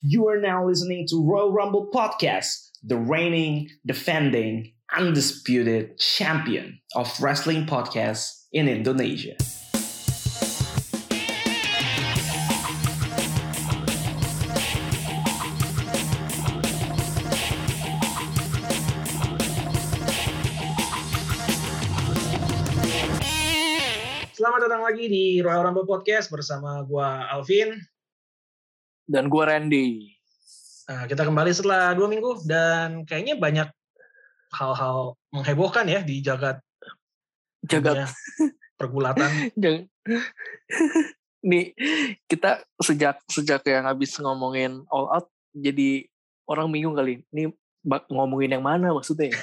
You 0.00 0.28
are 0.28 0.38
now 0.38 0.62
listening 0.62 1.10
to 1.10 1.26
Royal 1.26 1.50
Rumble 1.50 1.90
Podcast, 1.90 2.70
the 2.86 2.94
reigning, 2.94 3.66
defending, 3.84 4.70
undisputed 4.94 5.98
champion 5.98 6.78
of 6.94 7.10
wrestling 7.18 7.66
podcasts 7.66 8.46
in 8.54 8.70
Indonesia. 8.70 9.34
Selamat 24.30 24.62
datang 24.62 24.86
lagi 24.86 25.10
di 25.10 25.42
Royal 25.42 25.66
Rumble 25.66 25.90
Podcast 25.90 26.30
bersama 26.30 26.86
gua 26.86 27.26
Alvin. 27.34 27.97
Dan 29.08 29.32
gue 29.32 29.40
Randy. 29.40 29.88
Nah, 30.88 31.08
kita 31.08 31.24
kembali 31.24 31.52
setelah 31.52 31.96
dua 31.96 32.08
minggu 32.08 32.44
dan 32.44 33.08
kayaknya 33.08 33.40
banyak 33.40 33.68
hal-hal 34.52 35.16
menghebohkan 35.32 35.84
ya 35.88 36.00
di 36.04 36.20
jagat 36.20 36.60
Jagat. 37.64 38.08
pergulatan. 38.76 39.52
Nih, 41.48 41.72
kita 42.28 42.64
sejak 42.80 43.20
sejak 43.28 43.62
yang 43.68 43.88
habis 43.88 44.16
ngomongin 44.20 44.84
all 44.88 45.08
out, 45.08 45.26
jadi 45.56 46.08
orang 46.48 46.72
bingung 46.72 46.96
kali. 46.96 47.24
Ini 47.32 47.52
ngomongin 48.10 48.58
yang 48.58 48.64
mana 48.64 48.92
maksudnya? 48.92 49.32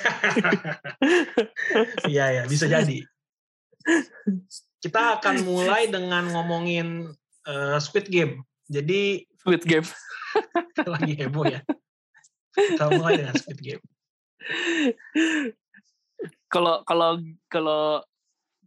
Iya 2.07 2.25
ya, 2.31 2.43
bisa 2.47 2.69
jadi. 2.69 3.03
Kita 4.83 5.19
akan 5.19 5.43
mulai 5.43 5.89
dengan 5.91 6.29
ngomongin 6.31 7.11
eh, 7.45 7.77
Squid 7.81 8.07
Game. 8.07 8.45
Jadi 8.69 9.25
Squid 9.45 9.61
Game. 9.69 9.85
lagi 10.89 11.13
heboh 11.13 11.45
ya. 11.45 11.61
Kita 12.57 12.89
mulai 12.89 13.21
dengan 13.21 13.37
Squid 13.37 13.61
Game. 13.61 13.83
Kalau 16.49 16.81
kalau 16.81 17.21
kalau 17.45 18.01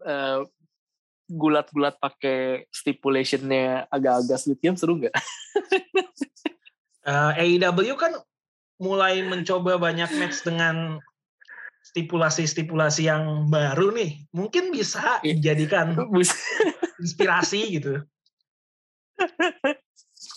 eh, 0.06 0.38
gulat-gulat 1.27 1.98
pakai 1.98 2.70
stipulationnya 2.70 3.91
agak-agak 3.91 4.38
Squid 4.38 4.61
Game 4.62 4.78
seru 4.78 5.03
nggak? 5.03 5.14
Eh, 7.08 7.58
AEW 7.58 7.97
kan 7.97 8.14
mulai 8.78 9.25
mencoba 9.27 9.81
banyak 9.81 10.12
match 10.14 10.47
dengan 10.47 11.00
stipulasi-stipulasi 11.88 13.08
yang 13.08 13.48
baru 13.48 13.91
nih. 13.97 14.28
Mungkin 14.31 14.70
bisa 14.70 15.19
Iya. 15.25 15.34
dijadikan 15.34 15.97
inspirasi 17.00 17.81
gitu. 17.81 18.05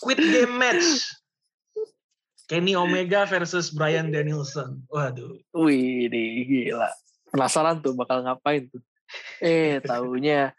Squid 0.02 0.18
Game 0.18 0.58
match. 0.58 1.06
Kenny 2.50 2.74
Omega 2.74 3.22
versus 3.22 3.70
Brian 3.70 4.10
Danielson. 4.10 4.82
Waduh. 4.90 5.38
Wih, 5.54 6.10
nih, 6.10 6.42
gila. 6.42 6.90
Penasaran 7.30 7.78
tuh 7.78 7.94
bakal 7.94 8.26
ngapain 8.26 8.66
tuh. 8.66 8.82
Eh, 9.38 9.78
taunya 9.86 10.50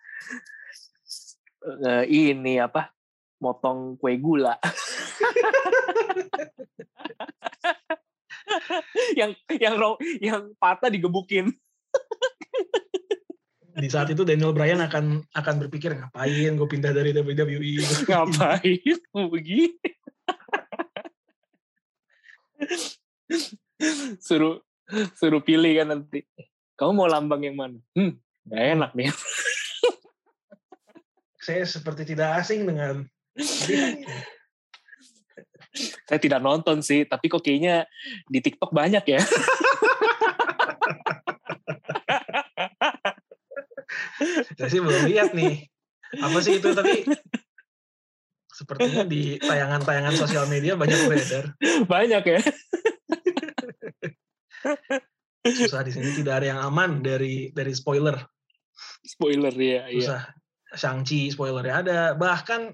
eh, 1.59 2.03
ini 2.08 2.55
apa? 2.55 2.95
Motong 3.44 3.99
kue 3.99 4.16
gula. 4.16 4.55
yang 9.19 9.36
yang 9.52 9.75
yang 10.23 10.55
patah 10.55 10.88
digebukin. 10.88 11.52
Di 13.73 13.89
saat 13.89 14.13
itu 14.13 14.21
Daniel 14.21 14.53
Bryan 14.53 14.85
akan 14.85 15.25
akan 15.33 15.55
berpikir 15.66 15.97
ngapain 15.97 16.53
gue 16.53 16.67
pindah 16.69 16.93
dari 16.93 17.09
WWE. 17.09 17.81
Ngapain 18.09 18.99
begini? 19.33 19.73
suruh 24.21 24.61
suruh 25.17 25.41
pilih 25.41 25.73
kan 25.81 25.88
nanti. 25.89 26.21
Kamu 26.77 26.91
mau 26.93 27.09
lambang 27.09 27.41
yang 27.41 27.57
mana? 27.57 27.77
Hmm, 27.97 28.17
gak 28.45 28.63
enak 28.77 28.91
nih. 28.93 29.09
Saya 31.42 31.65
seperti 31.65 32.14
tidak 32.14 32.45
asing 32.45 32.65
dengan. 32.69 33.09
Saya 36.05 36.19
tidak 36.21 36.45
nonton 36.45 36.86
sih, 36.86 37.09
tapi 37.09 37.25
kok 37.25 37.42
kayaknya 37.42 37.89
di 38.30 38.37
TikTok 38.37 38.69
banyak 38.69 39.02
ya. 39.09 39.21
Saya 44.57 44.69
sih 44.69 44.81
belum 44.81 45.09
lihat 45.09 45.33
nih. 45.33 45.65
Apa 46.21 46.37
sih 46.45 46.61
itu 46.61 46.69
tapi 46.77 47.07
sepertinya 48.53 49.01
di 49.09 49.41
tayangan-tayangan 49.41 50.13
sosial 50.13 50.45
media 50.45 50.77
banyak 50.77 50.99
beredar. 51.09 51.57
banyak 51.93 52.23
ya. 52.23 52.39
Susah 55.43 55.81
di 55.83 55.91
sini 55.91 56.13
tidak 56.13 56.43
ada 56.43 56.47
yang 56.55 56.61
aman 56.61 57.01
dari 57.01 57.49
dari 57.51 57.73
spoiler. 57.73 58.15
Spoiler 59.03 59.53
ya, 59.57 59.89
iya. 59.89 59.99
Susah. 59.99 60.21
Shang-Chi 60.73 61.33
spoilernya 61.33 61.75
ada. 61.85 61.99
Bahkan 62.17 62.73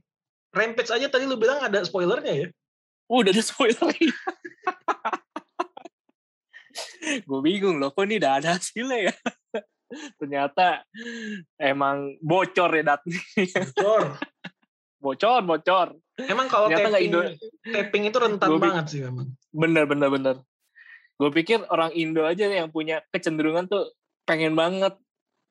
Rampage 0.50 0.90
aja 0.90 1.08
tadi 1.14 1.30
lu 1.30 1.38
bilang 1.38 1.62
ada 1.62 1.86
spoilernya 1.86 2.34
ya. 2.34 2.48
Uh, 3.10 3.22
udah 3.22 3.34
ada 3.34 3.44
spoiler. 3.46 3.90
Gue 7.26 7.40
bingung 7.42 7.82
loh, 7.82 7.90
kok 7.94 8.06
ini 8.06 8.22
udah 8.22 8.38
ada 8.38 8.58
hasilnya 8.58 9.10
ya? 9.10 9.14
Ternyata 10.18 10.86
emang 11.58 12.18
bocor 12.22 12.70
ya 12.74 12.84
datanya. 12.96 13.22
Bocor. 13.74 14.04
bocor, 15.04 15.42
bocor. 15.48 15.88
Emang 16.20 16.48
kalau 16.52 16.68
Ternyata 16.68 17.00
taping, 17.00 17.08
Indo- 17.08 17.36
taping 17.64 18.04
itu 18.12 18.18
rentan 18.20 18.48
Gua 18.52 18.60
banget 18.60 18.86
sih 18.92 19.00
memang. 19.08 19.32
Bener, 19.50 19.84
bener, 19.88 20.10
bener. 20.12 20.36
Gue 21.20 21.32
pikir 21.36 21.64
orang 21.68 21.92
Indo 21.96 22.24
aja 22.24 22.48
yang 22.48 22.72
punya 22.72 23.04
kecenderungan 23.12 23.68
tuh 23.68 23.92
pengen 24.24 24.56
banget 24.56 24.96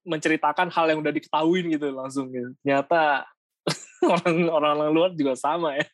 menceritakan 0.09 0.73
hal 0.73 0.89
yang 0.89 1.05
udah 1.05 1.13
diketahuin 1.13 1.69
gitu 1.69 1.93
langsung 1.93 2.33
gitu. 2.33 2.57
Ternyata 2.65 3.29
orang 4.15 4.49
orang 4.49 4.93
luar 4.93 5.11
juga 5.13 5.37
sama 5.37 5.77
ya. 5.77 5.85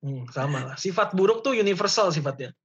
Hmm, 0.00 0.24
sama 0.32 0.58
lah. 0.64 0.76
Sifat 0.80 1.12
buruk 1.12 1.44
tuh 1.44 1.54
universal 1.54 2.10
sifatnya. 2.10 2.56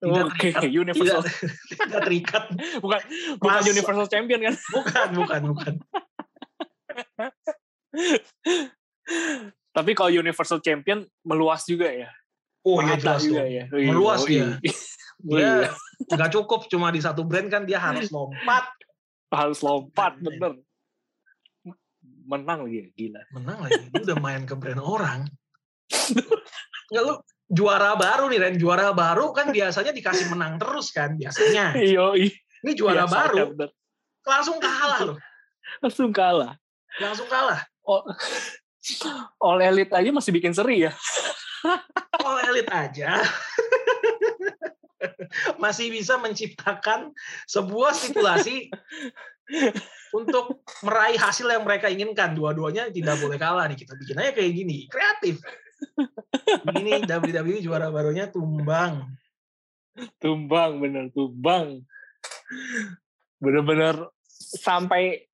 Tidak 0.00 0.24
Oke, 0.26 0.48
terikat. 0.48 0.62
universal. 0.72 1.20
Tidak, 1.20 1.76
tidak 1.84 2.00
terikat. 2.08 2.44
Bukan 2.80 3.00
bukan 3.36 3.52
Masa- 3.52 3.68
universal 3.68 4.06
champion 4.08 4.40
kan? 4.42 4.54
Bukan, 4.72 5.08
bukan, 5.12 5.40
bukan. 5.52 5.72
Tapi 9.70 9.90
kalau 9.94 10.10
universal 10.10 10.58
champion 10.60 11.04
meluas 11.22 11.62
juga 11.64 11.88
ya. 11.90 12.10
Oh 12.60 12.80
iya 12.80 12.96
jelas 12.96 13.24
juga 13.24 13.44
ya. 13.44 13.64
Iya, 13.72 13.88
Meluas 13.88 14.20
oh, 14.20 14.28
dia. 14.28 14.36
iya. 14.36 14.74
Dia 15.20 15.36
Iya. 15.36 15.68
nggak 16.10 16.30
cukup 16.32 16.64
cuma 16.68 16.88
di 16.88 17.00
satu 17.00 17.24
brand 17.24 17.48
kan 17.48 17.64
dia 17.64 17.76
harus 17.76 18.08
lompat. 18.08 18.64
harus 19.30 19.60
lompat 19.62 20.16
Iya. 20.16 20.24
bener. 20.26 20.52
Menang 22.24 22.66
lagi 22.66 22.76
ya, 22.78 22.86
gila. 22.94 23.20
Menang 23.32 23.58
lagi. 23.62 23.82
Dia 23.90 24.02
udah 24.06 24.18
main 24.18 24.42
ke 24.44 24.54
brand 24.54 24.80
orang. 24.80 25.20
Nggak 26.90 27.02
lu 27.04 27.14
juara 27.50 27.98
baru 27.98 28.30
nih 28.30 28.38
Ren. 28.38 28.54
Juara 28.56 28.94
baru 28.94 29.34
kan 29.34 29.50
biasanya 29.50 29.90
dikasih 29.90 30.30
menang 30.30 30.56
terus 30.56 30.94
kan 30.94 31.18
biasanya. 31.18 31.74
Iyo, 31.76 32.14
Ini 32.14 32.72
juara 32.78 33.04
Biasa 33.04 33.16
baru 33.16 33.36
bener. 33.52 33.70
langsung 34.22 34.58
kalah 34.62 35.00
loh. 35.02 35.18
Langsung 35.82 36.10
kalah. 36.14 36.54
Langsung 37.02 37.26
kalah. 37.26 37.60
Oh, 37.82 38.06
All 39.44 39.58
Elite 39.60 39.92
aja 39.92 40.10
masih 40.14 40.30
bikin 40.30 40.54
seri 40.54 40.86
ya. 40.86 40.94
All 42.26 42.38
Elite 42.48 42.72
aja 42.72 43.18
masih 45.62 45.88
bisa 45.88 46.20
menciptakan 46.20 47.08
sebuah 47.48 47.96
stipulasi 47.96 48.68
untuk 50.12 50.60
meraih 50.84 51.16
hasil 51.16 51.48
yang 51.48 51.64
mereka 51.64 51.88
inginkan. 51.88 52.36
Dua-duanya 52.36 52.92
tidak 52.92 53.16
boleh 53.24 53.40
kalah 53.40 53.64
nih. 53.70 53.78
Kita 53.80 53.96
bikin 53.96 54.20
aja 54.20 54.32
kayak 54.36 54.52
gini. 54.52 54.84
Kreatif. 54.92 55.40
Ini 56.76 57.04
WWE 57.06 57.58
juara 57.64 57.88
barunya 57.92 58.28
tumbang. 58.30 59.06
Tumbang, 60.20 60.80
bener. 60.80 61.12
Tumbang. 61.12 61.84
Bener-bener 63.40 64.08
sampai 64.40 65.30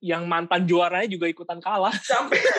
yang 0.00 0.24
mantan 0.26 0.64
juaranya 0.64 1.08
juga 1.08 1.28
ikutan 1.28 1.60
kalah. 1.60 1.92
Sampai 2.00 2.40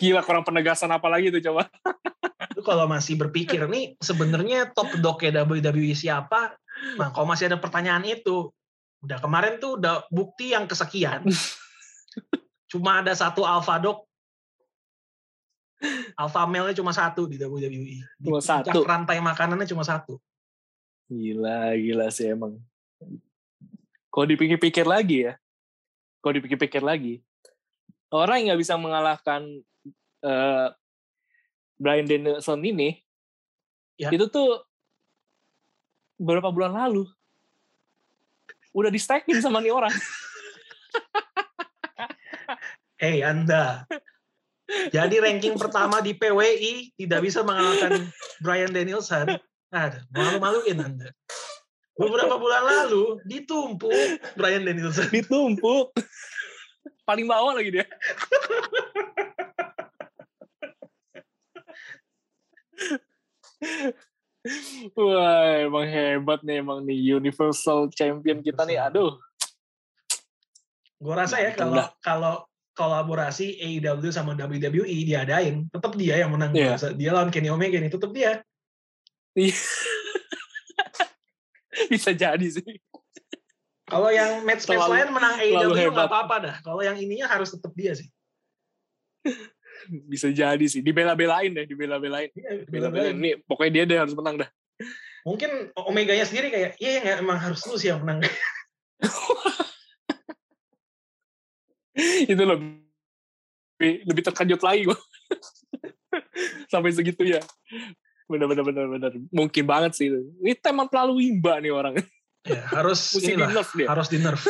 Gila, 0.00 0.20
kurang 0.26 0.44
penegasan 0.44 0.92
apa 0.92 1.08
lagi 1.08 1.32
tuh 1.32 1.40
coba. 1.40 1.70
Lu 2.52 2.60
kalau 2.60 2.84
masih 2.84 3.16
berpikir 3.16 3.64
nih 3.64 3.96
sebenarnya 3.96 4.68
top 4.76 5.00
dognya 5.00 5.46
WWE 5.46 5.96
siapa? 5.96 6.52
Nah, 7.00 7.08
kalau 7.14 7.24
masih 7.24 7.48
ada 7.48 7.56
pertanyaan 7.56 8.04
itu, 8.04 8.52
udah 9.00 9.18
kemarin 9.22 9.56
tuh 9.56 9.80
udah 9.80 10.04
bukti 10.12 10.52
yang 10.52 10.68
kesekian. 10.68 11.24
Cuma 12.70 13.00
ada 13.00 13.16
satu 13.16 13.46
alpha 13.46 13.80
dog. 13.80 14.09
Alpha 16.12 16.44
male-nya 16.44 16.76
cuma 16.76 16.92
satu 16.92 17.24
di 17.24 17.40
WWE. 17.40 18.04
Di 18.04 18.28
Cuma 18.28 18.40
satu. 18.44 18.84
rantai 18.84 19.16
makanannya 19.18 19.64
cuma 19.64 19.80
satu. 19.80 20.20
Gila, 21.08 21.72
gila 21.74 22.06
sih 22.12 22.30
emang. 22.30 22.60
Kalau 24.10 24.26
dipikir-pikir 24.28 24.84
lagi 24.84 25.26
ya, 25.26 25.34
kalau 26.20 26.36
dipikir-pikir 26.36 26.84
lagi, 26.84 27.24
orang 28.12 28.42
yang 28.44 28.46
nggak 28.52 28.62
bisa 28.62 28.74
mengalahkan 28.76 29.64
eh, 30.20 30.68
Brian 31.76 32.04
Danielson 32.04 32.60
ini 32.60 33.00
Ya. 33.96 34.08
itu 34.08 34.32
tuh 34.32 34.64
beberapa 36.16 36.48
bulan 36.48 36.72
lalu 36.72 37.04
udah 38.72 38.88
di 38.88 38.96
stacking 38.96 39.40
sama 39.40 39.60
nih 39.60 39.72
orang. 39.72 39.92
Hei 43.00 43.20
Anda, 43.20 43.84
jadi 44.94 45.16
ranking 45.22 45.58
pertama 45.58 45.98
di 46.02 46.14
PWI 46.14 46.94
tidak 46.96 47.20
bisa 47.26 47.42
mengalahkan 47.42 48.10
Brian 48.42 48.70
Danielson. 48.70 49.38
Ada, 49.70 50.02
malu-maluin 50.10 50.78
Anda. 50.82 51.08
Beberapa 51.94 52.40
bulan 52.40 52.62
lalu 52.64 53.22
ditumpuk 53.28 53.92
Brian 54.38 54.66
Danielson. 54.66 55.10
Ditumpuk. 55.14 55.94
Paling 57.04 57.26
bawah 57.28 57.54
lagi 57.58 57.70
dia. 57.74 57.86
Wah, 64.96 65.68
emang 65.68 65.84
hebat 65.84 66.40
nih 66.40 66.64
emang 66.64 66.80
nih 66.88 66.96
Universal 67.20 67.92
Champion 67.92 68.40
kita 68.40 68.64
nih. 68.64 68.80
Aduh, 68.80 69.20
Gue 71.00 71.16
rasa 71.16 71.40
ya 71.40 71.56
Mantap 71.56 71.64
kalau 71.64 71.88
kalau 72.04 72.34
kolaborasi 72.74 73.58
AEW 73.60 74.08
sama 74.10 74.32
WWE 74.38 75.04
diadain, 75.04 75.68
tetap 75.68 75.92
dia 75.98 76.22
yang 76.22 76.30
menang. 76.32 76.54
Iya. 76.54 76.78
Dia 76.96 77.10
lawan 77.12 77.28
Kenny 77.34 77.50
Omega 77.50 77.76
nih, 77.76 77.90
tetap 77.92 78.10
dia. 78.14 78.40
bisa 81.90 82.10
jadi 82.14 82.46
sih. 82.46 82.66
Kalau 83.90 84.06
yang 84.14 84.46
match-match 84.46 84.78
Terlalu- 84.78 84.94
lain 85.02 85.08
menang 85.10 85.34
AEW 85.42 85.90
nggak 85.90 86.06
apa-apa 86.10 86.36
dah. 86.38 86.56
Kalau 86.62 86.82
yang 86.82 86.94
ininya 86.94 87.26
harus 87.26 87.50
tetap 87.50 87.74
dia 87.74 87.90
sih. 87.98 88.06
Bisa 90.06 90.30
jadi 90.30 90.62
sih. 90.70 90.78
Dibela-belain 90.78 91.50
deh, 91.50 91.66
dibela-belain. 91.66 92.30
Iya, 92.30 92.62
Dibela-belain. 92.68 92.70
bela-belain. 92.70 93.16
Nih, 93.18 93.34
pokoknya 93.42 93.72
dia 93.74 93.84
deh 93.90 93.98
harus 93.98 94.14
menang 94.14 94.46
dah. 94.46 94.50
Mungkin 95.26 95.74
Omeganya 95.76 96.24
sendiri 96.24 96.48
kayak, 96.54 96.70
iya 96.80 96.90
ya, 97.02 97.14
emang 97.20 97.36
harus 97.36 97.60
lu 97.66 97.74
sih 97.76 97.90
yang 97.90 98.00
menang. 98.00 98.22
itu 102.32 102.42
lebih 102.42 103.92
lebih 104.04 104.22
terkejut 104.26 104.60
lagi 104.60 104.88
gue 104.88 104.98
sampai 106.72 106.90
segitu 106.92 107.22
ya 107.24 107.40
bener 108.26 108.46
bener 108.46 108.62
bener 108.62 108.86
bener 108.86 109.12
mungkin 109.30 109.64
banget 109.66 109.92
sih 109.96 110.06
itu. 110.06 110.20
ini 110.38 110.54
teman 110.54 110.86
terlalu 110.86 111.26
imba 111.34 111.58
nih 111.58 111.72
orang 111.72 111.94
ya, 112.46 112.62
harus 112.70 113.10
di 113.18 113.34
inilah, 113.34 113.50
nerf 113.50 113.70
dia 113.74 113.86
harus 113.88 114.06
di 114.08 114.18
nerf. 114.18 114.42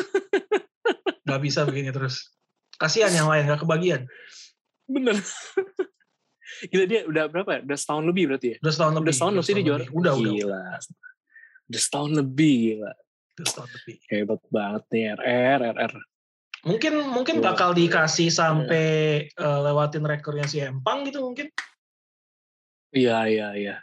Gak 1.20 1.46
bisa 1.46 1.62
begini 1.62 1.94
terus. 1.94 2.26
Kasihan 2.74 3.12
yang 3.14 3.30
lain 3.30 3.46
gak 3.46 3.62
kebagian. 3.62 4.02
bener 4.90 5.14
gila 6.66 6.84
dia 6.90 7.06
udah 7.06 7.24
berapa 7.30 7.50
ya 7.54 7.60
udah 7.62 7.78
setahun 7.78 8.04
lebih 8.10 8.24
berarti 8.34 8.48
ya 8.52 8.56
Udah 8.58 8.72
setahun 8.74 8.92
lebih. 8.98 9.04
udah 9.06 9.14
setahun 9.14 9.32
loh 9.38 9.44
sih 9.46 9.54
dia 9.54 9.64
juara 9.64 9.78
lebih. 9.86 9.94
Udah, 9.94 10.12
udah. 10.18 10.32
gila 10.34 10.60
udah 11.70 11.80
setahun 11.80 12.10
lebih 12.18 12.54
gila 12.74 12.92
Udah 13.30 13.46
setahun 13.46 13.70
lebih. 13.70 13.96
hebat 14.10 14.40
banget 14.50 14.82
nih 14.90 15.04
RR 15.14 15.60
RR 15.70 15.92
Mungkin 16.60 16.92
mungkin 17.08 17.40
Wah. 17.40 17.52
bakal 17.52 17.72
dikasih 17.72 18.28
sampai 18.28 18.86
eh, 19.26 19.58
lewatin 19.64 20.04
rekornya 20.04 20.44
si 20.44 20.60
Empang 20.60 21.08
gitu 21.08 21.24
mungkin. 21.24 21.48
iya 22.90 23.22
iya 23.30 23.48
iya 23.54 23.74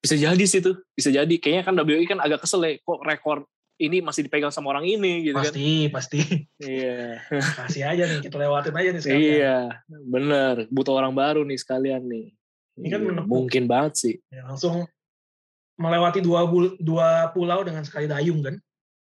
bisa 0.00 0.16
jadi 0.16 0.44
sih 0.44 0.60
tuh 0.60 0.84
bisa 0.92 1.08
jadi 1.08 1.32
kayaknya 1.40 1.64
kan 1.64 1.74
WWE 1.76 2.04
kan 2.04 2.20
agak 2.20 2.44
kesel 2.44 2.60
ya 2.60 2.76
kok 2.76 3.00
rekor 3.04 3.48
ini 3.80 4.04
masih 4.04 4.28
dipegang 4.28 4.52
sama 4.52 4.76
orang 4.76 4.84
ini 4.84 5.24
gitu 5.24 5.40
kan 5.40 5.48
Pasti, 5.48 5.88
pasti. 5.88 6.20
iya 6.60 7.24
Kasih 7.56 7.88
aja 7.88 8.04
nih, 8.04 8.20
kita 8.20 8.36
lewatin 8.36 8.76
aja 8.76 8.88
nih 8.92 9.00
sekalian. 9.00 9.24
Iya, 9.40 9.58
bener. 9.88 10.54
Butuh 10.68 10.92
orang 10.92 11.16
baru 11.16 11.40
nih 11.48 11.56
sekalian 11.56 12.04
nih. 12.04 12.36
Ini 12.76 12.88
kan 12.92 13.00
Iya, 13.00 13.08
menepuk. 13.08 13.32
mungkin 13.32 13.64
banget 13.64 13.92
sih. 13.96 14.14
Ya, 14.28 14.44
langsung 14.44 14.84
melewati 15.80 16.20
dua, 16.20 16.44
dua 16.76 17.32
pulau 17.32 17.64
dengan 17.64 17.80
sekali 17.80 18.04
dayung 18.04 18.44
kan. 18.44 18.60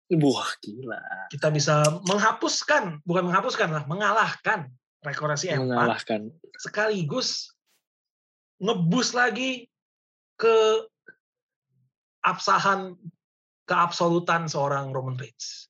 Wah, 0.07 0.51
gila. 0.63 1.27
Kita 1.27 1.51
bisa 1.51 1.83
menghapuskan, 2.07 3.03
bukan 3.03 3.27
menghapuskan 3.27 3.67
lah, 3.75 3.83
mengalahkan 3.91 4.71
rekor 5.03 5.35
si. 5.35 5.51
Mengalahkan. 5.51 6.31
Sekaligus 6.55 7.51
ngebus 8.63 9.11
lagi 9.11 9.67
ke 10.39 10.87
absahan, 12.23 12.95
keabsolutan 13.67 14.47
seorang 14.47 14.95
Roman 14.95 15.19
Reigns. 15.19 15.67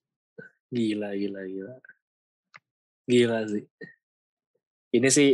Gila, 0.70 1.18
gila, 1.18 1.42
gila. 1.50 1.76
Gila 3.10 3.40
sih. 3.50 3.66
Ini 4.94 5.10
sih, 5.10 5.34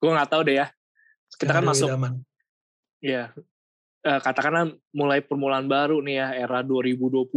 gue 0.00 0.10
nggak 0.10 0.30
tahu 0.32 0.48
deh 0.48 0.64
ya. 0.64 0.72
Kita 1.36 1.60
kan 1.60 1.64
masuk, 1.66 1.92
idaman. 1.92 2.24
ya, 3.02 3.34
katakanlah 4.00 4.72
mulai 4.94 5.20
permulaan 5.20 5.66
baru 5.66 6.00
nih 6.00 6.22
ya, 6.22 6.28
era 6.48 6.64
2020 6.64 7.28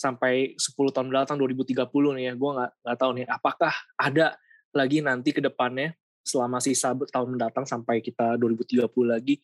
sampai 0.00 0.56
10 0.56 0.96
tahun 0.96 1.12
belakang 1.12 1.36
2030 1.36 1.76
nih 2.16 2.24
ya. 2.24 2.32
Gue 2.32 2.50
nggak 2.56 2.70
nggak 2.80 2.96
tahu 2.96 3.10
nih, 3.20 3.26
apakah 3.28 3.72
ada 4.00 4.40
lagi 4.72 5.04
nanti 5.04 5.36
ke 5.36 5.44
depannya 5.44 5.92
selama 6.24 6.62
sisa 6.62 6.96
tahun 6.96 7.36
mendatang 7.36 7.68
sampai 7.68 8.00
kita 8.00 8.40
2030 8.40 8.86
lagi 9.04 9.40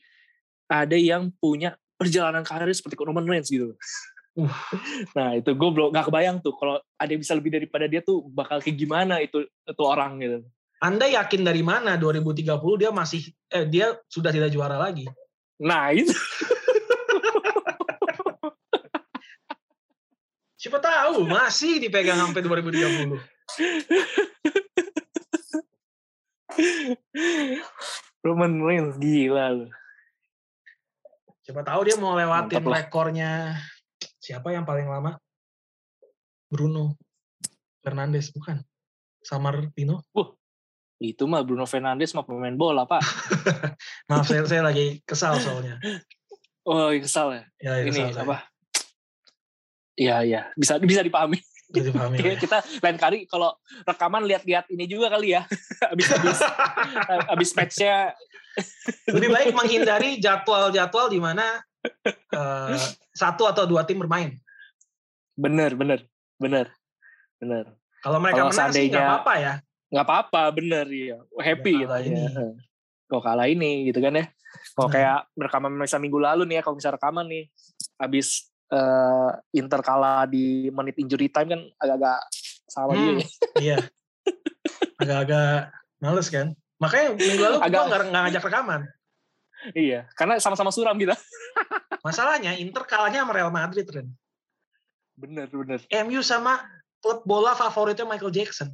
ada 0.67 0.95
yang 0.99 1.31
punya 1.39 1.75
perjalanan 1.97 2.45
karir 2.45 2.69
seperti 2.75 2.99
Roman 2.99 3.25
Reigns 3.25 3.49
gitu. 3.49 3.75
Uh. 4.37 4.53
Nah 5.17 5.33
itu 5.39 5.57
gue 5.57 5.71
belum 5.73 5.97
nggak 5.97 6.13
kebayang 6.13 6.45
tuh 6.45 6.53
kalau 6.61 6.77
ada 7.01 7.09
yang 7.09 7.23
bisa 7.25 7.33
lebih 7.33 7.57
daripada 7.57 7.89
dia 7.89 8.05
tuh 8.05 8.21
bakal 8.29 8.61
kayak 8.61 8.77
gimana 8.77 9.23
itu 9.25 9.49
itu 9.49 9.83
orang 9.83 10.21
gitu. 10.21 10.45
Anda 10.77 11.09
yakin 11.09 11.41
dari 11.41 11.65
mana 11.65 11.97
2030 11.97 12.45
dia 12.77 12.91
masih 12.93 13.33
eh 13.49 13.65
dia 13.65 13.97
sudah 14.13 14.29
tidak 14.29 14.53
juara 14.53 14.77
lagi? 14.77 15.09
Nah 15.57 15.89
itu 15.97 16.13
Siapa 20.67 20.83
tahu 20.83 21.31
masih 21.31 21.79
dipegang 21.79 22.19
sampai 22.19 22.43
2030. 22.43 23.15
Roman 28.27 28.59
Reigns 28.67 28.99
gila 28.99 29.63
loh. 29.63 29.71
Siapa 31.47 31.63
tahu 31.63 31.87
dia 31.87 31.95
mau 31.95 32.19
lewatin 32.19 32.59
Mantap 32.59 32.67
rekornya 32.67 33.55
siapa 34.19 34.51
yang 34.51 34.67
paling 34.67 34.91
lama? 34.91 35.15
Bruno 36.51 36.99
Fernandes 37.79 38.35
bukan? 38.35 38.59
Samar 39.23 39.71
Pino? 39.71 40.03
Itu 40.99 41.31
mah 41.31 41.47
Bruno 41.47 41.63
Fernandes 41.71 42.11
mah 42.11 42.27
pemain 42.27 42.59
bola 42.59 42.91
pak. 42.91 43.07
Maaf 44.11 44.27
saya, 44.27 44.43
saya 44.51 44.67
lagi 44.67 44.99
kesal 45.07 45.39
soalnya. 45.39 45.79
Oh 46.67 46.91
kesal 46.91 47.39
ya. 47.39 47.47
Ya, 47.63 47.79
ya, 47.79 47.87
Ini 47.87 48.11
kesal 48.11 48.19
saya. 48.19 48.27
apa? 48.27 48.56
Iya 49.97 50.17
iya 50.23 50.41
bisa 50.53 50.77
bisa 50.79 51.01
dipahami. 51.01 51.41
Gitu 51.67 51.91
pahami 51.91 52.15
lah 52.15 52.23
Kayaknya 52.23 52.37
ya. 52.37 52.43
kita 52.45 52.59
lain 52.79 52.97
kali 52.97 53.19
kalau 53.27 53.51
rekaman 53.83 54.23
lihat-lihat 54.23 54.71
ini 54.71 54.85
juga 54.85 55.09
kali 55.09 55.35
ya. 55.35 55.43
abis 55.93 56.09
abis 56.13 56.39
abis 57.33 57.51
matchnya 57.53 58.15
Lebih 59.07 59.29
baik 59.29 59.49
menghindari 59.51 60.17
jadwal-jadwal 60.17 61.09
di 61.09 61.19
mana 61.19 61.59
eh, 62.31 62.77
satu 63.11 63.45
atau 63.45 63.65
dua 63.65 63.83
tim 63.83 63.99
bermain. 63.99 64.37
bener 65.35 65.73
bener 65.73 66.01
bener 66.37 66.73
bener. 67.37 67.65
Kalau 67.99 68.17
mereka 68.17 68.41
Kalau 68.41 68.49
menang 68.49 68.73
sih 68.73 68.87
nggak 68.87 69.03
apa-apa 69.03 69.35
ya. 69.37 69.55
nggak 69.87 70.05
apa-apa 70.05 70.43
bener 70.51 70.87
ya 70.89 71.17
happy 71.37 71.75
Udah 71.79 71.89
kalah 71.89 72.01
gitu 72.01 72.15
ya. 72.15 72.29
ini. 72.31 72.47
Kok 73.07 73.23
kalah 73.23 73.47
ini 73.47 73.71
gitu 73.87 73.99
kan 73.99 74.13
ya. 74.15 74.25
Kalau 74.73 74.87
Nah. 74.87 74.93
kayak 74.93 75.19
rekaman 75.37 75.73
misal 75.75 76.01
minggu 76.01 76.17
lalu 76.17 76.43
nih 76.47 76.57
ya 76.59 76.63
kalau 76.63 76.77
bisa 76.77 76.89
rekaman 76.89 77.27
nih 77.27 77.45
habis 77.97 78.49
eh, 78.67 79.31
Inter 79.55 79.81
kalah 79.81 80.27
di 80.27 80.69
menit 80.69 80.97
injury 80.97 81.29
time 81.29 81.49
kan 81.49 81.61
agak-agak 81.79 82.19
sama 82.67 82.93
Hmm. 82.93 82.99
juga 82.99 83.13
ya. 83.15 83.27
Iya. 83.65 83.79
Agak-agak 84.97 85.51
males 85.99 86.29
kan. 86.29 86.47
Makanya 86.77 87.07
minggu 87.15 87.41
lalu 87.41 87.57
Agak- 87.63 87.85
gua 87.89 87.99
nggak 88.05 88.23
ngajak 88.27 88.43
rekaman. 88.45 88.83
Iya, 89.73 90.07
karena 90.15 90.37
sama-sama 90.39 90.71
suram 90.71 90.95
kita. 90.95 91.17
Masalahnya 92.07 92.55
Inter 92.55 92.85
kalahnya 92.85 93.25
sama 93.25 93.35
Real 93.35 93.51
Madrid, 93.51 93.87
Ren. 93.89 94.09
Bener, 95.17 95.49
bener. 95.49 95.81
MU 96.05 96.21
sama 96.21 96.61
klub 97.01 97.25
bola 97.25 97.57
favoritnya 97.57 98.05
Michael 98.05 98.31
Jackson. 98.31 98.69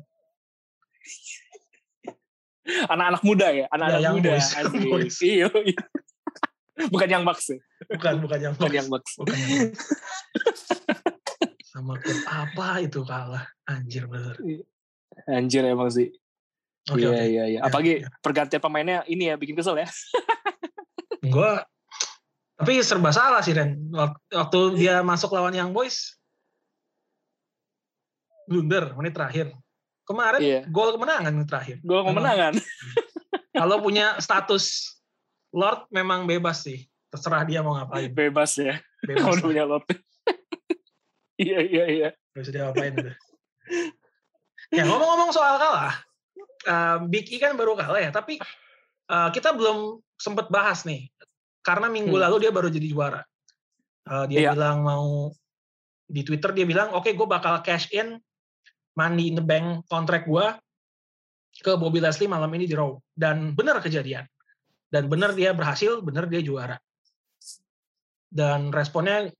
Anak-anak 2.62 3.22
muda 3.26 3.48
ya, 3.50 3.66
anak-anak 3.70 4.00
Ya, 4.02 4.10
muda. 4.14 4.30
Boys. 4.34 4.48
Boys. 4.86 5.16
Iya, 5.18 5.46
iya. 5.66 5.82
Bukan 6.88 7.06
yang 7.06 7.22
Bucks 7.22 7.46
ya, 7.48 7.58
Bukan, 7.86 8.14
bukan 8.18 8.38
yang 8.40 8.52
bukan 8.54 8.72
yang 8.72 8.88
Bucks. 8.88 9.12
Bukan 9.14 9.36
yang 9.36 9.70
sama 11.64 11.96
klub 11.98 12.20
apa 12.26 12.68
itu 12.80 13.00
kalah. 13.02 13.44
Anjir 13.64 14.04
bener. 14.04 14.36
Anjir 15.24 15.62
emang 15.64 15.88
sih. 15.88 16.12
Oke, 16.90 16.98
iya, 16.98 17.08
oke. 17.08 17.16
iya, 17.16 17.26
iya. 17.26 17.44
Ya, 17.46 17.60
Apalagi 17.62 18.02
ya. 18.02 18.08
pergantian 18.18 18.58
pemainnya 18.58 19.06
ini 19.06 19.30
ya 19.30 19.38
bikin 19.38 19.54
kesel 19.54 19.78
ya. 19.78 19.86
Gua 21.32 21.62
tapi 22.54 22.78
serba 22.80 23.10
salah 23.10 23.40
sih 23.40 23.52
Ren. 23.52 23.78
Wak- 23.88 24.18
Waktu 24.28 24.58
dia 24.76 25.00
masuk 25.00 25.30
lawan 25.30 25.54
Young 25.54 25.70
Boys 25.70 26.18
blunder 28.44 28.92
menit 28.94 29.14
terakhir. 29.14 29.54
Kemarin 30.02 30.40
Iya. 30.42 30.60
gol 30.68 30.92
kemenangan 30.92 31.30
menit 31.32 31.48
terakhir. 31.48 31.76
Gol 31.80 32.02
kemenangan. 32.04 32.58
Kalau 33.54 33.78
punya 33.78 34.18
status 34.18 34.98
Lord 35.52 35.86
memang 35.92 36.24
bebas 36.24 36.64
sih. 36.64 36.82
Terserah 37.12 37.44
dia 37.44 37.60
mau 37.60 37.76
ngapain. 37.76 38.08
Bebas 38.08 38.56
ya. 38.56 38.80
Bebas. 39.04 39.20
Kalau 39.20 39.36
punya 39.38 39.64
Lord. 39.68 39.84
Iya, 41.42 41.58
iya, 41.64 41.84
iya. 41.90 42.08
Gak 42.36 42.40
bisa 42.44 42.52
diapain 42.54 42.94
udah. 42.94 43.16
Ya 44.70 44.86
ngomong-ngomong 44.86 45.34
soal 45.34 45.58
kalah, 45.58 45.96
eh, 46.62 46.96
Big 47.10 47.26
E 47.28 47.42
kan 47.42 47.58
baru 47.58 47.74
kalah 47.74 47.98
ya, 47.98 48.14
tapi 48.14 48.38
eh, 49.10 49.28
kita 49.34 49.50
belum 49.50 49.98
sempat 50.14 50.48
bahas 50.54 50.86
nih, 50.86 51.10
karena 51.60 51.90
minggu 51.90 52.14
Hmm. 52.14 52.24
lalu 52.30 52.46
dia 52.46 52.52
baru 52.54 52.70
jadi 52.70 52.86
juara. 52.86 53.20
Eh, 54.06 54.24
dia 54.30 54.38
Iya. 54.38 54.50
bilang 54.54 54.86
mau 54.86 55.34
di 56.06 56.22
Twitter 56.22 56.54
dia 56.54 56.62
bilang, 56.68 56.94
oke 56.94 57.10
gue 57.10 57.26
bakal 57.26 57.58
cash 57.60 57.90
in 57.90 58.22
money 58.94 59.32
in 59.32 59.36
the 59.36 59.42
bank 59.42 59.82
kontrak 59.90 60.28
gue 60.28 60.46
ke 61.58 61.72
Bobby 61.74 61.98
Leslie 61.98 62.30
malam 62.30 62.48
ini 62.54 62.70
di 62.70 62.76
Raw. 62.76 62.92
Dan 63.10 63.52
benar 63.52 63.82
kejadian. 63.82 64.24
Dan 64.92 65.08
benar 65.08 65.32
dia 65.32 65.56
berhasil, 65.56 66.04
benar 66.04 66.28
dia 66.28 66.44
juara. 66.44 66.76
Dan 68.28 68.68
responnya 68.68 69.32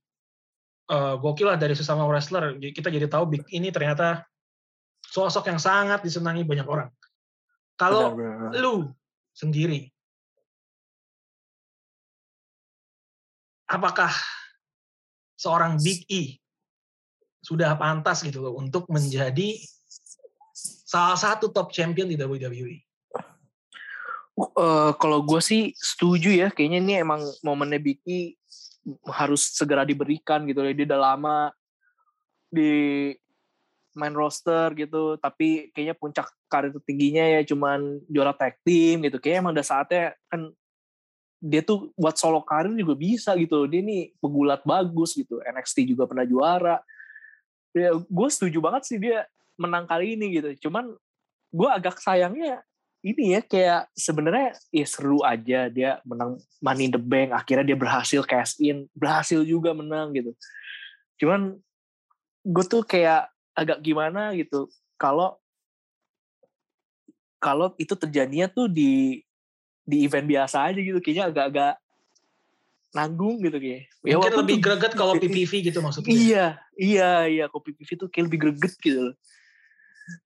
eh, 0.89 1.15
gokil 1.21 1.53
lah 1.53 1.57
dari 1.61 1.77
sesama 1.77 2.09
wrestler. 2.09 2.57
Kita 2.57 2.89
jadi 2.89 3.05
tahu 3.05 3.37
Big 3.37 3.43
ini 3.53 3.69
ternyata 3.69 4.25
sosok 5.05 5.53
yang 5.53 5.61
sangat 5.61 6.01
disenangi 6.01 6.41
banyak 6.41 6.65
orang. 6.65 6.89
Kalau 7.77 8.17
Benar, 8.17 8.49
benar. 8.49 8.61
lu 8.61 8.73
sendiri, 9.33 9.89
apakah 13.69 14.13
seorang 15.37 15.77
Big 15.81 16.05
E 16.09 16.37
sudah 17.43 17.75
pantas 17.75 18.23
gitu 18.25 18.39
loh 18.39 18.55
untuk 18.57 18.87
menjadi 18.89 19.57
salah 20.85 21.17
satu 21.17 21.49
top 21.49 21.73
champion 21.73 22.09
di 22.09 22.15
WWE? 22.15 22.92
Eh, 24.33 24.91
kalau 24.97 25.21
gue 25.21 25.37
sih 25.45 25.77
setuju 25.77 26.33
ya, 26.33 26.49
kayaknya 26.49 26.79
ini 26.81 26.93
emang 27.05 27.21
momennya 27.45 27.77
Big 27.77 28.01
E 28.01 28.33
harus 29.05 29.53
segera 29.53 29.85
diberikan 29.85 30.41
gitu. 30.49 30.65
Dia 30.73 30.85
udah 30.89 30.99
lama 30.99 31.37
di 32.49 33.13
main 33.93 34.13
roster 34.17 34.73
gitu, 34.73 35.21
tapi 35.21 35.69
kayaknya 35.69 35.93
puncak 35.93 36.25
karir 36.49 36.73
tertingginya 36.73 37.29
ya 37.29 37.45
cuman 37.45 38.01
juara 38.09 38.33
tag 38.33 38.57
team 38.65 39.05
gitu. 39.05 39.21
Kayaknya 39.21 39.39
emang 39.45 39.53
udah 39.53 39.67
saatnya 39.69 40.17
kan 40.25 40.49
dia 41.37 41.61
tuh 41.61 41.93
buat 41.93 42.17
solo 42.17 42.41
karir 42.41 42.73
juga 42.73 42.97
bisa 42.97 43.37
gitu. 43.37 43.69
Dia 43.69 43.85
nih 43.85 44.17
pegulat 44.17 44.65
bagus 44.65 45.13
gitu. 45.13 45.45
NXT 45.45 45.93
juga 45.93 46.09
pernah 46.09 46.25
juara. 46.25 46.81
Ya, 47.69 47.93
gue 47.93 48.27
setuju 48.33 48.57
banget 48.65 48.89
sih 48.89 48.97
dia 48.97 49.29
menang 49.61 49.85
kali 49.85 50.17
ini 50.17 50.41
gitu. 50.41 50.69
Cuman 50.69 50.89
gue 51.53 51.69
agak 51.69 52.01
sayangnya 52.01 52.65
ini 53.03 53.35
ya 53.35 53.41
kayak 53.43 53.91
sebenarnya 53.91 54.55
ya 54.71 54.85
seru 54.87 55.19
aja 55.21 55.67
dia 55.67 55.99
menang 56.07 56.39
Money 56.63 56.87
in 56.87 56.93
the 56.95 57.01
Bank 57.01 57.35
akhirnya 57.35 57.67
dia 57.67 57.77
berhasil 57.77 58.23
cash 58.23 58.55
in 58.63 58.87
berhasil 58.95 59.43
juga 59.43 59.75
menang 59.75 60.15
gitu 60.15 60.31
cuman 61.19 61.59
gue 62.43 62.65
tuh 62.65 62.81
kayak 62.87 63.27
agak 63.51 63.83
gimana 63.83 64.31
gitu 64.33 64.71
kalau 64.95 65.35
kalau 67.37 67.75
itu 67.75 67.91
terjadinya 67.93 68.47
tuh 68.47 68.71
di 68.71 69.19
di 69.83 70.07
event 70.07 70.23
biasa 70.23 70.71
aja 70.71 70.79
gitu 70.79 71.03
kayaknya 71.03 71.27
agak-agak 71.27 71.73
nanggung 72.95 73.43
gitu 73.43 73.59
kayak 73.59 73.91
Ya, 74.03 74.19
Mungkin 74.19 74.35
lebih 74.35 74.55
tuh- 74.59 74.63
greget 74.67 74.91
kalau 74.99 75.13
PPV 75.15 75.51
gitu 75.63 75.79
maksudnya. 75.79 76.11
Iya, 76.11 76.45
iya, 76.75 77.11
iya. 77.23 77.45
Kopi 77.47 77.71
PV 77.71 77.95
tuh 77.95 78.07
kayak 78.11 78.27
lebih 78.27 78.39
greget 78.51 78.75
gitu 78.83 78.99
loh. 78.99 79.15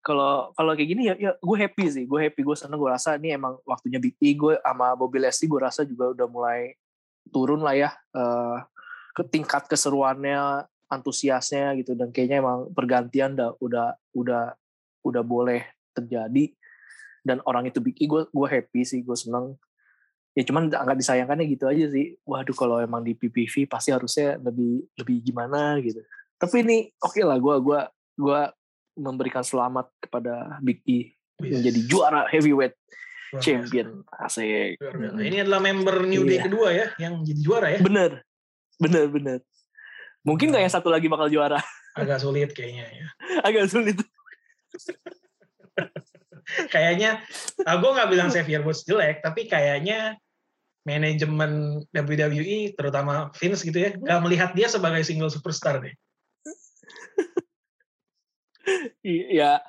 Kalau 0.04 0.54
kalau 0.54 0.73
kayak 0.78 0.88
gini 0.88 1.02
ya, 1.11 1.14
ya 1.19 1.33
gue 1.35 1.57
happy 1.59 1.85
sih. 1.90 2.04
Gue 2.07 2.28
happy, 2.28 2.40
gue 2.47 2.57
seneng. 2.57 2.78
Gue 2.78 2.90
rasa 2.93 3.19
ini 3.19 3.35
emang 3.35 3.59
waktunya 3.66 3.99
Big 3.99 4.14
E. 4.23 4.35
Gue 4.38 4.54
sama 4.62 4.95
Bobby 4.95 5.19
Leslie 5.19 5.50
gue 5.50 5.61
rasa 5.61 5.83
juga 5.83 6.14
udah 6.14 6.26
mulai 6.31 6.78
turun 7.33 7.64
lah 7.64 7.75
ya 7.75 7.90
eh, 8.14 8.59
ke 9.16 9.23
tingkat 9.26 9.66
keseruannya, 9.66 10.66
antusiasnya 10.87 11.75
gitu. 11.83 11.99
Dan 11.99 12.14
kayaknya 12.14 12.45
emang 12.45 12.71
pergantian 12.71 13.35
udah 13.35 13.59
udah 13.59 13.88
udah 14.14 14.45
udah 15.02 15.23
boleh 15.26 15.66
terjadi. 15.90 16.54
Dan 17.25 17.40
orang 17.49 17.66
itu 17.66 17.83
Big 17.83 17.99
E, 17.99 18.07
gue 18.07 18.31
gue 18.31 18.49
happy 18.49 18.83
sih. 18.87 19.00
Gue 19.02 19.19
seneng. 19.19 19.59
Ya 20.35 20.43
cuman 20.43 20.66
agak 20.71 20.99
disayangkannya 20.99 21.47
gitu 21.50 21.66
aja 21.66 21.87
sih. 21.90 22.14
Waduh 22.26 22.54
kalau 22.54 22.78
emang 22.78 23.02
di 23.02 23.14
PPV 23.14 23.71
pasti 23.71 23.90
harusnya 23.95 24.38
lebih 24.38 24.87
lebih 24.99 25.16
gimana 25.23 25.78
gitu. 25.83 26.02
Tapi 26.38 26.66
ini 26.66 26.90
oke 26.99 27.23
lah 27.23 27.38
gue 27.38 27.57
gua 27.62 27.81
gua 28.19 28.50
memberikan 28.94 29.42
selamat 29.42 29.90
kepada 29.98 30.58
Big 30.62 30.80
E 30.86 31.14
Wih, 31.42 31.50
menjadi 31.50 31.80
juara 31.90 32.30
heavyweight 32.30 32.78
luar 33.34 33.42
champion. 33.42 33.88
Asik. 34.22 34.78
Ini 35.18 35.42
adalah 35.42 35.58
member 35.58 36.06
New 36.06 36.22
Day 36.22 36.38
Iya. 36.38 36.44
kedua 36.46 36.68
ya 36.70 36.86
yang 37.02 37.26
jadi 37.26 37.40
juara 37.42 37.68
ya. 37.74 37.80
Bener. 37.82 38.22
Bener 38.78 39.10
bener. 39.10 39.38
Mungkin 40.22 40.54
nggak 40.54 40.62
yang 40.62 40.74
satu 40.74 40.88
lagi 40.94 41.10
bakal 41.10 41.26
juara. 41.26 41.58
Agak 41.98 42.22
sulit 42.22 42.54
kayaknya 42.54 42.86
ya. 42.86 43.06
Agak 43.46 43.66
sulit. 43.70 43.98
Kayaknya, 46.44 47.24
ah, 47.64 47.80
gue 47.80 47.88
nggak 47.88 48.10
bilang 48.12 48.28
Xavier 48.28 48.60
Woods 48.60 48.84
jelek, 48.84 49.24
tapi 49.24 49.48
kayaknya 49.48 50.20
manajemen 50.84 51.80
WWE, 51.88 52.76
terutama 52.76 53.32
Vince 53.40 53.64
gitu 53.64 53.80
ya, 53.80 53.96
nggak 53.96 54.20
melihat 54.20 54.50
dia 54.52 54.68
sebagai 54.68 55.00
single 55.08 55.32
superstar 55.32 55.80
deh. 55.80 55.96
Iya. 59.04 59.61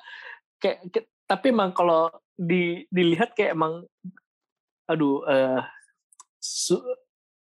Kayak, 0.58 0.78
kayak- 0.92 1.10
tapi 1.26 1.46
emang 1.50 1.70
kalau 1.74 2.08
di, 2.32 2.86
dilihat 2.88 3.34
kayak 3.34 3.56
emang 3.56 3.82
aduh 4.86 5.26
eh, 5.26 5.60
su- 6.38 6.84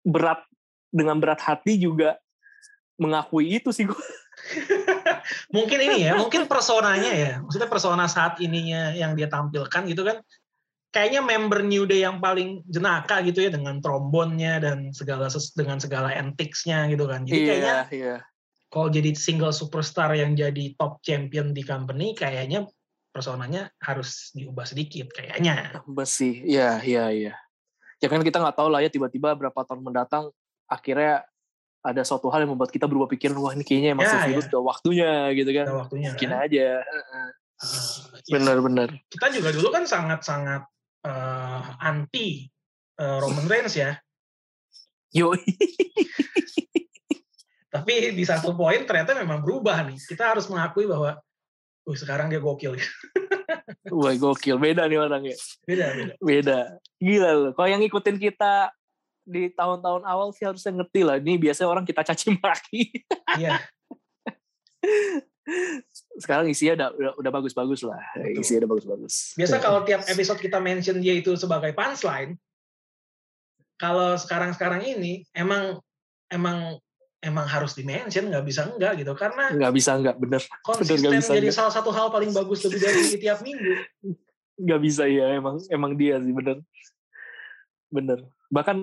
berat 0.05 0.45
dengan 0.87 1.19
berat 1.19 1.43
hati 1.43 1.75
juga 1.75 2.15
mengakui 2.95 3.59
itu 3.59 3.75
sih 3.75 3.83
gue. 3.83 4.05
Mungkin 5.51 5.79
ini 5.83 6.07
ya, 6.07 6.15
mungkin 6.15 6.47
personanya 6.51 7.11
ya, 7.11 7.31
maksudnya 7.43 7.67
persona 7.67 8.05
saat 8.07 8.39
ininya 8.39 8.95
yang 8.95 9.11
dia 9.19 9.27
tampilkan 9.27 9.83
gitu 9.91 10.07
kan, 10.07 10.23
kayaknya 10.95 11.19
member 11.19 11.59
New 11.65 11.83
Day 11.83 12.07
yang 12.07 12.23
paling 12.23 12.63
jenaka 12.71 13.19
gitu 13.25 13.43
ya 13.43 13.51
dengan 13.51 13.83
trombonnya 13.83 14.63
dan 14.63 14.95
segala 14.95 15.27
ses- 15.27 15.51
dengan 15.51 15.75
segala 15.81 16.15
antics-nya 16.15 16.87
gitu 16.87 17.03
kan. 17.03 17.27
Jadi 17.27 17.35
kayaknya 17.43 17.75
iya. 17.91 18.15
Kalau 18.75 18.91
jadi 18.91 19.15
single 19.15 19.55
superstar 19.55 20.11
yang 20.19 20.35
jadi 20.35 20.75
top 20.75 20.99
champion 20.99 21.55
di 21.55 21.63
company, 21.63 22.11
kayaknya 22.11 22.67
personanya 23.15 23.71
harus 23.79 24.35
diubah 24.35 24.67
sedikit 24.67 25.15
kayaknya. 25.15 25.79
Besi, 25.87 26.43
iya, 26.43 26.83
iya, 26.83 27.07
iya. 27.07 27.33
Ya 28.03 28.11
kan 28.11 28.19
kita 28.19 28.43
nggak 28.43 28.59
tahu 28.59 28.67
lah 28.67 28.83
ya 28.83 28.91
tiba-tiba 28.91 29.31
berapa 29.31 29.55
tahun 29.63 29.79
mendatang 29.79 30.27
akhirnya 30.67 31.23
ada 31.79 32.03
suatu 32.03 32.27
hal 32.27 32.43
yang 32.43 32.51
membuat 32.51 32.75
kita 32.75 32.83
berubah 32.83 33.07
pikiran 33.07 33.39
wah 33.39 33.55
ini 33.55 33.63
kayaknya 33.63 33.95
emang 33.95 34.11
Ya, 34.11 34.27
Xavier 34.27 34.43
udah 34.43 34.63
waktunya 34.67 35.11
gitu 35.31 35.51
kan. 35.55 35.65
Ada 35.71 35.75
waktunya. 35.79 36.09
Mungkin 36.11 36.31
kan? 36.35 36.43
aja. 36.43 36.67
Uh, 36.83 37.29
ya, 38.27 38.33
Benar-benar. 38.35 38.89
kita 39.07 39.27
juga 39.31 39.55
dulu 39.55 39.71
kan 39.71 39.87
sangat-sangat 39.87 40.67
eh, 41.07 41.61
anti 41.79 42.51
eh, 42.99 43.17
Roman 43.23 43.47
Reigns 43.47 43.79
ya. 43.79 43.95
Yo, 45.15 45.31
Tapi 47.75 48.15
di 48.15 48.23
satu 48.23 48.55
poin 48.55 48.87
ternyata 48.87 49.11
memang 49.11 49.43
berubah 49.43 49.83
nih. 49.83 49.99
Kita 49.99 50.31
harus 50.31 50.47
mengakui 50.47 50.87
bahwa, 50.87 51.19
uh 51.85 51.97
sekarang 51.97 52.31
dia 52.31 52.39
gokil. 52.39 52.79
wah 53.99 54.13
gokil 54.15 54.55
beda 54.55 54.87
nih 54.87 54.99
orangnya. 54.99 55.35
Beda, 55.67 55.85
beda. 55.91 56.13
Beda. 56.23 56.59
Gila 57.03 57.29
loh. 57.35 57.51
Kalau 57.51 57.67
yang 57.67 57.83
ngikutin 57.83 58.17
kita 58.17 58.71
di 59.25 59.49
tahun-tahun 59.51 60.05
awal 60.05 60.31
sih 60.31 60.47
harusnya 60.47 60.71
ngerti 60.71 61.01
lah. 61.03 61.19
Ini 61.19 61.35
biasanya 61.35 61.67
orang 61.67 61.83
kita 61.83 62.01
caci 62.05 62.37
maki. 62.39 62.93
Iya, 63.35 63.59
Sekarang 66.23 66.49
isinya 66.49 66.73
udah 66.73 66.89
udah, 66.95 67.11
udah 67.21 67.31
bagus-bagus 67.31 67.85
lah. 67.85 68.01
Betul. 68.17 68.41
Isinya 68.41 68.59
udah 68.65 68.71
bagus-bagus. 68.77 69.15
biasa 69.37 69.55
kalau 69.61 69.85
tiap 69.85 70.01
episode 70.09 70.39
kita 70.41 70.57
mention 70.57 70.97
dia 70.97 71.13
itu 71.13 71.37
sebagai 71.37 71.75
punchline, 71.77 72.33
kalau 73.77 74.17
sekarang-sekarang 74.17 74.81
ini 74.81 75.21
emang 75.35 75.77
emang 76.31 76.81
emang 77.25 77.49
harus 77.49 77.73
dimention 77.73 78.29
nggak 78.29 78.45
bisa 78.45 78.69
enggak 78.69 79.01
gitu. 79.01 79.11
Karena 79.17 79.49
nggak 79.49 79.73
bisa 79.73 79.97
nggak 79.97 80.15
bener. 80.21 80.41
Konsisten 80.61 81.01
nggak 81.01 81.13
bisa 81.19 81.31
jadi 81.33 81.49
enggak. 81.49 81.57
salah 81.57 81.73
satu 81.73 81.89
hal 81.89 82.13
paling 82.13 82.29
bagus 82.29 82.61
lebih 82.69 82.79
dari 82.79 83.01
tiap 83.25 83.41
minggu. 83.41 83.73
Nggak 84.61 84.79
bisa 84.85 85.03
ya 85.09 85.33
emang 85.35 85.57
emang 85.73 85.97
dia 85.97 86.21
sih 86.21 86.31
bener. 86.31 86.61
Bener. 87.89 88.19
Bahkan 88.53 88.77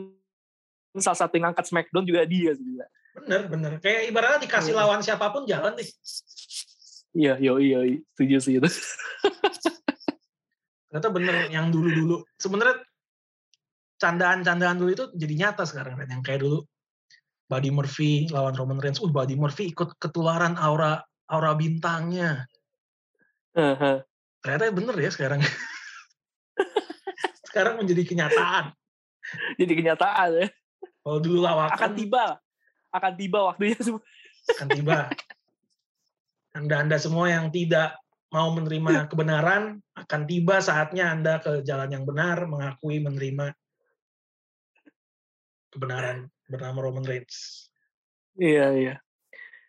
salah 0.98 1.18
satu 1.22 1.38
yang 1.38 1.54
ngangkat 1.54 1.70
Smackdown 1.70 2.04
juga 2.04 2.26
dia 2.26 2.50
sih 2.52 2.66
bener 3.12 3.40
bener. 3.48 3.72
Kayak 3.78 4.08
ibaratnya 4.08 4.40
dikasih 4.48 4.72
Iya. 4.72 4.80
lawan 4.82 5.00
siapa 5.04 5.26
pun 5.30 5.44
jalan 5.44 5.76
deh. 5.76 5.88
Iya 7.12 7.36
yo 7.44 7.60
iya 7.60 7.78
iya. 7.84 7.98
setuju 8.16 8.36
sih 8.40 8.54
itu. 8.56 8.68
Ternyata 10.88 11.08
bener 11.12 11.34
yang 11.52 11.68
dulu 11.68 11.88
dulu 11.92 12.16
sebenarnya 12.40 12.80
candaan-candaan 14.00 14.76
dulu 14.80 14.90
itu 14.92 15.04
jadi 15.14 15.34
nyata 15.46 15.62
sekarang 15.68 15.94
Ren. 15.94 16.10
yang 16.10 16.24
kayak 16.24 16.42
dulu 16.42 16.64
Buddy 17.52 17.68
Murphy 17.68 18.32
lawan 18.32 18.56
Roman 18.56 18.80
Reigns 18.80 19.04
uh 19.04 19.12
Buddy 19.12 19.36
Murphy 19.36 19.68
ikut 19.76 20.00
ketularan 20.00 20.56
aura 20.56 21.04
aura 21.28 21.52
bintangnya 21.52 22.48
ternyata 24.40 24.72
bener 24.72 24.96
ya 24.96 25.12
sekarang 25.12 25.44
sekarang 27.52 27.76
menjadi 27.76 28.02
kenyataan. 28.08 28.72
Jadi 29.60 29.72
kenyataan 29.76 30.28
ya. 30.40 30.48
Kalau 31.04 31.18
dulu 31.20 31.44
lawakan 31.44 31.76
Akan 31.76 31.92
tiba. 31.92 32.24
Akan 32.88 33.12
tiba 33.20 33.38
waktunya 33.52 33.76
semua. 33.76 34.02
akan 34.56 34.68
tiba. 34.72 34.98
Anda-anda 36.56 36.96
semua 36.96 37.28
yang 37.28 37.52
tidak 37.52 38.00
mau 38.32 38.48
menerima 38.56 39.04
kebenaran, 39.12 39.84
akan 39.92 40.20
tiba 40.24 40.64
saatnya 40.64 41.12
Anda 41.12 41.44
ke 41.44 41.60
jalan 41.60 41.92
yang 41.92 42.04
benar, 42.08 42.48
mengakui 42.48 43.04
menerima 43.04 43.52
kebenaran 45.72 46.28
bernama 46.52 46.84
Roman 46.84 47.02
Reigns. 47.02 47.66
Iya, 48.36 48.66
iya. 48.72 48.94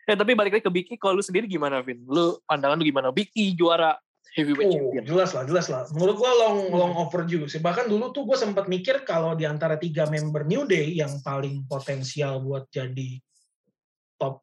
Eh, 0.03 0.19
tapi 0.19 0.35
balik 0.35 0.59
lagi 0.59 0.67
ke 0.67 0.71
Big 0.71 0.91
E, 0.91 0.99
kalau 0.99 1.15
lu 1.15 1.23
sendiri 1.23 1.47
gimana, 1.47 1.79
Vin? 1.79 2.03
Lu 2.03 2.35
pandangan 2.43 2.75
lu 2.75 2.83
gimana? 2.83 3.07
Big 3.09 3.31
E 3.31 3.55
juara 3.55 3.95
heavyweight 4.35 4.67
Oh, 4.67 4.73
champion. 4.75 5.03
jelas 5.07 5.29
lah, 5.31 5.43
jelas 5.47 5.67
lah. 5.71 5.87
Menurut 5.95 6.19
gua 6.19 6.31
long 6.33 6.57
Hmm. 6.67 6.75
long 6.75 6.93
overdue 6.99 7.47
sih. 7.47 7.63
Bahkan 7.63 7.87
dulu 7.87 8.11
tuh 8.11 8.27
gue 8.27 8.35
sempat 8.35 8.67
mikir 8.67 9.07
kalau 9.07 9.31
di 9.31 9.47
antara 9.47 9.79
tiga 9.79 10.03
member 10.09 10.43
New 10.43 10.65
Day 10.65 10.91
yang 10.91 11.23
paling 11.23 11.63
potensial 11.65 12.41
buat 12.41 12.67
jadi 12.67 13.15
top 14.17 14.41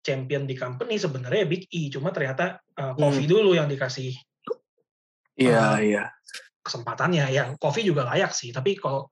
champion 0.00 0.46
di 0.46 0.54
company 0.54 0.96
sebenarnya 0.96 1.44
Big 1.44 1.68
E. 1.68 1.90
Cuma 1.90 2.08
ternyata 2.08 2.62
uh, 2.78 2.94
Kofi 2.94 3.26
dulu 3.26 3.52
yang 3.52 3.68
dikasih 3.68 4.14
Iya, 5.34 5.58
Ah. 5.58 5.78
iya. 5.82 6.04
kesempatannya. 6.62 7.28
Yang 7.28 7.48
Kofi 7.58 7.82
juga 7.82 8.06
layak 8.06 8.30
sih. 8.32 8.54
Tapi 8.54 8.78
kalau 8.78 9.10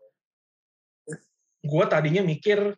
gue 1.63 1.85
tadinya 1.87 2.27
mikir 2.27 2.75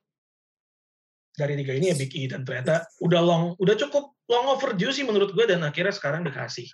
dari 1.35 1.59
tiga 1.59 1.75
ini 1.75 1.91
ya 1.91 1.97
Big 1.99 2.15
E 2.15 2.31
dan 2.31 2.47
ternyata 2.47 2.87
udah 3.03 3.21
long, 3.21 3.45
udah 3.59 3.75
cukup 3.75 4.15
long 4.31 4.47
overdue 4.55 4.95
sih 4.95 5.03
menurut 5.03 5.35
gue 5.35 5.45
dan 5.51 5.67
akhirnya 5.67 5.91
sekarang 5.91 6.23
dikasih. 6.23 6.71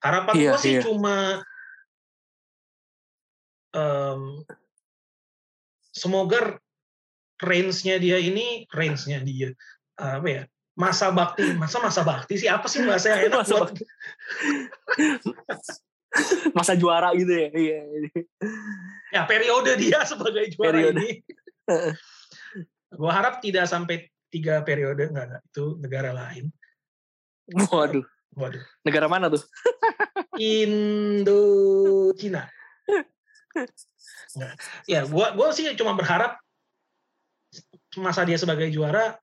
Harapan 0.00 0.34
Iya, 0.38 0.50
gue 0.54 0.58
sih 0.62 0.72
iya. 0.78 0.82
cuma 0.86 1.42
em, 3.74 4.46
semoga 5.90 6.62
range-nya 7.42 7.98
dia 7.98 8.20
ini 8.20 8.68
range-nya 8.70 9.24
dia 9.24 9.50
apa 10.00 10.28
ya 10.28 10.42
masa 10.78 11.12
bakti 11.12 11.44
masa 11.60 11.76
masa 11.82 12.00
bakti 12.00 12.40
sih 12.40 12.48
apa 12.48 12.64
sih 12.70 12.80
bahasa 12.86 13.12
yang 13.12 13.28
enak 13.28 13.44
Masa 13.44 13.52
buat 13.52 13.62
bakti. 13.68 13.84
Masa 16.58 16.74
juara 16.74 17.14
gitu 17.14 17.30
ya. 17.30 17.48
Iya. 17.54 17.80
ya 19.14 19.22
periode 19.26 19.78
dia 19.78 20.02
sebagai 20.10 20.50
juara 20.54 20.74
Periode. 20.74 20.98
ini. 20.98 21.22
Gua 22.90 23.12
harap 23.14 23.38
tidak 23.38 23.70
sampai 23.70 24.10
tiga 24.30 24.62
periode 24.66 25.10
enggak, 25.10 25.26
enggak 25.30 25.42
itu 25.50 25.64
negara 25.78 26.10
lain. 26.14 26.50
Waduh. 27.70 28.06
Waduh. 28.38 28.62
Negara 28.86 29.06
mana 29.10 29.30
tuh? 29.30 29.42
Indochina. 30.58 32.46
Enggak. 34.34 34.54
Ya, 34.86 35.06
gua 35.06 35.34
gua 35.34 35.54
sih 35.54 35.66
cuma 35.74 35.94
berharap 35.94 36.38
masa 37.98 38.22
dia 38.22 38.38
sebagai 38.38 38.70
juara 38.70 39.18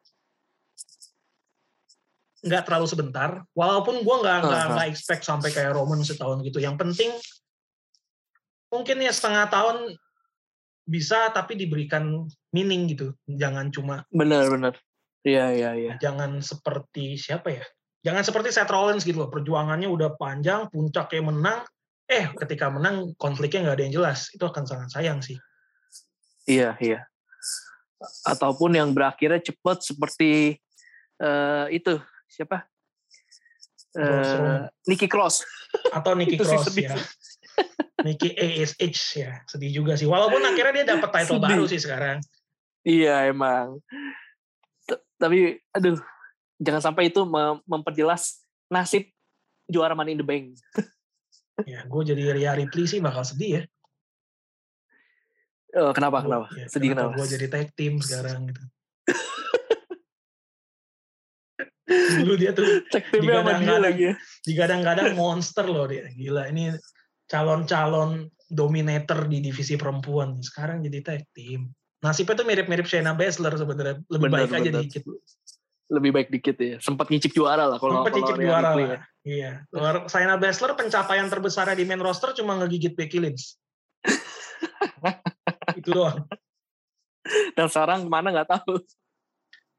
nggak 2.45 2.63
terlalu 2.69 2.85
sebentar. 2.85 3.41
Walaupun 3.57 4.05
gua 4.05 4.21
nggak 4.21 4.37
nggak 4.45 4.63
Aha. 4.69 4.73
nggak 4.77 4.87
expect 4.93 5.23
sampai 5.25 5.49
kayak 5.49 5.73
Roman 5.73 6.01
setahun 6.05 6.41
gitu. 6.45 6.61
Yang 6.61 6.75
penting 6.77 7.11
mungkin 8.67 8.99
ya 8.99 9.13
setengah 9.15 9.47
tahun 9.47 9.95
bisa 10.87 11.31
tapi 11.33 11.57
diberikan 11.59 12.27
meaning 12.53 12.87
gitu. 12.91 13.15
Jangan 13.27 13.73
cuma 13.73 14.07
Benar, 14.13 14.47
benar. 14.47 14.73
Iya, 15.27 15.51
iya, 15.51 15.71
iya. 15.75 15.93
jangan 15.99 16.39
seperti 16.39 17.19
siapa 17.19 17.51
ya? 17.51 17.65
Jangan 18.07 18.23
seperti 18.23 18.55
Seth 18.55 18.71
Rollins 18.71 19.03
gitu 19.03 19.19
loh. 19.19 19.27
Perjuangannya 19.27 19.91
udah 19.91 20.15
panjang, 20.15 20.71
puncaknya 20.71 21.21
menang. 21.27 21.59
Eh, 22.07 22.31
ketika 22.39 22.71
menang 22.71 23.11
konfliknya 23.19 23.67
nggak 23.67 23.75
ada 23.75 23.83
yang 23.83 23.95
jelas. 23.99 24.31
Itu 24.31 24.47
akan 24.47 24.63
sangat 24.63 24.95
sayang 24.95 25.19
sih. 25.19 25.35
Iya, 26.47 26.79
iya. 26.79 27.03
Ataupun 28.23 28.79
yang 28.79 28.95
berakhirnya 28.95 29.43
cepat 29.43 29.83
seperti 29.83 30.55
eh, 31.19 31.65
itu 31.75 31.99
siapa? 32.27 32.67
Eh, 33.97 34.61
Nikki 34.85 35.07
Cross. 35.09 35.41
Atau 35.89 36.13
sih 36.37 36.37
Cross 36.37 36.69
sedih 36.69 36.93
ya. 36.93 36.97
Nikki 38.05 38.29
ASH 38.37 39.03
ya. 39.17 39.41
Sedih 39.49 39.71
juga 39.73 39.97
sih. 39.97 40.05
Walaupun 40.05 40.43
akhirnya 40.45 40.83
dia 40.83 40.85
dapat 40.93 41.09
title 41.09 41.41
Sedih. 41.41 41.49
baru 41.49 41.63
sih 41.65 41.81
sekarang. 41.81 42.17
Iya 42.85 43.27
emang. 43.27 43.81
T- 44.85 45.01
Tapi 45.17 45.57
aduh, 45.73 45.97
jangan 46.61 46.93
sampai 46.93 47.09
itu 47.09 47.25
mem- 47.25 47.63
memperjelas 47.65 48.45
nasib 48.69 49.09
juara 49.65 49.97
Money 49.97 50.13
in 50.13 50.21
the 50.21 50.27
Bank. 50.27 50.53
Ya, 51.65 51.81
gue 51.89 52.01
jadi 52.05 52.37
Rhea 52.37 52.53
Ripley 52.53 52.85
sih 52.85 53.01
bakal 53.01 53.25
sedih 53.25 53.49
ya. 53.49 53.61
Eh, 55.73 55.91
kenapa? 55.97 56.21
Kenapa? 56.21 56.53
ya, 56.53 56.69
Sedih 56.69 56.93
kenapa? 56.93 57.17
Gue 57.17 57.25
jadi 57.25 57.49
tag 57.49 57.73
team 57.73 57.97
sekarang 57.97 58.53
gitu. 58.53 58.61
Dulu 61.87 62.33
dia 62.35 62.51
tuh 62.51 62.83
Cek 62.91 63.15
timnya 63.15 63.39
sama 63.39 63.63
dia 63.63 63.79
lagi 63.79 64.03
ya. 64.11 64.13
digadang-gadang 64.43 65.15
monster 65.15 65.63
loh 65.63 65.87
dia. 65.87 66.11
Gila, 66.11 66.51
ini 66.51 66.75
calon-calon 67.31 68.27
dominator 68.51 69.23
di 69.27 69.39
divisi 69.39 69.79
perempuan. 69.79 70.39
Sekarang 70.43 70.83
jadi 70.83 70.99
tag 70.99 71.23
team. 71.31 71.71
Nasibnya 72.03 72.43
tuh 72.43 72.45
mirip-mirip 72.47 72.85
Shayna 72.85 73.15
Baszler 73.15 73.55
sebenarnya. 73.55 74.03
Lebih 74.11 74.27
Benar, 74.27 74.39
baik 74.45 74.51
aja 74.51 74.69
benar. 74.69 74.81
dikit. 74.83 75.03
Lebih 75.87 76.11
baik 76.11 76.27
dikit 76.29 76.57
ya. 76.59 76.75
Sempat 76.83 77.07
nyicip 77.07 77.31
juara 77.31 77.65
lah 77.71 77.79
kalau 77.79 78.03
Sempat 78.03 78.13
Rhea 78.13 78.35
juara 78.35 78.69
lah. 78.75 78.75
ya. 78.75 78.99
Iya. 79.23 79.51
Kalau 79.71 80.03
Shayna 80.11 80.35
Baszler 80.35 80.71
pencapaian 80.75 81.27
terbesarnya 81.31 81.75
di 81.79 81.87
main 81.87 82.03
roster 82.03 82.35
cuma 82.35 82.59
ngegigit 82.59 82.99
Becky 82.99 83.23
Lynch. 83.23 83.55
Itu 85.79 85.89
doang. 85.95 86.27
Dan 87.55 87.67
sekarang 87.71 88.07
ke 88.07 88.09
mana 88.11 88.31
nggak 88.31 88.49
tahu. 88.59 88.75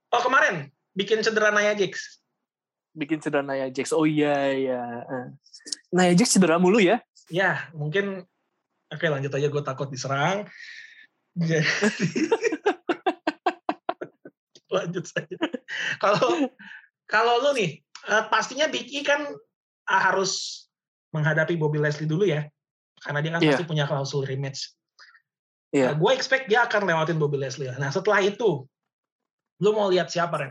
Oh 0.09 0.23
kemarin 0.25 0.73
bikin 0.99 1.23
cedera 1.23 1.55
Nia 1.55 1.79
Jax. 1.79 2.19
Bikin 2.99 3.23
cedera 3.23 3.47
Nia 3.47 3.71
Jax. 3.71 3.95
Oh 3.95 4.03
iya 4.03 4.51
iya. 4.51 4.83
Eh. 5.07 5.27
Nia 5.95 6.11
Jax 6.19 6.35
cedera 6.35 6.59
mulu 6.59 6.83
ya. 6.83 6.99
Ya 7.31 7.71
mungkin 7.71 8.27
oke 8.91 9.07
lanjut 9.07 9.31
aja 9.31 9.47
gue 9.47 9.63
takut 9.63 9.87
diserang. 9.87 10.51
Jadi- 11.39 11.63
lanjut 14.75 15.07
saja. 15.07 15.39
Kalau 16.03 16.51
kalau 17.07 17.35
lu 17.47 17.51
nih 17.55 17.79
eh, 18.11 18.25
pastinya 18.29 18.67
Big 18.67 18.91
E 18.91 19.07
kan 19.07 19.23
ah, 19.87 20.03
harus 20.11 20.67
menghadapi 21.15 21.55
Bobby 21.57 21.79
Leslie 21.79 22.11
dulu 22.11 22.27
ya. 22.27 22.43
Karena 22.99 23.23
dia 23.23 23.31
kan 23.39 23.41
Iya. 23.41 23.55
pasti 23.55 23.65
punya 23.65 23.87
klausul 23.87 24.27
rematch. 24.27 24.75
Iya. 25.69 25.93
gue 26.01 26.11
expect 26.17 26.49
dia 26.49 26.65
akan 26.65 26.89
lewatin 26.89 27.21
Bobby 27.21 27.37
Leslie. 27.37 27.69
Nah 27.77 27.93
setelah 27.93 28.25
itu, 28.25 28.65
lu 29.61 29.71
mau 29.77 29.93
lihat 29.93 30.09
siapa 30.09 30.41
Ren? 30.41 30.49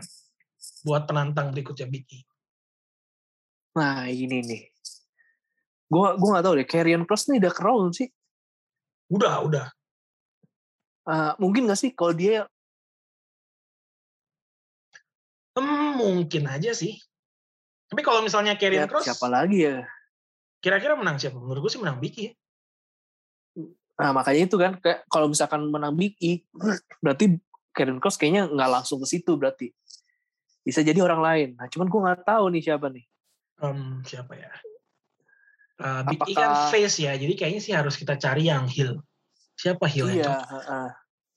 Buat 0.88 1.04
penantang 1.04 1.52
berikutnya 1.52 1.84
Big 1.84 2.08
E. 2.08 2.24
Nah 3.76 4.08
ini 4.08 4.40
nih. 4.40 4.62
Gua 5.92 6.16
gua 6.16 6.40
nggak 6.40 6.44
tahu 6.48 6.54
deh. 6.56 6.68
Karrion 6.68 7.04
Cross 7.04 7.28
nih 7.28 7.44
udah 7.44 7.52
crown 7.52 7.92
sih. 7.92 8.08
Udah, 9.12 9.44
udah. 9.44 9.66
Eh, 11.08 11.32
mungkin 11.36 11.68
nggak 11.68 11.80
sih 11.80 11.92
kalau 11.92 12.16
dia 12.16 12.48
Hmm, 15.58 15.98
mungkin 15.98 16.46
aja 16.46 16.70
sih. 16.70 16.94
Tapi 17.90 18.06
kalau 18.06 18.22
misalnya 18.22 18.54
Karrion 18.54 18.86
ya, 18.86 18.88
Cross, 18.88 19.10
siapa 19.10 19.26
lagi 19.26 19.66
ya? 19.66 19.82
kira-kira 20.58 20.98
menang 20.98 21.18
siapa? 21.18 21.38
Menurut 21.38 21.66
gue 21.66 21.72
sih 21.72 21.82
menang 21.82 21.98
Big 21.98 22.14
E. 22.18 22.28
Nah 23.98 24.10
makanya 24.14 24.46
itu 24.46 24.56
kan 24.58 24.78
kayak 24.78 25.06
kalau 25.10 25.26
misalkan 25.26 25.66
menang 25.66 25.94
Big 25.98 26.14
E, 26.22 26.46
berarti 27.02 27.38
Karrion 27.74 27.98
Cross 27.98 28.18
kayaknya 28.18 28.46
nggak 28.50 28.70
langsung 28.70 29.02
ke 29.02 29.06
situ 29.06 29.34
berarti. 29.34 29.74
Bisa 30.60 30.80
jadi 30.80 30.98
orang 30.98 31.20
lain. 31.20 31.48
Nah 31.56 31.66
cuman 31.66 31.86
gue 31.86 32.00
nggak 32.00 32.20
tahu 32.24 32.44
nih 32.52 32.62
siapa 32.62 32.86
nih. 32.88 33.04
Em, 33.58 34.02
siapa 34.02 34.32
ya? 34.34 34.52
Uh, 35.78 36.02
Big 36.10 36.18
E 36.26 36.34
kan 36.34 36.50
Apakah- 36.50 36.70
face 36.70 36.98
ya, 36.98 37.14
jadi 37.14 37.34
kayaknya 37.34 37.62
sih 37.62 37.70
harus 37.70 37.94
kita 37.94 38.18
cari 38.18 38.46
yang 38.46 38.66
heel. 38.66 38.98
Siapa 39.54 39.86
heel 39.86 40.10
itu? 40.10 40.22
Iya. 40.22 40.38
heeh. 40.42 40.88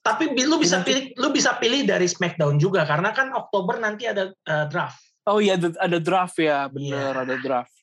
Tapi 0.01 0.33
bi- 0.33 0.49
lu 0.49 0.57
bisa 0.57 0.81
Nanti- 0.81 0.89
pilih, 0.89 1.03
lu 1.17 1.29
bisa 1.29 1.53
pilih 1.57 1.85
dari 1.85 2.09
SmackDown 2.09 2.57
juga 2.57 2.81
karena 2.85 3.13
kan 3.13 3.29
Oktober 3.31 3.77
nanti 3.77 4.09
ada 4.09 4.33
uh, 4.33 4.65
draft. 4.65 4.97
Oh 5.29 5.37
iya 5.37 5.53
ada, 5.53 5.69
ada 5.77 5.97
draft 6.01 6.41
ya, 6.41 6.65
bener 6.65 7.13
Iya. 7.13 7.21
ada 7.21 7.35
draft. 7.37 7.73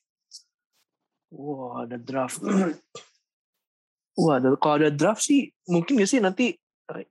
Wah 1.31 1.87
ada 1.87 1.95
draft. 1.95 2.39
Wah 4.19 4.35
ada, 4.35 4.51
kalau 4.59 4.75
ada 4.83 4.91
draft 4.91 5.23
sih 5.23 5.47
mungkin 5.63 5.95
gak 5.95 6.11
sih 6.11 6.19
nanti. 6.19 6.51
eh, 6.91 7.07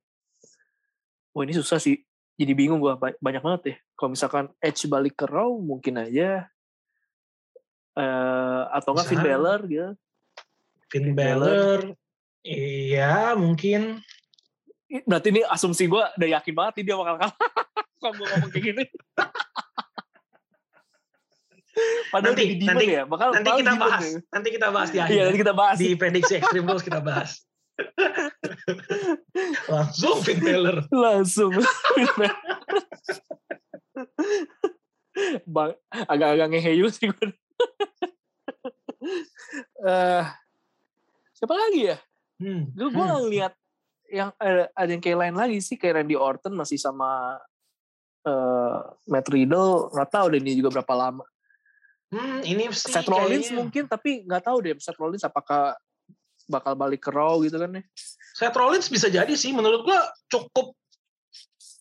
Wah 1.33 1.43
ini 1.45 1.57
susah 1.57 1.81
sih. 1.81 1.97
Jadi 2.38 2.53
bingung 2.55 2.79
gua 2.79 2.94
ba- 2.94 3.18
banyak 3.18 3.42
banget 3.42 3.62
ya. 3.66 3.77
Kalau 3.92 4.14
misalkan 4.14 4.46
Edge 4.59 4.87
balik 4.87 5.18
ke 5.18 5.27
Raw 5.27 5.51
mungkin 5.53 5.98
aja. 5.98 6.46
Eh 7.92 8.62
atau 8.70 8.94
nggak 8.94 9.07
Finn. 9.07 9.20
Balor 9.20 9.61
gitu. 9.66 9.90
Finn 10.87 11.05
Finn 11.05 11.18
Balor. 11.18 11.81
Iya, 12.40 13.35
mungkin. 13.35 13.98
Berarti 15.05 15.29
ini 15.29 15.42
asumsi 15.42 15.85
gua 15.85 16.14
udah 16.14 16.29
yakin 16.38 16.55
banget 16.55 16.72
nih 16.81 16.85
dia 16.87 16.96
bakal 16.96 17.14
kalah. 17.18 17.35
Kalau 17.98 18.14
gue 18.14 18.27
ngomong 18.31 18.51
kayak 18.55 18.64
gini. 18.64 18.85
Padahal 22.09 22.35
Nanti- 22.35 22.64
nanti- 22.64 22.88
ya. 22.88 23.03
Bakal 23.05 23.29
Nanti 23.35 23.51
kita 23.59 23.72
bahas. 23.77 24.03
ya. 24.03 24.18
Nanti 24.33 24.48
kita 24.51 24.68
bahas 24.70 24.88
di 24.88 24.98
akhir. 24.98 25.12
Iya 25.12 25.18
ya. 25.18 25.24
nanti 25.29 25.38
kita 25.38 25.55
bahas. 25.55 25.77
Di 25.77 25.88
prediksi 25.94 26.33
Extreme 26.38 26.66
Rules 26.66 26.85
kita 26.87 27.01
bahas. 27.01 27.31
Langsung 29.69 30.17
Finn 30.25 30.41
Balor. 30.43 30.87
Langsung. 30.91 31.53
Bang, 35.47 35.75
agak-agak 35.91 36.49
ngeheyu 36.55 36.87
sih 36.91 37.11
gue. 37.11 37.29
Eh, 39.83 40.25
siapa 41.35 41.55
lagi 41.55 41.95
ya? 41.95 41.97
Hmm. 42.38 42.71
Gue 42.75 42.88
gue 42.91 43.03
hmm. 43.03 43.14
ngeliat 43.19 43.55
yang 44.09 44.31
ada, 44.41 44.71
ada 44.73 44.91
yang 44.91 45.03
kayak 45.03 45.19
lain 45.19 45.37
lagi 45.37 45.59
sih 45.61 45.77
kayak 45.77 46.01
Randy 46.03 46.17
Orton 46.17 46.55
masih 46.57 46.81
sama 46.81 47.37
eh 48.27 48.79
Matt 49.07 49.29
Riddle 49.31 49.93
nggak 49.95 50.11
tahu 50.11 50.27
deh 50.35 50.41
ini 50.43 50.59
juga 50.59 50.81
berapa 50.81 50.95
lama. 50.95 51.25
Hmm, 52.09 52.41
ini 52.41 52.73
sih 52.73 52.88
Seth 52.88 53.05
Rollins 53.05 53.53
kayaknya- 53.53 53.59
mungkin 53.59 53.85
tapi 53.85 54.11
nggak 54.25 54.43
tahu 54.49 54.57
deh 54.64 54.73
Seth 54.81 54.97
Rollins 54.97 55.25
apakah 55.29 55.77
bakal 56.49 56.73
balik 56.75 57.05
ke 57.05 57.13
Raw 57.13 57.37
gitu 57.45 57.55
kan 57.55 57.71
ya. 57.71 57.83
Seth 58.35 58.57
Rollins 58.57 58.89
bisa 58.89 59.07
jadi 59.07 59.31
sih 59.37 59.53
menurut 59.53 59.85
gua 59.85 60.01
cukup 60.27 60.73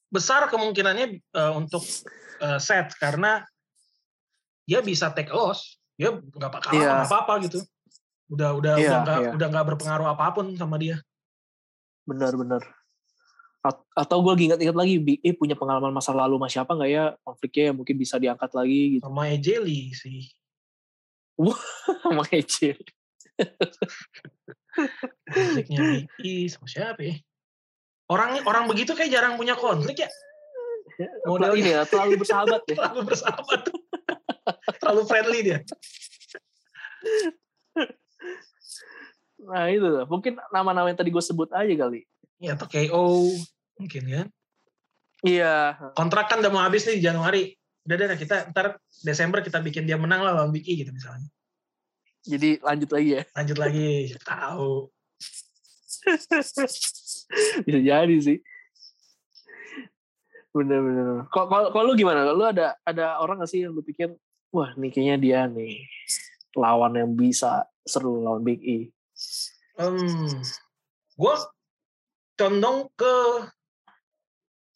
besar 0.08 0.48
kemungkinannya 0.48 1.08
eh, 1.20 1.52
untuk 1.56 1.84
eh, 2.40 2.60
Seth 2.60 2.96
karena 3.00 3.44
dia 4.68 4.84
bisa 4.84 5.08
take 5.10 5.32
loss 5.32 5.80
dia 5.96 6.12
nggak 6.14 6.50
apa 6.52 6.60
kalah 6.62 6.76
Iya. 6.78 6.94
apa-apa 7.08 7.34
gitu 7.48 7.60
udah 8.28 8.50
udah 8.60 8.74
Iya, 8.76 8.84
udah 8.84 9.00
nggak 9.02 9.20
iya. 9.24 9.32
udah 9.34 9.48
nggak 9.48 9.66
berpengaruh 9.74 10.08
apa 10.12 10.26
pun 10.36 10.52
sama 10.54 10.76
dia 10.76 11.00
Benar-benar. 12.08 12.64
At- 13.60 13.84
Atau 13.92 14.24
gue 14.24 14.48
ingat-ingat 14.48 14.76
lagi 14.80 14.96
Big 14.96 15.20
E 15.20 15.36
punya 15.36 15.60
pengalaman 15.60 15.92
masa 15.92 16.16
lalu 16.16 16.40
sama 16.40 16.48
siapa 16.48 16.72
nggak 16.72 16.92
ya 16.92 17.06
konfliknya 17.20 17.64
yang 17.72 17.76
mungkin 17.80 17.96
bisa 18.00 18.16
diangkat 18.16 18.52
lagi 18.56 18.80
gitu 18.96 19.04
sama 19.04 19.28
Lee 19.36 19.92
sih 19.92 20.24
sama 22.04 22.24
AJ. 22.32 22.80
Konfliknya 25.28 26.06
E 26.22 26.48
sama 26.50 26.68
siapa 26.70 27.02
ya 27.02 27.16
orang 28.08 28.42
orang 28.46 28.66
begitu 28.70 28.94
kayak 28.94 29.12
jarang 29.12 29.34
punya 29.36 29.58
konflik 29.58 30.06
ya 30.06 30.10
Modal 31.30 31.54
ini 31.54 31.78
ya 31.78 31.86
terlalu 31.86 32.26
bersahabat 32.26 32.62
deh. 32.70 32.74
terlalu 32.74 33.02
bersahabat 33.14 33.62
terlalu 34.82 35.02
friendly 35.06 35.40
dia 35.46 35.60
Nah 39.38 39.70
itu 39.70 39.86
tuh. 39.86 40.04
Mungkin 40.10 40.34
nama-nama 40.52 40.90
yang 40.92 40.98
tadi 40.98 41.14
gue 41.14 41.24
sebut 41.24 41.48
aja 41.54 41.70
kali. 41.70 42.04
ya 42.42 42.54
atau 42.58 42.66
KO 42.70 43.32
mungkin 43.78 44.04
kan 44.10 44.28
Iya. 45.26 45.74
kontrak 45.98 46.30
kan 46.30 46.42
udah 46.42 46.52
mau 46.54 46.62
habis 46.62 46.86
nih 46.86 47.02
di 47.02 47.04
Januari 47.06 47.42
udah 47.86 47.96
deh 47.98 48.18
kita 48.18 48.50
ntar 48.54 48.78
Desember 49.02 49.42
kita 49.42 49.58
bikin 49.62 49.86
dia 49.90 49.98
menang 49.98 50.22
lah 50.22 50.34
lawan 50.38 50.54
Big 50.54 50.66
E 50.70 50.78
gitu 50.82 50.90
misalnya 50.94 51.26
Jadi 52.28 52.60
lanjut 52.60 52.90
lagi 52.92 53.10
ya. 53.16 53.24
lanjut 53.34 53.58
lagi 53.58 54.12
tahu 54.28 54.92
Bisa 57.68 57.80
jadi 57.84 58.16
sih. 58.24 58.40
Bener-bener. 60.56 61.28
Kok 61.28 61.46
kalau 61.48 61.84
lu 61.84 61.94
gimana? 62.00 62.32
Lu 62.32 62.48
ada 62.48 62.80
ada 62.88 63.20
orang 63.20 63.44
gak 63.44 63.52
sih 63.52 63.68
yang 63.68 63.76
lu 63.76 63.84
pikir, 63.84 64.16
wah 64.52 64.72
nih 64.80 64.92
kayaknya 64.92 65.16
dia 65.20 65.40
nih 65.52 65.84
lawan 66.58 66.98
yang 66.98 67.12
bisa 67.14 67.68
seru 67.86 68.24
lawan 68.26 68.42
Big 68.42 68.60
E. 68.66 68.90
hmm, 69.78 70.42
gue 71.14 71.34
condong 72.34 72.90
ke 72.98 73.16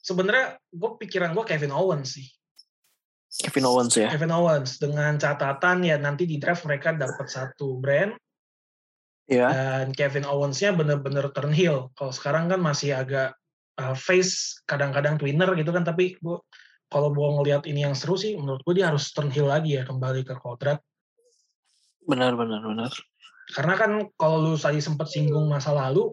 sebenarnya 0.02 0.62
gue 0.70 0.90
pikiran 1.02 1.34
gue 1.34 1.44
Kevin 1.46 1.74
Owens 1.74 2.14
sih 2.20 2.28
Kevin 3.42 3.66
Owens 3.66 3.94
ya. 3.98 4.08
Kevin 4.14 4.34
Owens 4.34 4.78
dengan 4.78 5.18
catatan 5.18 5.82
ya 5.82 5.98
nanti 5.98 6.30
di 6.30 6.38
draft 6.38 6.64
mereka 6.70 6.94
dapat 6.94 7.28
satu 7.28 7.82
brand 7.82 8.14
Iya. 9.32 9.48
dan 9.48 9.88
Kevin 9.96 10.28
Owens-nya 10.28 10.76
bener-bener 10.76 11.32
turn 11.32 11.56
heel. 11.56 11.88
Kalau 11.96 12.12
sekarang 12.12 12.52
kan 12.52 12.60
masih 12.60 12.92
agak 13.00 13.32
uh, 13.80 13.96
face 13.96 14.60
kadang-kadang 14.68 15.16
twinner 15.16 15.48
gitu 15.56 15.72
kan 15.72 15.88
tapi 15.88 16.20
gua 16.20 16.44
kalau 16.92 17.16
gua 17.16 17.40
ngelihat 17.40 17.64
ini 17.64 17.88
yang 17.88 17.96
seru 17.96 18.20
sih 18.20 18.36
menurut 18.36 18.60
gue 18.68 18.76
dia 18.84 18.92
harus 18.92 19.08
turn 19.16 19.32
heel 19.32 19.48
lagi 19.48 19.80
ya 19.80 19.88
kembali 19.88 20.28
ke 20.28 20.36
kodrat 20.36 20.84
Benar 22.04 22.34
benar 22.36 22.66
benar. 22.66 22.92
karena 23.56 23.74
kan 23.80 23.92
kalau 24.20 24.42
lu 24.42 24.60
tadi 24.60 24.82
sempat 24.84 25.08
singgung 25.08 25.48
masa 25.48 25.72
lalu 25.72 26.12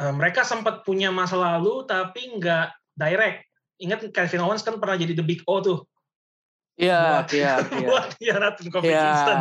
uh, 0.00 0.12
mereka 0.14 0.46
sempat 0.46 0.86
punya 0.86 1.12
masa 1.12 1.36
lalu 1.36 1.84
tapi 1.84 2.38
nggak 2.40 2.72
direct 2.96 3.49
ingat 3.80 4.04
Kevin 4.12 4.44
Owens 4.44 4.62
kan 4.62 4.76
pernah 4.76 5.00
jadi 5.00 5.16
the 5.16 5.24
big 5.24 5.40
O 5.48 5.58
tuh? 5.64 5.82
Iya, 6.80 7.28
iya, 7.32 7.52
iya. 7.60 7.86
buat 7.90 8.08
hianatin 8.16 8.66
Kofi 8.72 8.88
Iya, 8.88 9.02
Kingston. 9.04 9.40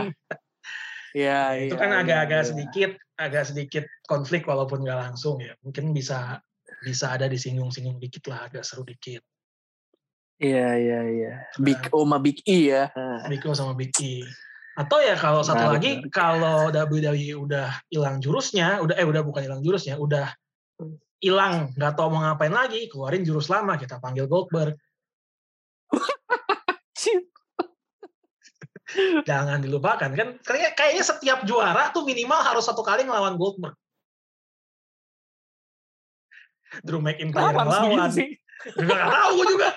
Iya, 1.10 1.39
itu 1.65 1.75
iya, 1.75 1.82
kan 1.82 1.89
iya, 1.89 1.99
agak-agak 2.04 2.41
iya. 2.41 2.47
sedikit 2.47 2.91
agak 3.19 3.43
sedikit 3.52 3.86
konflik 4.08 4.43
walaupun 4.47 4.84
nggak 4.84 4.99
langsung 5.10 5.39
ya. 5.39 5.56
Mungkin 5.63 5.91
bisa 5.95 6.39
bisa 6.84 7.15
ada 7.15 7.28
disinggung-singgung 7.28 7.99
dikit 7.99 8.28
lah 8.32 8.47
agak 8.47 8.63
seru 8.63 8.84
dikit. 8.88 9.23
Iya, 10.39 10.67
iya, 10.80 10.99
iya. 11.04 11.34
Big 11.60 11.91
O 11.91 12.08
sama 12.08 12.15
Big 12.23 12.39
E 12.47 12.71
ya. 12.71 12.88
Nah, 12.95 13.28
Rico 13.28 13.52
sama 13.52 13.75
Big 13.75 13.91
E. 13.99 14.23
Atau 14.80 15.04
ya 15.04 15.19
kalau 15.19 15.43
satu 15.43 15.75
Menarik, 15.75 15.75
lagi 15.75 15.91
kalau 16.08 16.71
WWE 16.71 17.36
udah 17.36 17.67
hilang 17.91 18.23
jurusnya 18.23 18.80
udah 18.80 18.95
eh 18.95 19.04
udah 19.04 19.19
bukan 19.28 19.43
hilang 19.43 19.60
jurusnya 19.60 19.99
udah 19.99 20.32
hilang 21.19 21.75
nggak 21.75 21.99
tahu 21.99 22.08
mau 22.15 22.23
ngapain 22.23 22.51
lagi 22.51 22.88
keluarin 22.88 23.27
jurus 23.27 23.51
lama 23.51 23.75
kita 23.75 23.99
panggil 23.99 24.27
Goldberg. 24.27 24.75
Jangan 29.29 29.62
dilupakan 29.62 30.10
kan 30.15 30.29
kayak 30.41 30.73
kayaknya 30.73 31.03
setiap 31.05 31.45
juara 31.45 31.93
tuh 31.93 32.01
minimal 32.08 32.41
harus 32.41 32.65
satu 32.65 32.82
kali 32.82 33.05
ngelawan 33.05 33.38
Goldberg. 33.38 33.75
Drew 36.86 37.01
McIntyre 37.01 37.53
Kenapa 37.53 37.65
ngelawan. 37.65 38.12
sih? 38.13 38.38
juga 38.75 38.91
nggak 38.91 39.13
tahu 39.13 39.29
gue 39.39 39.45
juga. 39.55 39.69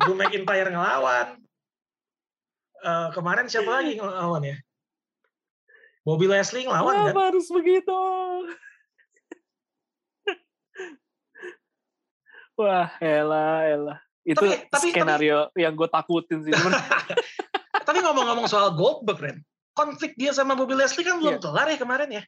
Drew 0.00 0.16
McIntyre 0.16 0.70
ngelawan. 0.72 1.26
Eh, 2.86 3.08
kemarin 3.16 3.50
siapa 3.50 3.82
lagi 3.82 3.98
ngelawan 3.98 4.46
ya 4.46 4.56
Bobby 6.06 6.30
Leslie 6.30 6.70
ngelawan 6.70 6.94
kan 6.94 7.02
Kenapa 7.10 7.22
harus 7.34 7.50
begitu? 7.50 7.98
Wah, 12.56 12.88
elah, 12.98 13.60
elah. 13.64 13.98
Itu 14.24 14.40
Tapi- 14.42 14.66
tapi- 14.66 14.90
skenario 14.90 15.52
yang 15.54 15.76
gue 15.76 15.86
takutin 15.86 16.40
sih. 16.42 16.50
Tapi 17.86 17.98
ngomong-ngomong 18.02 18.50
soal 18.50 18.74
Goldberg 18.74 19.20
Ren 19.22 19.38
konflik 19.76 20.16
dia 20.16 20.32
sama 20.32 20.56
Bobby 20.56 20.72
Leslie 20.72 21.04
kan 21.04 21.20
belum 21.20 21.36
Iya. 21.36 21.42
kelar 21.44 21.66
ya 21.68 21.76
kemarin 21.76 22.08
ya 22.10 22.22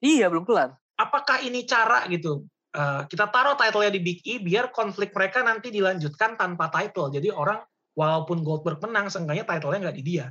iya, 0.00 0.26
belum 0.32 0.48
kelar. 0.48 0.72
apakah 0.96 1.44
ini 1.44 1.68
cara 1.68 2.08
gitu 2.08 2.48
eh, 2.72 3.04
kita 3.06 3.28
taruh 3.28 3.52
title-nya 3.54 3.92
di 3.92 4.00
Big 4.00 4.24
E 4.24 4.40
biar 4.40 4.72
konflik 4.72 5.12
mereka 5.12 5.44
nanti 5.44 5.68
dilanjutkan 5.68 6.34
tanpa 6.34 6.72
title 6.72 7.12
jadi 7.12 7.28
orang 7.28 7.60
walaupun 7.92 8.40
Goldberg 8.40 8.80
menang 8.80 9.12
seenggaknya 9.12 9.44
title-nya 9.44 9.84
nggak 9.84 9.96
di 10.00 10.04
dia 10.08 10.26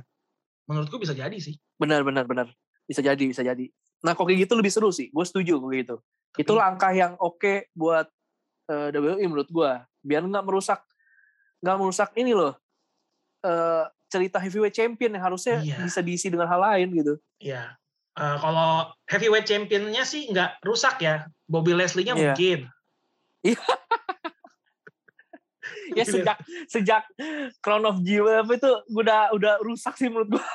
menurutku 0.66 0.98
bisa 0.98 1.14
jadi 1.14 1.38
sih 1.38 1.54
Benar, 1.78 2.02
benar, 2.02 2.26
benar. 2.26 2.50
Bisa 2.82 3.04
jadi, 3.04 3.20
bisa 3.22 3.44
jadi. 3.44 3.68
Nah, 4.02 4.16
kok 4.16 4.24
kayak 4.24 4.48
gitu 4.48 4.56
lebih 4.56 4.72
seru 4.72 4.88
sih. 4.88 5.12
Gue 5.12 5.28
setuju 5.28 5.60
kok 5.60 5.70
gitu. 5.76 5.96
Itu 6.34 6.56
Tapi- 6.56 6.62
langkah 6.64 6.88
yang 6.90 7.12
oke 7.20 7.68
buat 7.70 8.08
eh, 8.66 8.88
WWE 8.90 9.22
menurut 9.24 9.46
gue. 9.46 9.70
Biar 10.00 10.22
nggak 10.22 10.42
merusak, 10.42 10.80
nggak 11.60 11.76
merusak 11.76 12.08
ini 12.14 12.32
loh. 12.32 12.54
eh, 13.40 13.84
cerita 14.06 14.38
heavyweight 14.38 14.72
champion 14.72 15.12
yang 15.12 15.24
harusnya 15.24 15.60
Iya. 15.60 15.76
bisa 15.80 15.98
diisi 15.98 16.26
dengan 16.26 16.46
hal 16.46 16.58
lain 16.58 16.88
gitu. 16.94 17.14
ya 17.38 17.74
Eh, 18.16 18.36
kalau 18.40 18.90
heavyweight 19.04 19.44
championnya 19.44 20.02
sih 20.02 20.26
nggak 20.26 20.58
rusak 20.62 20.98
ya 20.98 21.28
Bobby 21.44 21.72
Leslie-nya 21.72 22.12
Iya. 22.12 22.32
mungkin 22.32 22.58
ya 25.94 26.02
sejak 26.02 26.34
sejak 26.66 27.02
Crown 27.60 27.84
of 27.84 28.00
Jewel 28.00 28.42
itu 28.48 28.70
udah 28.90 29.30
udah 29.30 29.52
rusak 29.60 29.94
sih 29.94 30.08
menurut 30.08 30.34
gua. 30.34 30.42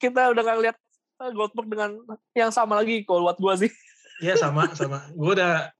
Kita 0.00 0.30
udah 0.32 0.42
gak 0.42 0.56
ngeliat 0.56 0.76
Goldberg 1.28 1.68
dengan 1.68 1.90
yang 2.32 2.48
sama 2.48 2.80
lagi 2.80 3.04
kalau 3.04 3.28
buat 3.28 3.36
gua 3.36 3.60
sih. 3.60 3.68
Iya 4.20 4.36
sama 4.36 4.68
sama. 4.76 5.08
Gue 5.16 5.32
udah 5.32 5.72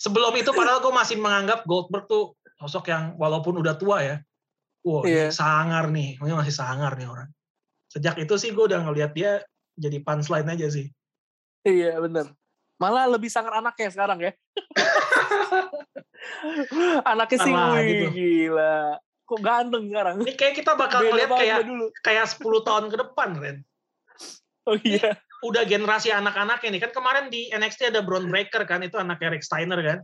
sebelum 0.00 0.32
itu 0.40 0.48
padahal 0.56 0.80
gue 0.80 0.96
masih 0.96 1.20
menganggap 1.20 1.68
Goldberg 1.68 2.08
tuh 2.08 2.32
sosok 2.56 2.88
yang 2.88 3.20
walaupun 3.20 3.60
udah 3.60 3.76
tua 3.76 4.00
ya, 4.00 4.16
wow 4.80 5.04
ini 5.04 5.12
Iya. 5.12 5.28
sangar 5.28 5.92
nih, 5.92 6.16
ini 6.16 6.32
masih 6.32 6.56
sangar 6.56 6.96
nih 6.96 7.04
orang. 7.04 7.28
Sejak 7.92 8.16
itu 8.16 8.32
sih 8.40 8.56
gue 8.56 8.64
udah 8.64 8.80
ngelihat 8.88 9.12
dia 9.12 9.44
jadi 9.76 10.00
punchline 10.00 10.48
aja 10.48 10.72
sih. 10.72 10.88
Iya 11.68 12.00
bener. 12.00 12.32
Malah 12.80 13.12
lebih 13.12 13.28
sangar 13.28 13.60
anaknya 13.60 13.92
sekarang 13.92 14.18
ya. 14.24 14.32
anaknya 17.12 17.38
sih 17.44 17.52
gitu. 17.92 18.06
gila. 18.16 18.96
Kok 19.28 19.40
ganteng 19.44 19.84
sekarang. 19.92 20.16
Ini 20.24 20.32
kayak 20.32 20.54
kita 20.64 20.72
bakal 20.80 21.04
ngeliat 21.04 21.28
kayak 21.28 21.60
kayak 22.00 22.24
10 22.24 22.40
tahun 22.40 22.88
ke 22.88 22.96
depan, 23.04 23.36
Ren. 23.36 23.60
Oh 24.68 24.78
iya. 24.78 25.18
Udah 25.42 25.66
generasi 25.66 26.14
anak-anak 26.14 26.62
ini 26.66 26.78
kan 26.78 26.94
kemarin 26.94 27.26
di 27.26 27.50
NXT 27.50 27.90
ada 27.90 28.00
Braun 28.04 28.30
Breaker 28.30 28.62
kan 28.62 28.82
itu 28.86 28.94
anak 28.94 29.18
Eric 29.18 29.42
Steiner 29.42 29.80
kan. 29.82 29.98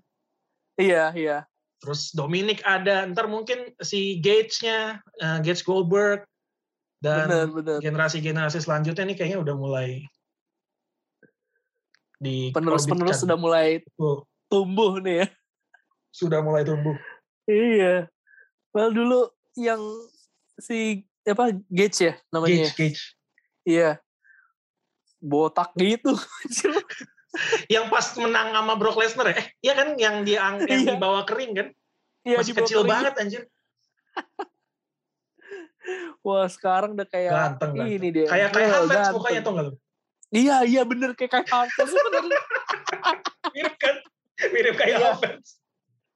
Iya, 0.78 1.14
iya. 1.14 1.38
Terus 1.78 2.10
Dominic 2.10 2.58
ada, 2.66 3.06
ntar 3.06 3.30
mungkin 3.30 3.70
si 3.78 4.18
Gage-nya, 4.18 4.98
eh, 4.98 5.38
Gage 5.46 5.62
Goldberg, 5.62 6.26
Dan 6.98 7.30
generasi-generasi 7.78 8.58
selanjutnya 8.58 9.06
nih 9.06 9.14
kayaknya 9.14 9.38
udah 9.38 9.54
mulai 9.54 10.02
di 12.18 12.50
penerus-penerus 12.50 13.22
sudah 13.22 13.38
mulai 13.38 13.78
tumbuh 14.50 14.98
nih 14.98 15.22
ya 15.22 15.26
sudah 16.10 16.42
mulai 16.42 16.66
tumbuh. 16.66 16.98
iya 17.46 18.10
well 18.74 18.90
dulu 18.90 19.30
yang 19.54 19.78
si 20.58 21.06
apa 21.22 21.54
Gage 21.70 21.98
ya 22.02 22.14
namanya 22.34 22.66
Gage, 22.66 22.74
Gage. 22.74 23.02
iya 23.62 24.02
botak 25.18 25.74
gitu 25.74 26.14
Yang 27.68 27.84
pas 27.88 28.06
menang 28.16 28.50
sama 28.50 28.72
Brock 28.74 28.96
Lesnar 28.96 29.28
ya? 29.28 29.36
Eh, 29.36 29.44
iya 29.60 29.72
kan 29.72 29.94
yang 29.94 30.22
dia 30.22 30.38
ang- 30.40 30.60
yang 30.60 30.80
Iya. 30.82 30.94
dibawa 30.94 31.22
kering 31.22 31.52
kan? 31.52 31.66
Iya, 32.22 32.36
Masih 32.36 32.52
kecil 32.56 32.80
Brooklyn. 32.80 33.04
banget 33.04 33.12
anjir. 33.16 33.42
wah 36.20 36.46
sekarang 36.46 36.92
udah 36.92 37.04
kayak 37.04 37.30
Ganteng, 37.30 37.70
ganteng. 37.74 37.90
ini 37.90 38.08
dia 38.10 38.26
Kayak 38.26 38.50
kayak 38.50 38.70
Havertz 38.74 39.10
mukanya 39.10 39.40
tuh 39.40 39.50
enggak 39.50 39.64
lu? 39.64 39.72
iya 40.30 40.56
iya 40.62 40.80
bener 40.82 41.10
kayak 41.14 41.30
kayak 41.32 41.46
Havertz 41.48 41.90
bener 41.90 42.22
Mirip 43.54 43.74
kan? 43.76 43.94
Mirip 44.50 44.74
kayak 44.74 44.94
Iya. 44.94 45.06
Havertz. 45.14 45.48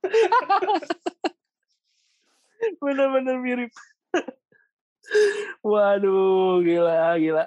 bener-bener 2.78 3.36
mirip 3.38 3.70
waduh 5.64 6.60
gila 6.60 7.16
gila 7.16 7.44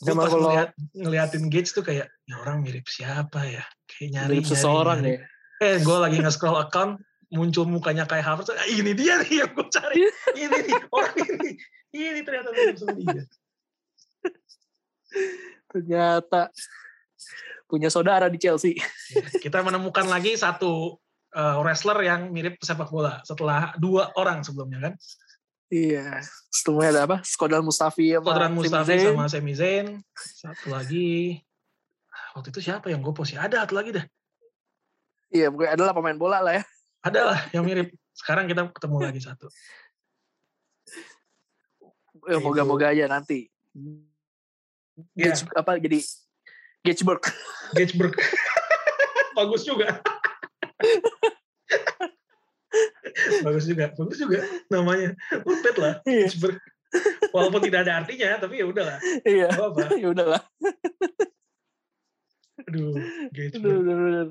Gue 0.00 0.16
pas 0.16 0.32
kalau- 0.32 0.48
ngeliat, 0.48 0.70
ngeliatin 0.96 1.44
Gage 1.52 1.70
tuh 1.76 1.84
kayak, 1.84 2.08
ya 2.24 2.34
orang 2.40 2.64
mirip 2.64 2.88
siapa 2.88 3.44
ya? 3.44 3.64
Kayak 3.84 4.08
nyari, 4.16 4.32
mirip 4.40 4.44
nyari, 4.44 4.52
seseorang 4.56 4.98
nyari. 5.04 5.12
ya 5.20 5.20
Eh, 5.60 5.76
gue 5.84 5.96
lagi 6.00 6.16
nge-scroll 6.24 6.56
account, 6.56 6.96
muncul 7.28 7.68
mukanya 7.68 8.08
kayak 8.08 8.24
Havertz. 8.24 8.48
Ah, 8.48 8.64
ini 8.64 8.96
dia 8.96 9.20
nih 9.20 9.44
yang 9.44 9.52
gue 9.52 9.68
cari. 9.68 10.00
ini 10.40 10.56
nih, 10.56 10.78
orang 10.88 11.16
ini. 11.20 11.50
Ini 11.92 12.20
ternyata 12.24 12.48
mirip 12.50 12.76
sama 12.80 12.96
dia. 12.96 13.24
ternyata 15.66 16.50
punya 17.66 17.90
saudara 17.90 18.26
di 18.26 18.38
Chelsea 18.38 18.74
Ya, 19.10 19.26
Kita 19.38 19.62
menemukan 19.62 20.06
lagi 20.06 20.34
satu 20.34 20.98
uh, 21.34 21.56
wrestler 21.62 21.98
yang 22.02 22.30
mirip 22.30 22.58
sepak 22.62 22.90
bola 22.90 23.18
setelah 23.26 23.74
dua 23.78 24.10
orang 24.14 24.42
sebelumnya 24.42 24.90
kan. 24.90 24.94
Iya 25.70 26.18
setelahnya 26.50 26.90
ada 26.90 27.02
apa 27.06 27.16
Skodran 27.22 27.62
Mustafi 27.62 28.10
sama 28.12 28.26
Kodran 28.26 28.50
Sami 28.50 28.58
Mustafi 28.58 28.86
Zayn. 28.90 29.14
sama 29.14 29.52
Zayn. 29.54 29.86
Satu 30.18 30.66
lagi. 30.68 31.38
Waktu 32.34 32.48
itu 32.50 32.60
siapa 32.62 32.86
yang 32.90 33.02
gue 33.02 33.10
post? 33.10 33.34
Ya, 33.34 33.46
Ada 33.46 33.66
satu 33.66 33.74
lagi 33.74 33.90
dah. 33.90 34.06
iya 35.30 35.46
pokoknya 35.46 35.78
adalah 35.78 35.94
pemain 35.94 36.18
bola 36.18 36.38
lah 36.42 36.58
ya 36.58 36.64
Ada 37.00 37.20
lah 37.22 37.38
yang 37.54 37.62
mirip. 37.62 37.90
Sekarang 38.14 38.50
kita 38.50 38.66
ketemu 38.70 38.96
lagi 39.00 39.20
satu. 39.22 39.46
Ya, 42.28 42.36
moga-moga 42.38 42.90
aja 42.90 43.06
nanti 43.08 43.48
Ya, 45.16 45.32
Gage, 45.32 45.46
apa 45.56 45.78
jadi 45.80 46.02
Gageberg 46.84 47.22
Gageberg. 47.72 48.14
Bagus 49.38 49.62
juga. 49.64 50.02
Bagus 53.44 53.64
juga. 53.66 53.86
Bagus 53.94 54.18
juga 54.18 54.38
namanya. 54.68 55.14
Upet 55.46 55.76
lah. 55.78 55.94
iya. 56.06 56.28
Walaupun 57.34 57.62
tidak 57.62 57.86
ada 57.86 58.02
artinya, 58.02 58.34
tapi 58.42 58.58
ya 58.58 58.66
udahlah. 58.66 58.98
iya 59.22 59.46
Gak 59.46 59.62
apa-apa. 59.62 59.94
ya 60.02 60.08
udahlah 60.10 60.42
Aduh, 62.66 62.92
Aduh, 62.98 63.30
Gageberg. 63.30 63.78
aduh, 63.86 63.96
aduh. 63.96 64.30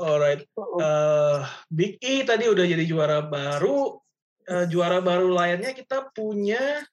Alright. 0.00 0.40
Eh, 0.56 1.38
Big 1.68 1.96
E 2.00 2.22
tadi 2.24 2.44
udah 2.46 2.64
jadi 2.64 2.84
juara 2.86 3.24
baru. 3.24 3.98
Eh, 4.46 4.66
juara 4.68 5.00
baru 5.00 5.32
lainnya 5.32 5.72
kita 5.76 6.08
punya 6.12 6.84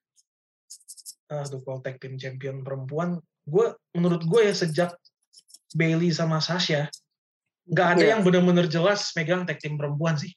aduh 1.27 1.59
kalau 1.59 1.83
tag 1.83 1.99
team 1.99 2.15
champion 2.15 2.63
perempuan, 2.63 3.19
gue 3.43 3.67
menurut 3.91 4.23
gue 4.23 4.47
ya 4.47 4.55
sejak 4.55 4.95
Bailey 5.75 6.07
sama 6.15 6.39
Sasha 6.39 6.87
nggak 7.67 7.87
ada 7.93 8.03
Iya. 8.03 8.09
yang 8.15 8.21
benar-benar 8.23 8.65
jelas 8.65 9.11
megang 9.13 9.43
tag 9.43 9.59
team 9.59 9.75
perempuan 9.75 10.15
sih. 10.15 10.31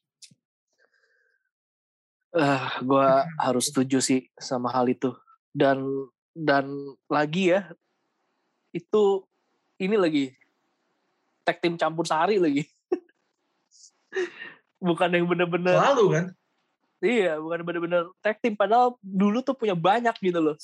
Ah, 2.31 2.79
gue 2.79 3.07
harus 3.47 3.71
setuju 3.71 3.99
sih 3.99 4.27
sama 4.39 4.71
hal 4.71 4.87
itu. 4.91 5.15
Dan 5.51 5.83
dan 6.31 6.71
lagi 7.11 7.51
ya, 7.55 7.67
itu 8.71 9.27
ini 9.79 9.97
lagi 9.99 10.25
tag 11.43 11.59
tim 11.59 11.75
campur 11.75 12.07
sari 12.07 12.39
lagi. 12.39 12.63
bukan 14.79 15.11
yang 15.11 15.27
bener-bener, 15.27 15.75
Selalu 15.75 16.05
kan. 16.11 16.25
iya, 17.03 17.35
bukan 17.39 17.61
bener-bener 17.67 18.03
tag 18.23 18.39
tim. 18.39 18.55
Padahal 18.55 18.95
dulu 19.03 19.43
tuh 19.43 19.55
punya 19.59 19.75
banyak 19.75 20.15
gitu 20.23 20.39
loh. 20.39 20.57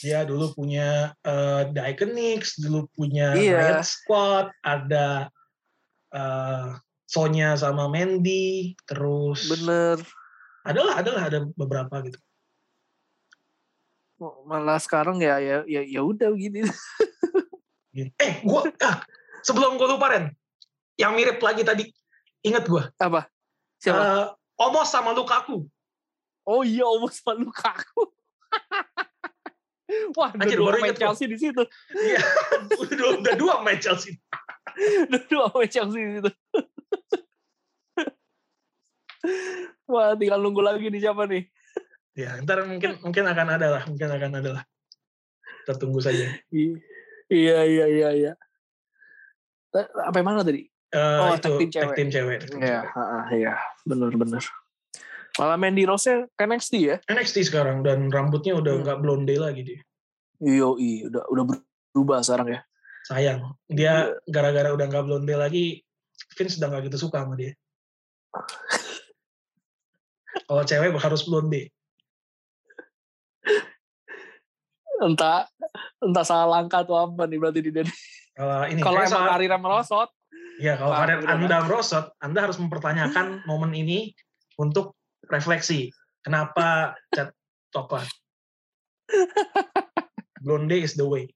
Dia 0.00 0.24
dulu 0.24 0.56
punya 0.56 1.12
eh, 1.20 1.62
The 1.72 1.80
Iconics, 1.92 2.56
dulu 2.60 2.88
punya 2.96 3.36
Iya. 3.36 3.56
Riot 3.76 3.84
Squad, 3.84 4.48
ada 4.64 5.28
eh, 6.10 6.68
Sonya 7.04 7.58
sama 7.58 7.90
Mandy, 7.90 8.72
terus 8.86 9.50
Bener. 9.50 9.98
adalah 10.62 11.02
adalah 11.02 11.22
ada 11.26 11.38
beberapa 11.58 12.00
gitu. 12.06 12.18
Malah 14.20 14.76
sekarang 14.76 15.16
ya 15.18 15.40
ya 15.40 15.64
ya 15.64 15.80
ya 15.80 16.00
udah 16.04 16.32
gini. 16.36 16.64
Eh, 17.90 18.38
gua 18.46 18.70
ah, 18.86 19.02
sebelum 19.42 19.74
gua 19.74 19.90
lupa 19.90 20.14
Ren, 20.14 20.30
yang 20.94 21.10
mirip 21.18 21.42
lagi 21.42 21.66
tadi, 21.66 21.90
inget 22.38 22.62
gua. 22.70 22.86
Apa? 23.02 23.26
Siapa? 23.82 23.98
Eh, 23.98 24.26
Omos 24.62 24.86
sama 24.86 25.10
Lukaku. 25.10 25.66
oh 26.46 26.62
iya, 26.62 26.86
almost 26.86 27.18
sama 27.18 27.34
Lukaku. 27.34 28.14
Wah, 30.14 30.30
udah 30.30 30.42
Anjir, 30.42 30.58
dua 30.58 30.66
baru 30.70 30.78
main 30.78 30.90
inget. 30.90 31.00
Chelsea 31.00 31.26
di 31.26 31.36
situ. 31.36 31.62
Iya, 31.90 32.20
udah, 32.78 32.94
dua- 32.96 33.16
udah 33.18 33.34
dua 33.34 33.54
main 33.60 33.78
Chelsea. 33.78 34.12
Udah 35.06 35.22
dua 35.26 35.46
main 35.50 35.68
Chelsea 35.68 36.00
di 36.00 36.12
situ. 36.18 36.30
Wah, 39.90 40.14
tinggal 40.14 40.38
nunggu 40.38 40.62
lagi 40.62 40.86
nih 40.88 41.00
siapa 41.02 41.26
nih. 41.26 41.44
Ya, 42.14 42.38
ntar 42.42 42.62
mungkin 42.64 42.98
mungkin 43.02 43.24
akan 43.26 43.46
ada 43.58 43.66
lah, 43.70 43.82
mungkin 43.86 44.08
akan 44.08 44.30
ada 44.38 44.50
lah. 44.60 44.64
Kita 45.62 45.74
tunggu 45.76 46.00
saja. 46.00 46.26
Iya, 47.30 47.58
iya, 47.62 47.84
iya, 47.86 48.08
iya. 48.10 48.32
Ta- 49.70 49.90
Apa 50.06 50.18
yang 50.18 50.28
mana 50.30 50.42
tadi? 50.42 50.66
Eh, 50.90 50.98
Oh, 50.98 51.30
itu 51.30 51.38
tag 51.38 51.54
team 51.58 51.70
cewek. 51.70 51.86
tag 51.86 51.94
team 51.94 52.08
cewek. 52.10 52.38
Iya, 52.58 52.80
iya, 53.30 53.54
bener-bener. 53.86 54.42
Malah 55.36 55.56
Mandy 55.56 55.84
Rose 55.84 56.08
ke 56.28 56.42
NXT 56.42 56.72
ya? 56.80 56.96
NXT 57.04 57.46
sekarang 57.46 57.80
dan 57.80 58.08
rambutnya 58.08 58.56
udah 58.56 58.74
Hmm. 58.74 58.82
nggak 58.82 58.98
blonde 58.98 59.34
lagi 59.36 59.62
dia. 59.62 59.80
Iya, 60.40 60.68
iya, 60.76 61.06
udah 61.06 61.22
udah 61.28 61.44
berubah 61.92 62.18
sekarang 62.20 62.48
ya. 62.50 62.60
Sayang, 63.04 63.40
dia 63.66 63.94
gara-gara 64.26 64.70
udah 64.70 64.86
nggak 64.86 65.04
blonde 65.04 65.32
lagi, 65.32 65.80
Vince 66.34 66.56
udah 66.56 66.68
nggak 66.68 66.82
gitu 66.88 67.06
suka 67.06 67.22
sama 67.22 67.36
dia. 67.36 67.52
Kalau 70.44 70.62
cewek 70.62 70.94
harus 70.94 71.22
blonde. 71.22 71.70
Entah 75.00 75.48
entah 75.98 76.24
salah 76.24 76.60
langkah 76.60 76.84
atau 76.84 76.92
apa 76.98 77.24
nih 77.24 77.38
berarti 77.40 77.60
di 77.60 77.72
Denny. 77.72 77.92
Kalau 78.30 78.56
ini 78.66 78.80
Kalau 78.80 78.98
emang 79.00 79.08
salah- 79.10 79.30
karirnya 79.34 79.58
merosot, 79.58 80.10
Ya, 80.60 80.76
kalau 80.76 80.92
karir 80.92 81.24
Anda 81.24 81.56
merosot, 81.64 82.12
Anda 82.20 82.44
harus 82.44 82.60
mempertanyakan 82.60 83.26
momen 83.48 83.72
ini 83.72 84.12
untuk 84.56 84.92
refleksi. 85.30 85.88
Kenapa 86.20 86.94
cat 87.08 87.32
coklat? 87.70 88.06
Blonde 90.40 90.76
is 90.76 90.94
the 90.94 91.06
way. 91.06 91.26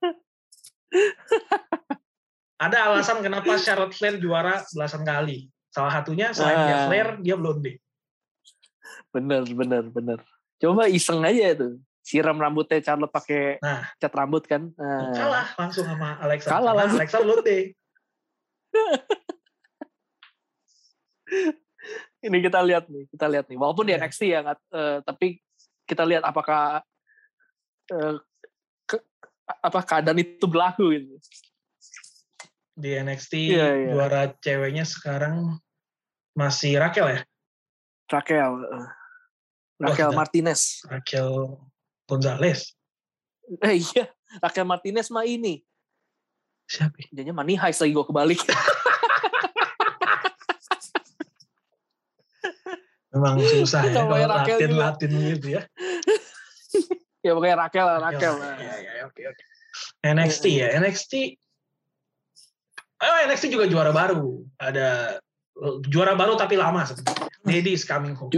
Ada 2.58 2.88
alasan 2.88 3.20
kenapa 3.20 3.58
Charlotte 3.58 3.92
Flair 3.92 4.16
juara 4.18 4.62
belasan 4.68 5.02
kali. 5.02 5.50
Salah 5.68 5.90
satunya 5.90 6.30
selain 6.30 6.58
dia 6.60 6.76
Ah. 6.76 6.86
Flair, 6.86 7.08
dia 7.18 7.34
blonde. 7.34 7.72
bener, 9.10 9.42
bener, 9.46 9.84
bener. 9.90 10.18
Coba 10.58 10.86
iseng 10.86 11.22
aja 11.22 11.54
itu. 11.54 11.78
Siram 12.04 12.36
rambutnya 12.36 12.78
Charlotte 12.78 13.10
pakai 13.10 13.58
Nah. 13.58 13.88
cat 13.96 14.12
rambut 14.12 14.44
kan. 14.44 14.68
Nah, 14.76 15.10
Kalah 15.10 15.46
langsung 15.56 15.84
sama 15.88 16.20
Alexa. 16.20 16.48
Kalah 16.50 16.74
langsung. 16.76 17.00
Alexa 17.00 17.18
blonde. 17.24 17.58
ini 22.24 22.38
kita 22.40 22.60
lihat 22.64 22.88
nih, 22.88 23.04
kita 23.12 23.26
lihat 23.28 23.46
nih. 23.46 23.58
Walaupun 23.60 23.84
di 23.84 23.92
Iya. 23.92 24.00
NXT 24.00 24.22
ya, 24.26 24.40
eh, 24.48 24.98
tapi 25.04 25.38
kita 25.84 26.02
lihat 26.08 26.24
apakah 26.24 26.80
eh, 27.84 28.16
ke- 28.88 29.04
apa 29.60 29.80
keadaan 29.84 30.16
itu 30.16 30.48
berlaku 30.48 30.88
gitu. 30.96 31.20
Di 32.74 32.96
NXT 32.96 33.32
Iya, 33.52 33.66
iya. 33.76 33.90
juara 33.92 34.22
ceweknya 34.40 34.88
sekarang 34.88 35.60
masih 36.32 36.80
Raquel 36.80 37.06
ya? 37.12 37.20
Raquel, 38.08 38.52
eh, 38.64 38.88
Raquel 39.84 40.10
tidak. 40.10 40.16
Martinez. 40.16 40.60
Raquel 40.88 41.60
Gonzalez. 42.08 42.72
Eh 43.60 43.84
iya, 43.84 44.08
Raquel 44.40 44.64
Martinez 44.64 45.12
mah 45.12 45.28
ini. 45.28 45.60
Siapa? 46.64 46.96
ya? 46.96 47.20
Jadinya 47.20 47.44
money 47.44 47.60
heist 47.60 47.84
lagi 47.84 47.92
gue 47.92 48.06
kebalik. 48.08 48.40
Memang 53.14 53.38
susah 53.38 53.86
ya 53.86 53.94
kalau 53.94 54.18
Raquel 54.26 54.72
Latin 54.74 55.10
gitu 55.38 55.46
ya. 55.54 55.62
ya 57.24 57.30
pokoknya 57.30 57.56
Raquel 57.62 57.86
lah, 57.86 57.98
Raquel 58.10 58.34
lah. 58.34 58.54
Ya, 58.58 58.74
ya, 58.82 58.92
oke 59.06 59.22
oke. 59.22 59.42
NXT 60.02 60.44
ya, 60.50 60.68
NXT. 60.82 61.38
Oh, 62.98 63.16
NXT 63.30 63.54
juga 63.54 63.70
juara 63.70 63.94
baru. 63.94 64.42
Ada 64.58 65.18
juara 65.86 66.18
baru 66.18 66.34
tapi 66.34 66.58
lama 66.58 66.82
sebenarnya. 66.82 67.30
Daddy 67.46 67.72
is 67.78 67.86
coming 67.86 68.18
home. 68.18 68.34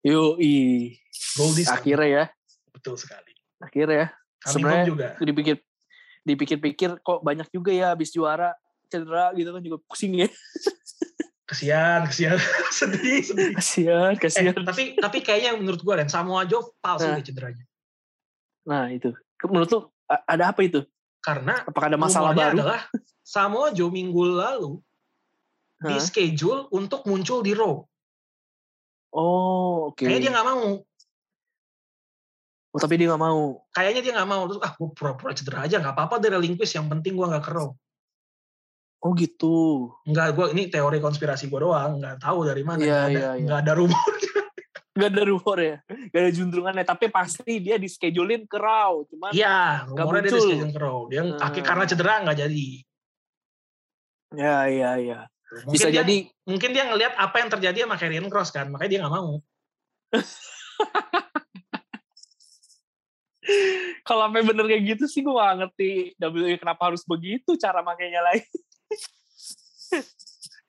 Yoi. 0.00 0.96
Goldie 1.36 1.68
Akhirnya 1.68 2.08
ya. 2.08 2.24
Betul 2.72 2.96
sekali. 2.96 3.32
akhirnya 3.60 3.96
ya. 3.96 4.08
Sebenarnya 4.44 4.84
juga. 4.84 5.08
dipikir 5.20 5.56
dipikir-pikir 6.24 7.00
kok 7.00 7.20
banyak 7.24 7.48
juga 7.48 7.72
ya 7.72 7.92
habis 7.92 8.12
juara 8.12 8.52
cedera 8.92 9.32
gitu 9.36 9.52
kan 9.52 9.60
juga 9.64 9.78
pusing 9.88 10.24
ya. 10.24 10.28
Kesian, 11.44 12.08
kesian. 12.08 12.40
sedih, 12.78 13.20
sedih. 13.20 13.52
Kasihan, 13.52 14.12
Eh, 14.12 14.18
kasihan. 14.18 14.54
tapi 14.56 14.96
tapi 14.96 15.18
kayaknya 15.20 15.52
menurut 15.54 15.78
gue 15.78 15.94
dan 15.94 16.08
Samoa 16.08 16.44
Joe 16.44 16.64
palsu 16.78 17.04
Nah. 17.04 17.16
deh 17.16 17.24
cederanya. 17.24 17.64
Nah, 18.64 18.88
itu. 18.88 19.12
Menurut 19.44 19.68
lu 19.68 19.80
ada 20.08 20.44
apa 20.48 20.64
itu? 20.64 20.80
Karena 21.20 21.60
Apakah 21.62 21.92
ada 21.92 22.00
masalah 22.00 22.32
baru? 22.32 22.56
adalah 22.56 22.80
Samoa 23.20 23.68
Joe 23.70 23.88
minggu 23.88 24.24
lalu 24.24 24.80
di 25.78 25.92
Hah? 25.92 26.00
schedule 26.00 26.64
untuk 26.70 27.04
muncul 27.04 27.44
di 27.44 27.52
Raw. 27.52 27.76
Oh, 29.12 29.92
oke. 29.92 30.00
Kayaknya 30.00 30.20
dia 30.22 30.32
nggak 30.32 30.48
mau. 30.48 30.80
Oh, 32.72 32.80
tapi 32.80 32.94
dia 32.96 33.06
nggak 33.06 33.20
mau. 33.22 33.62
Kayaknya 33.70 34.00
dia 34.00 34.12
nggak 34.16 34.26
mau. 34.26 34.42
Terus 34.48 34.60
ah 34.60 34.72
gue 34.72 34.88
pura-pura 34.90 35.30
cedera 35.30 35.62
aja 35.62 35.76
nggak 35.78 35.94
apa-apa 35.94 36.16
dari 36.18 36.34
relinquish. 36.34 36.72
Yang 36.72 36.88
penting 36.90 37.12
gue 37.14 37.26
nggak 37.28 37.44
ke 37.44 37.52
Raw. 37.52 37.68
Oh 39.04 39.12
gitu. 39.12 39.92
Nggak, 40.08 40.28
gue 40.32 40.46
ini 40.56 40.72
teori 40.72 40.96
konspirasi 40.96 41.52
gue 41.52 41.60
doang. 41.60 42.00
Nggak 42.00 42.24
tahu 42.24 42.48
dari 42.48 42.64
mana. 42.64 42.80
Iya, 42.80 43.00
iya, 43.12 43.30
iya. 43.36 43.44
nggak 43.44 43.60
ada 43.68 43.72
rumor. 43.76 44.00
Gak 44.94 45.10
ada 45.10 45.26
rumor 45.26 45.58
ya. 45.58 45.76
Gak 46.14 46.20
ada 46.22 46.30
juntrungannya. 46.30 46.86
Tapi 46.86 47.10
pasti 47.10 47.58
dia 47.58 47.74
di 47.82 47.90
schedulein 47.90 48.46
ke 48.46 48.54
Raw. 48.54 49.02
Cuman 49.10 49.34
Iya, 49.34 49.90
rumornya 49.90 50.22
dia 50.22 50.30
di 50.30 50.38
muncul. 50.38 50.46
schedule 50.46 50.70
ke 50.70 50.78
Raw. 50.78 50.98
Dia 51.10 51.20
Hmm. 51.26 51.34
akhir 51.42 51.62
karena 51.66 51.84
cedera 51.84 52.22
nggak 52.22 52.38
jadi. 52.46 52.68
ya 54.34 54.66
iya 54.66 54.90
iya. 54.98 55.18
Mungkin 55.66 55.74
Bisa 55.74 55.86
dia, 55.90 56.02
jadi 56.02 56.16
Mungkin 56.46 56.70
dia 56.74 56.84
ngelihat 56.86 57.14
apa 57.14 57.36
yang 57.42 57.50
terjadi 57.50 57.86
sama 57.86 57.98
Karrion 57.98 58.30
Cross 58.30 58.50
kan. 58.54 58.70
Makanya 58.70 58.90
dia 58.90 59.00
nggak 59.02 59.14
mau. 59.14 59.42
kalau 64.06 64.24
sampai 64.24 64.42
bener 64.42 64.64
kayak 64.64 64.82
gitu 64.96 65.04
sih 65.04 65.20
gue 65.20 65.32
gak 65.32 65.56
ngerti 65.60 65.90
WWE 66.16 66.56
kenapa 66.56 66.92
harus 66.92 67.04
begitu 67.04 67.58
cara 67.58 67.82
makainya 67.82 68.22
lain. 68.24 68.46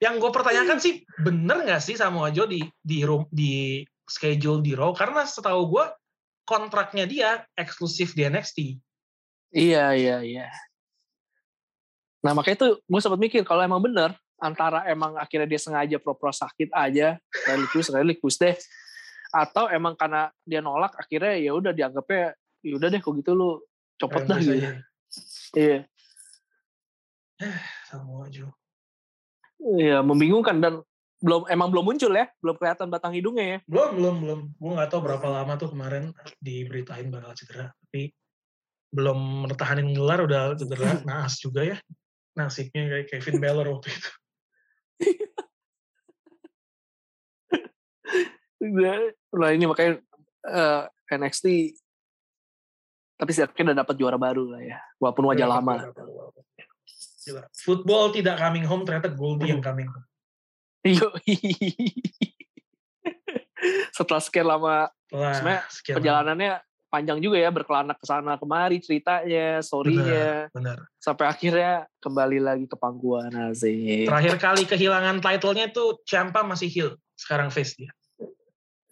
Yang 0.04 0.14
gue 0.20 0.30
pertanyakan 0.32 0.78
sih 0.78 1.02
bener 1.24 1.64
nggak 1.64 1.80
sih 1.80 1.96
Samoa 1.96 2.28
Joe 2.28 2.48
di 2.48 2.60
di 2.84 3.00
room- 3.02 3.30
di 3.32 3.80
schedule 4.04 4.60
di 4.60 4.76
Raw? 4.76 4.92
Karena 4.92 5.24
setahu 5.24 5.62
gue 5.72 5.84
kontraknya 6.46 7.08
dia 7.08 7.42
eksklusif 7.58 8.12
di 8.12 8.28
NXT. 8.28 8.58
Iya 9.56 9.96
iya 9.96 10.16
iya. 10.22 10.46
Nah 12.22 12.36
makanya 12.36 12.68
tuh 12.68 12.72
gue 12.84 13.00
sempat 13.00 13.18
mikir 13.18 13.42
kalau 13.42 13.64
emang 13.64 13.82
bener 13.82 14.14
antara 14.36 14.84
emang 14.86 15.16
akhirnya 15.16 15.48
dia 15.48 15.60
sengaja 15.60 15.96
pro-pro 15.96 16.28
sakit 16.28 16.68
aja 16.76 17.16
relikus 17.48 17.88
relikus 17.88 18.36
deh 18.36 18.52
atau 19.32 19.68
emang 19.72 19.96
karena 19.96 20.28
dia 20.44 20.60
nolak 20.60 20.92
akhirnya 20.92 21.40
ya 21.40 21.56
udah 21.56 21.72
dianggapnya 21.72 22.36
ya 22.60 22.74
udah 22.76 22.88
deh 22.92 23.00
kok 23.00 23.12
gitu 23.16 23.32
lu 23.32 23.50
copot 23.96 24.22
dah 24.28 24.36
gitu. 24.36 24.60
aja. 24.60 24.70
Iya. 27.36 27.60
Samoa 27.88 28.26
Joe. 28.32 28.52
Iya 29.56 30.04
membingungkan 30.04 30.60
dan 30.60 30.84
belum 31.24 31.48
emang 31.48 31.72
belum 31.72 31.84
muncul 31.88 32.12
ya 32.12 32.28
belum 32.44 32.60
kelihatan 32.60 32.92
batang 32.92 33.16
hidungnya 33.16 33.46
ya. 33.46 33.58
Belum, 33.64 33.90
belum, 33.96 34.14
belum. 34.20 34.40
Gue 34.56 34.72
nggak 34.76 34.90
tahu 34.92 35.00
berapa 35.04 35.26
lama 35.32 35.52
tuh 35.56 35.72
kemarin 35.72 36.12
diberitain 36.40 37.08
bakal 37.08 37.32
cedera. 37.32 37.72
Tapi 37.72 38.12
belum 38.92 39.48
mertahanin 39.48 39.96
gelar 39.96 40.24
udah 40.24 40.56
cedera. 40.56 41.00
Naas 41.08 41.40
juga 41.40 41.64
ya. 41.64 41.76
Nasibnya 42.36 42.88
kayak 42.88 43.06
Kevin 43.08 43.40
Baylor 43.40 43.66
waktu 43.68 43.92
itu. 43.92 44.10
Nah 48.66 49.52
ini 49.52 49.68
makanya 49.68 50.00
eh, 50.48 50.82
NXT 51.12 51.76
tapi 53.16 53.30
setidaknya 53.32 53.72
udah 53.72 53.78
dapat 53.80 53.94
juara 53.96 54.18
baru 54.20 54.44
lah 54.52 54.60
ya 54.60 54.76
walaupun 55.00 55.24
wajah 55.32 55.48
lama. 55.48 55.74
Gila. 57.26 57.42
Football 57.50 58.14
tidak 58.14 58.38
coming 58.38 58.62
home, 58.62 58.86
ternyata 58.86 59.10
Goldie 59.10 59.50
yang 59.50 59.58
coming 59.58 59.90
home. 59.90 60.06
Yo. 60.86 61.10
Setelah 63.90 64.22
sekian 64.22 64.46
lama 64.46 64.86
Setelah 65.10 65.34
Sebenarnya 65.34 65.62
sekian 65.66 65.96
perjalanannya 65.98 66.52
panjang 66.86 67.18
juga 67.18 67.36
ya 67.42 67.50
berkelana 67.50 67.98
ke 67.98 68.06
sana 68.06 68.38
kemari 68.38 68.78
ceritanya, 68.78 69.58
story-nya 69.58 70.48
Benar. 70.54 70.86
sampai 71.02 71.26
akhirnya 71.26 71.90
kembali 71.98 72.38
lagi 72.38 72.70
ke 72.70 72.78
pangkuan 72.78 73.34
Asik. 73.50 74.06
Terakhir 74.06 74.38
kali 74.38 74.62
kehilangan 74.64 75.18
title-nya 75.18 75.74
itu 75.74 75.98
Ciampa 76.06 76.46
masih 76.46 76.70
heel. 76.70 76.90
Sekarang 77.18 77.50
face 77.50 77.74
dia. 77.74 77.90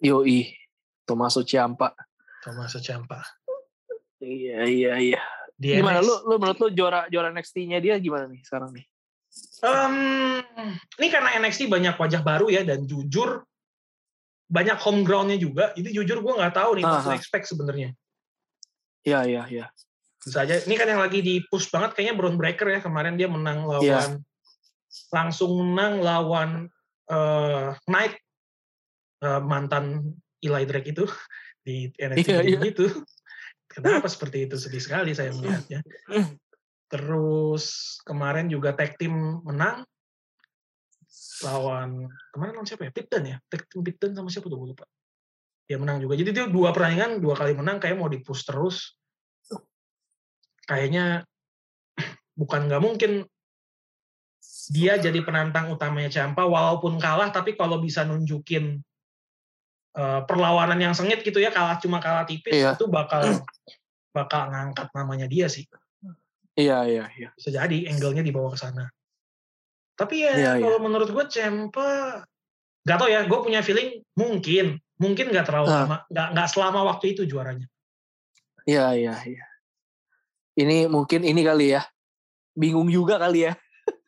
Yoi. 0.03 0.51
Tommaso 1.07 1.45
Ciampa. 1.47 1.95
Tommaso 2.43 2.83
Ciampa. 2.83 3.23
Iya 4.19 4.67
iya 4.67 4.93
iya. 4.99 5.21
Di 5.55 5.79
Gimana 5.79 6.03
NXT. 6.03 6.07
lu 6.07 6.15
lu 6.27 6.35
menurut 6.35 6.59
lu 6.59 6.69
juara 6.75 7.07
juara 7.07 7.31
NXT-nya 7.31 7.79
dia 7.79 7.95
gimana 7.97 8.27
nih 8.27 8.43
sekarang 8.43 8.75
nih? 8.75 8.85
Em, 9.63 9.95
ini 10.99 11.07
karena 11.11 11.35
NXT 11.39 11.67
banyak 11.67 11.95
wajah 11.95 12.21
baru 12.23 12.47
ya 12.51 12.63
dan 12.63 12.83
jujur 12.83 13.43
banyak 14.45 14.77
home 14.77 15.01
ground-nya 15.03 15.39
juga. 15.39 15.71
Jadi 15.75 15.89
jujur 15.91 16.19
gue 16.19 16.33
nggak 16.35 16.55
tahu 16.55 16.79
nih 16.79 16.83
what 16.83 17.03
to 17.03 17.11
Aha. 17.11 17.17
expect 17.17 17.47
sebenarnya. 17.47 17.95
Iya 19.03 19.19
iya 19.25 19.43
iya. 19.47 19.65
Bisa 20.19 20.43
aja. 20.43 20.59
Ini 20.59 20.75
kan 20.75 20.87
yang 20.89 21.01
lagi 21.01 21.19
di 21.21 21.39
push 21.45 21.69
banget 21.69 21.93
kayaknya 21.95 22.15
Brown 22.17 22.35
Breaker 22.35 22.67
ya 22.67 22.79
kemarin 22.81 23.15
dia 23.15 23.29
menang 23.29 23.63
lawan 23.63 23.83
Iya. 23.85 24.19
langsung 25.11 25.51
menang 25.55 25.99
lawan 25.99 26.49
eh, 27.07 27.69
Knight 27.87 28.15
eh, 29.21 29.41
mantan 29.43 30.15
Eli 30.41 30.63
Drake 30.65 30.91
itu 30.91 31.05
di 31.65 31.89
NXT 31.95 32.27
Iya, 32.27 32.39
jadi 32.43 32.69
iya. 32.69 32.89
Kenapa 33.75 34.07
seperti 34.07 34.47
itu 34.47 34.55
sedih 34.55 34.79
sekali 34.79 35.11
saya 35.11 35.35
melihatnya. 35.35 35.83
Terus 36.87 37.97
kemarin 38.07 38.47
juga 38.47 38.71
tag 38.71 38.95
team 38.95 39.43
menang 39.43 39.83
lawan 41.43 42.07
kemarin 42.31 42.53
lawan 42.55 42.67
siapa 42.67 42.87
ya? 42.87 42.91
Pitten 42.95 43.23
ya? 43.35 43.37
Tag 43.51 43.67
team 43.67 43.83
Pitten 43.83 44.15
sama 44.15 44.31
siapa 44.31 44.47
tuh 44.47 44.55
gue 44.63 44.69
lupa. 44.71 44.87
Dia 45.67 45.75
menang 45.75 45.99
juga. 45.99 46.15
Jadi 46.15 46.31
dia 46.31 46.47
dua 46.47 46.71
pertandingan 46.71 47.19
dua 47.19 47.35
kali 47.35 47.51
menang 47.51 47.83
kayak 47.83 47.99
mau 47.99 48.07
di-push 48.07 48.47
terus. 48.47 48.95
Kayaknya 50.63 51.27
bukan 52.39 52.71
nggak 52.71 52.79
mungkin 52.79 53.27
dia 54.71 54.97
jadi 54.97 55.19
penantang 55.21 55.69
utamanya 55.69 56.09
Ciampa 56.09 56.47
walaupun 56.47 56.97
kalah 56.97 57.29
tapi 57.29 57.53
kalau 57.53 57.77
bisa 57.77 58.01
nunjukin 58.07 58.81
eh, 59.95 60.21
perlawanan 60.27 60.77
yang 60.77 60.93
sengit 60.93 61.23
gitu 61.23 61.39
ya 61.39 61.49
kalah 61.49 61.79
cuma 61.79 61.97
kalah 61.97 62.27
tipis 62.27 62.51
Iya. 62.51 62.75
itu 62.75 62.85
bakal 62.85 63.43
bakal 64.11 64.51
ngangkat 64.51 64.87
namanya 64.91 65.25
dia 65.25 65.47
sih 65.47 65.63
Iya 66.55 66.87
iya 66.87 67.05
iya. 67.15 67.29
bisa 67.35 67.51
jadi 67.51 67.91
angle-nya 67.91 68.23
dibawa 68.23 68.55
ke 68.55 68.59
sana. 68.59 68.87
Tapi 69.99 70.23
ya 70.23 70.31
Iya, 70.35 70.51
kalau 70.63 70.79
menurut 70.79 71.11
gue 71.11 71.25
Ciampa 71.27 72.23
nggak 72.87 72.95
tau 72.95 73.11
ya, 73.11 73.27
gue 73.27 73.39
punya 73.43 73.59
feeling 73.59 73.99
mungkin 74.15 74.79
mungkin 74.95 75.35
nggak 75.35 75.51
terlalu 75.51 75.67
Ah. 75.67 75.83
lama, 75.83 75.97
nggak 76.07 76.27
nggak 76.31 76.47
selama 76.47 76.79
waktu 76.87 77.11
itu 77.11 77.27
juaranya. 77.27 77.67
Iya 78.63 78.87
iya 78.95 79.15
iya. 79.27 79.45
Ini 80.55 80.87
mungkin 80.87 81.27
ini 81.27 81.43
kali 81.43 81.75
ya. 81.75 81.83
Bingung 82.55 82.87
juga 82.87 83.19
kali 83.19 83.51
ya. 83.51 83.53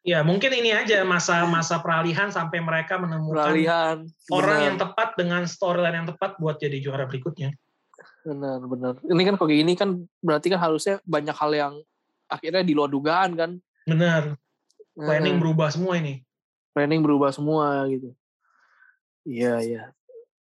Ya 0.07 0.23
mungkin 0.23 0.47
ini 0.55 0.71
aja 0.71 1.03
masa-masa 1.03 1.83
peralihan 1.83 2.31
sampai 2.31 2.63
mereka 2.63 2.95
menemukan 2.95 3.51
Peralihan. 3.51 4.07
orang 4.31 4.55
benar. 4.55 4.67
yang 4.71 4.77
tepat 4.79 5.09
dengan 5.19 5.41
storyline 5.43 5.95
yang 5.99 6.07
tepat 6.07 6.39
buat 6.39 6.55
jadi 6.55 6.79
juara 6.79 7.03
berikutnya. 7.11 7.51
Benar, 8.23 8.63
benar. 8.63 8.93
Ini 9.03 9.21
kan 9.27 9.33
kok 9.35 9.51
kayak 9.51 9.59
gini 9.67 9.73
kan 9.75 9.89
berarti 10.23 10.47
kan 10.47 10.63
harusnya 10.63 11.03
banyak 11.03 11.35
hal 11.35 11.51
yang 11.51 11.73
akhirnya 12.31 12.63
di 12.63 12.71
luar 12.71 12.87
dugaan 12.87 13.35
kan. 13.35 13.51
Benar, 13.83 14.39
planning 14.95 15.35
Heeh. 15.35 15.43
berubah 15.43 15.67
semua 15.75 15.99
ini. 15.99 16.23
planning 16.71 17.01
berubah 17.01 17.33
semua 17.33 17.89
gitu. 17.89 18.13
Iya, 19.25 19.59
iya. 19.65 19.83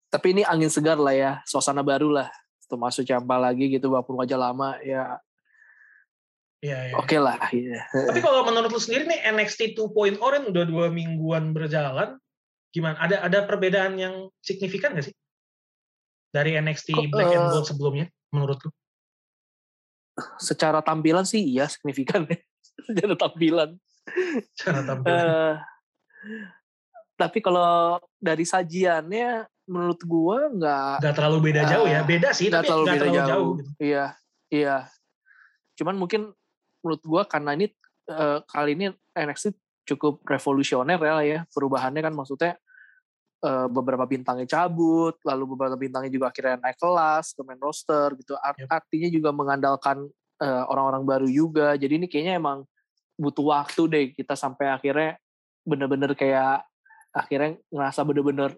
Tapi 0.10 0.34
ini 0.34 0.42
angin 0.42 0.66
segar 0.68 0.98
lah 0.98 1.14
ya, 1.14 1.32
suasana 1.46 1.86
baru 1.86 2.10
lah. 2.10 2.28
Tuh 2.66 2.76
masuk 2.76 3.06
Ciampa 3.06 3.38
lagi 3.38 3.70
gitu 3.70 3.94
walaupun 3.94 4.18
wajah 4.18 4.40
lama 4.42 4.76
ya 4.82 5.22
Iya, 6.64 6.78
iya. 6.88 6.94
oke 6.96 7.18
lah. 7.20 7.36
Iya. 7.52 7.84
Tapi 7.92 8.20
kalau 8.24 8.48
menurut 8.48 8.72
lu 8.72 8.80
sendiri 8.80 9.04
nih 9.04 9.20
NXT 9.36 9.76
2.0 9.76 10.16
kan 10.16 10.44
udah 10.48 10.64
dua 10.64 10.88
mingguan 10.88 11.52
berjalan, 11.52 12.16
gimana? 12.72 12.96
Ada 13.04 13.28
ada 13.28 13.44
perbedaan 13.44 14.00
yang 14.00 14.32
signifikan 14.40 14.96
nggak 14.96 15.12
sih 15.12 15.16
dari 16.34 16.58
NXT 16.58 16.90
Kok, 16.98 17.12
Black 17.14 17.30
and 17.30 17.46
eh, 17.46 17.50
Gold 17.54 17.68
sebelumnya 17.70 18.08
menurut 18.34 18.58
lu? 18.66 18.72
Secara 20.42 20.82
tampilan 20.82 21.28
sih 21.28 21.44
iya 21.46 21.70
signifikan 21.70 22.26
ya. 22.26 22.40
Secara 22.90 23.14
tampilan. 23.20 23.70
Cara 24.58 24.80
tampilan. 24.82 25.14
Eh, 25.14 25.54
tapi 27.14 27.40
kalau 27.44 28.02
dari 28.18 28.48
sajiannya 28.48 29.46
menurut 29.70 30.02
gue 30.02 30.38
nggak 30.60 31.06
nggak 31.06 31.16
terlalu 31.16 31.38
beda 31.54 31.62
Ah, 31.64 31.70
jauh 31.70 31.88
ya. 31.88 32.02
Beda 32.02 32.30
sih, 32.34 32.50
nggak 32.50 32.66
tapi 32.66 32.68
terlalu 32.68 32.86
beda 32.88 32.98
terlalu 32.98 33.14
jauh. 33.14 33.30
jauh. 33.30 33.52
gitu. 33.62 33.72
Iya, 33.80 34.06
iya. 34.50 34.78
Cuman 35.78 35.96
mungkin 36.02 36.22
menurut 36.84 37.02
gua 37.08 37.24
karena 37.26 37.56
ini 37.56 37.72
eh, 38.12 38.40
kali 38.46 38.76
ini 38.76 38.86
NXT 39.16 39.56
cukup 39.88 40.24
revolusioner 40.28 41.00
ya, 41.00 41.16
ya. 41.24 41.40
Perubahannya 41.50 42.02
kan 42.04 42.14
maksudnya 42.14 42.54
eh, 43.44 43.68
beberapa 43.72 44.04
bintangnya 44.04 44.48
cabut, 44.48 45.18
lalu 45.24 45.44
beberapa 45.56 45.80
bintangnya 45.80 46.12
juga 46.12 46.30
akhirnya 46.32 46.60
naik 46.60 46.78
kelas 46.80 47.34
ke 47.36 47.42
main 47.48 47.60
roster 47.60 48.14
gitu. 48.20 48.36
Art- 48.40 48.60
Yep. 48.60 48.70
Artinya 48.70 49.10
juga 49.10 49.30
mengandalkan 49.32 49.98
eh, 50.44 50.64
orang-orang 50.68 51.04
baru 51.08 51.28
juga. 51.32 51.76
Jadi 51.80 52.04
ini 52.04 52.08
kayaknya 52.12 52.38
emang 52.38 52.68
butuh 53.18 53.46
waktu 53.54 53.82
deh 53.88 54.06
kita 54.12 54.34
sampai 54.34 54.74
akhirnya 54.74 55.16
bener-bener 55.64 56.12
kayak 56.18 56.66
akhirnya 57.14 57.62
ngerasa 57.70 58.02
bener-bener 58.04 58.52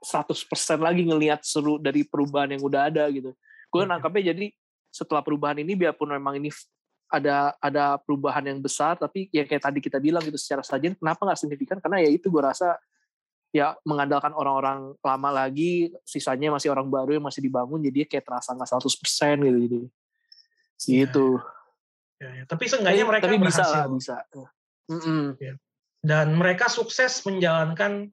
100% 0.00 0.78
lagi 0.78 1.02
ngelihat 1.02 1.42
seru 1.42 1.80
dari 1.82 2.06
perubahan 2.06 2.54
yang 2.54 2.62
udah 2.62 2.86
ada 2.88 3.04
gitu. 3.10 3.34
Gue 3.72 3.82
Oke. 3.82 3.90
nangkapnya 3.90 4.32
jadi 4.32 4.54
setelah 4.94 5.20
perubahan 5.20 5.58
ini 5.60 5.74
biarpun 5.74 6.14
memang 6.14 6.38
ini 6.38 6.48
ada 7.06 7.54
ada 7.62 7.96
perubahan 8.02 8.42
yang 8.42 8.58
besar 8.58 8.98
tapi 8.98 9.30
ya 9.30 9.46
kayak 9.46 9.62
tadi 9.62 9.78
kita 9.78 10.02
bilang 10.02 10.22
gitu 10.26 10.34
secara 10.34 10.66
sajian 10.66 10.98
kenapa 10.98 11.22
nggak 11.22 11.38
signifikan 11.38 11.78
karena 11.78 12.02
ya 12.02 12.10
itu 12.10 12.26
gue 12.26 12.42
rasa 12.42 12.74
ya 13.54 13.78
mengandalkan 13.86 14.34
orang-orang 14.34 14.92
lama 15.00 15.30
lagi 15.30 15.94
sisanya 16.02 16.50
masih 16.50 16.74
orang 16.74 16.90
baru 16.90 17.14
yang 17.16 17.24
masih 17.24 17.46
dibangun 17.46 17.78
jadi 17.78 18.04
kayak 18.10 18.26
terasa 18.26 18.52
nggak 18.58 18.68
100% 18.68 19.46
gitu 19.46 19.58
gitu 19.62 19.78
gitu 20.86 21.28
Ya, 22.16 22.32
ya. 22.32 22.44
Tapi 22.48 22.64
seenggaknya 22.64 23.04
mereka 23.04 23.28
tapi 23.28 23.36
bisa 23.36 23.60
berhasil. 23.60 23.76
lah 23.76 23.86
bisa 23.92 24.14
Mm-mm. 24.86 25.36
Dan 26.00 26.26
mereka 26.38 26.70
sukses 26.70 27.20
menjalankan 27.26 28.08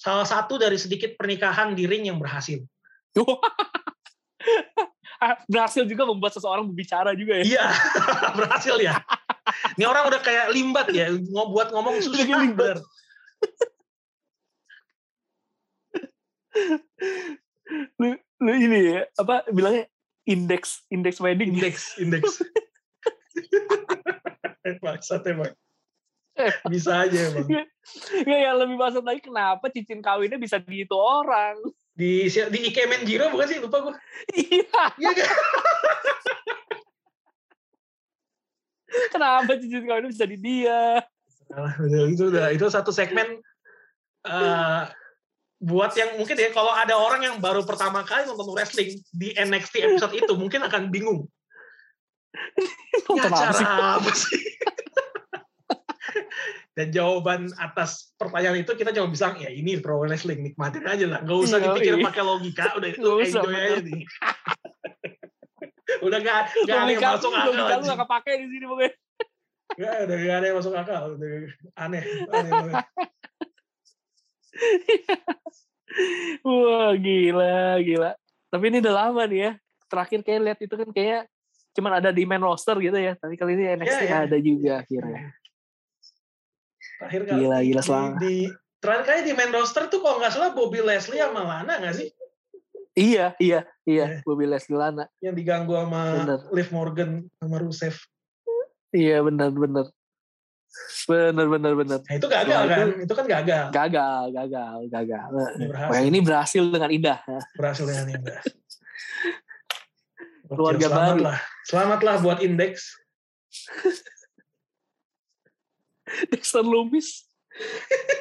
salah 0.00 0.24
satu 0.24 0.56
dari 0.56 0.78
sedikit 0.80 1.18
pernikahan 1.18 1.74
di 1.76 1.84
ring 1.84 2.08
yang 2.08 2.16
berhasil. 2.16 2.62
Ah, 5.20 5.36
berhasil 5.44 5.84
juga 5.84 6.08
membuat 6.08 6.32
seseorang 6.32 6.64
berbicara 6.64 7.12
juga 7.12 7.36
ya 7.36 7.44
Iya, 7.44 7.66
berhasil 8.40 8.72
ya. 8.80 8.96
Ini 9.76 9.84
orang 9.84 10.08
udah 10.08 10.20
kayak 10.24 10.48
limbat 10.48 10.88
ya, 10.96 11.12
mau 11.28 11.52
buat 11.52 11.68
ngomong 11.68 12.00
susah. 12.00 12.24
Udah 12.24 12.40
limbat. 12.40 12.80
lu, 18.00 18.16
lu 18.16 18.52
ini 18.56 18.96
ya 18.96 19.04
apa 19.20 19.44
bilangnya 19.52 19.92
indeks 20.24 20.88
indeks 20.88 21.20
wedding 21.20 21.52
Indeks, 21.52 22.00
indeks. 22.00 22.40
Maksud 24.84 25.20
emang. 25.28 25.52
Bisa 26.72 27.04
aja 27.04 27.18
emang. 27.28 27.44
ya 28.24 28.36
yang 28.48 28.56
lebih 28.56 28.80
maksud 28.80 29.04
lagi 29.04 29.20
kenapa 29.20 29.68
cincin 29.68 30.00
kawinnya 30.00 30.40
bisa 30.40 30.56
di 30.56 30.88
itu 30.88 30.96
orang 30.96 31.60
Di 32.00 32.32
di 32.32 32.58
Ikemen 32.72 33.04
Jiro 33.04 33.28
bukan 33.28 33.44
sih? 33.44 33.60
Lupa 33.60 33.84
gue. 33.84 33.94
iya 34.40 34.64
Iya 34.96 35.10
kan? 35.12 35.28
kenapa 39.12 39.54
cincin 39.58 39.86
kawinnya 39.86 40.10
bisa 40.10 40.24
di 40.26 40.38
dia 40.38 41.02
Salah, 41.50 41.74
itu 42.06 42.24
udah 42.30 42.46
itu 42.54 42.66
satu 42.70 42.94
segmen 42.94 43.42
eh, 44.22 44.82
buat 45.60 45.92
yang 45.98 46.14
mungkin 46.14 46.38
ya 46.38 46.54
kalau 46.54 46.70
ada 46.70 46.94
orang 46.94 47.26
yang 47.26 47.36
baru 47.42 47.66
pertama 47.66 48.06
kali 48.06 48.24
nonton 48.24 48.54
wrestling 48.54 48.96
di 49.10 49.34
NXT 49.34 49.82
episode 49.82 50.14
itu 50.14 50.32
mungkin 50.38 50.64
akan 50.64 50.88
bingung. 50.88 51.26
Ya 53.12 53.26
Nonton 53.26 53.66
apa 53.66 54.10
sih? 54.14 54.40
Dan 56.80 56.88
jawaban 56.96 57.52
atas 57.60 58.16
pertanyaan 58.16 58.64
itu 58.64 58.72
kita 58.72 58.88
cuma 58.96 59.12
bisa 59.12 59.36
ya 59.36 59.52
ini 59.52 59.76
pro 59.84 60.00
wrestling 60.00 60.40
nikmatin 60.40 60.80
aja 60.88 61.04
lah, 61.04 61.20
nggak 61.20 61.38
usah 61.44 61.60
Iya, 61.60 61.76
dipikir 61.76 61.94
iya. 62.00 62.04
pakai 62.08 62.22
logika, 62.24 62.72
udah 62.80 62.88
itu 62.88 63.04
enjoy 63.20 63.52
aja 63.52 63.80
nih. 63.84 64.00
udah 66.08 66.18
nggak 66.24 66.36
nggak 66.64 66.78
ada 66.80 66.92
yang 66.96 67.04
masuk 67.04 67.32
akal. 67.36 67.52
logika 67.52 67.74
lu 67.76 67.84
gak 67.84 68.00
kepake 68.00 68.32
di 68.40 68.46
sini 68.48 68.64
pokoknya 68.64 68.92
Nggak 69.76 69.92
ada 69.92 70.14
nggak 70.16 70.36
ada 70.40 70.46
yang 70.48 70.56
masuk 70.56 70.72
akal. 70.72 71.02
Udah 71.20 71.28
Aneh, 71.76 72.02
aneh 72.32 72.48
banget. 72.50 72.86
wah 76.46 76.92
gila 76.96 77.78
gila 77.82 78.10
tapi 78.50 78.64
ini 78.70 78.78
udah 78.82 78.94
lama 78.94 79.22
nih 79.26 79.40
ya 79.46 79.50
terakhir 79.90 80.20
kayak 80.22 80.40
lihat 80.46 80.58
itu 80.62 80.74
kan 80.74 80.88
kayak 80.90 81.20
cuman 81.70 81.92
ada 82.02 82.10
di 82.10 82.22
main 82.26 82.42
roster 82.42 82.74
gitu 82.78 82.98
ya 82.98 83.14
tapi 83.14 83.38
kali 83.38 83.54
ini 83.58 83.64
NXT 83.78 84.00
Iya, 84.00 84.06
iya. 84.06 84.18
ada 84.26 84.38
juga 84.38 84.72
akhirnya 84.82 85.20
Terakhir 87.00 87.20
kali 87.24 87.38
Gila, 87.40 87.58
gila, 87.58 87.80
di, 87.80 87.86
selama. 87.86 88.16
di 88.20 88.34
terakhir 88.76 89.04
kali 89.04 89.20
di 89.22 89.32
main 89.32 89.50
roster 89.50 89.88
tuh 89.88 90.00
kalau 90.00 90.20
nggak 90.20 90.30
salah 90.30 90.52
Bobby 90.52 90.80
Leslie 90.80 91.16
sama 91.16 91.40
Lana 91.42 91.74
nggak 91.76 91.94
sih 91.96 92.08
iya 92.92 93.32
iya 93.38 93.64
iya 93.84 94.04
Iya. 94.10 94.22
Bobby 94.22 94.44
Leslie 94.44 94.74
Lana 94.74 95.08
yang 95.18 95.32
diganggu 95.32 95.72
sama 95.72 96.00
Bener. 96.18 96.40
Liv 96.50 96.68
Morgan 96.70 97.10
sama 97.34 97.56
Rusev. 97.56 97.96
iya 98.90 99.20
benar 99.20 99.48
benar 99.50 99.86
benar 101.02 101.46
benar 101.48 101.72
benar 101.74 101.98
Nah, 102.00 102.14
itu 102.14 102.26
gagal 102.26 102.62
kan? 102.64 102.86
Itu 103.00 103.12
kan 103.12 103.26
gagal. 103.26 103.64
gagal 103.70 104.22
gagal 104.30 104.78
gagal 104.86 105.24
Berhasil. 105.60 105.88
Wah, 105.88 105.96
yang 105.96 106.08
ini 106.08 106.18
berhasil 106.20 106.62
dengan 106.64 106.90
indah 106.90 107.18
Berhasil 107.54 107.84
dengan 107.84 108.06
indah. 108.12 108.38
Keluarga 110.46 110.82
selamat 110.84 111.14
baru. 111.14 111.22
lah. 111.24 111.38
Selamatlah 111.62 112.16
buat 112.18 112.38
indeks. 112.40 112.82
Dexter 116.30 116.64
Lumis 116.64 117.26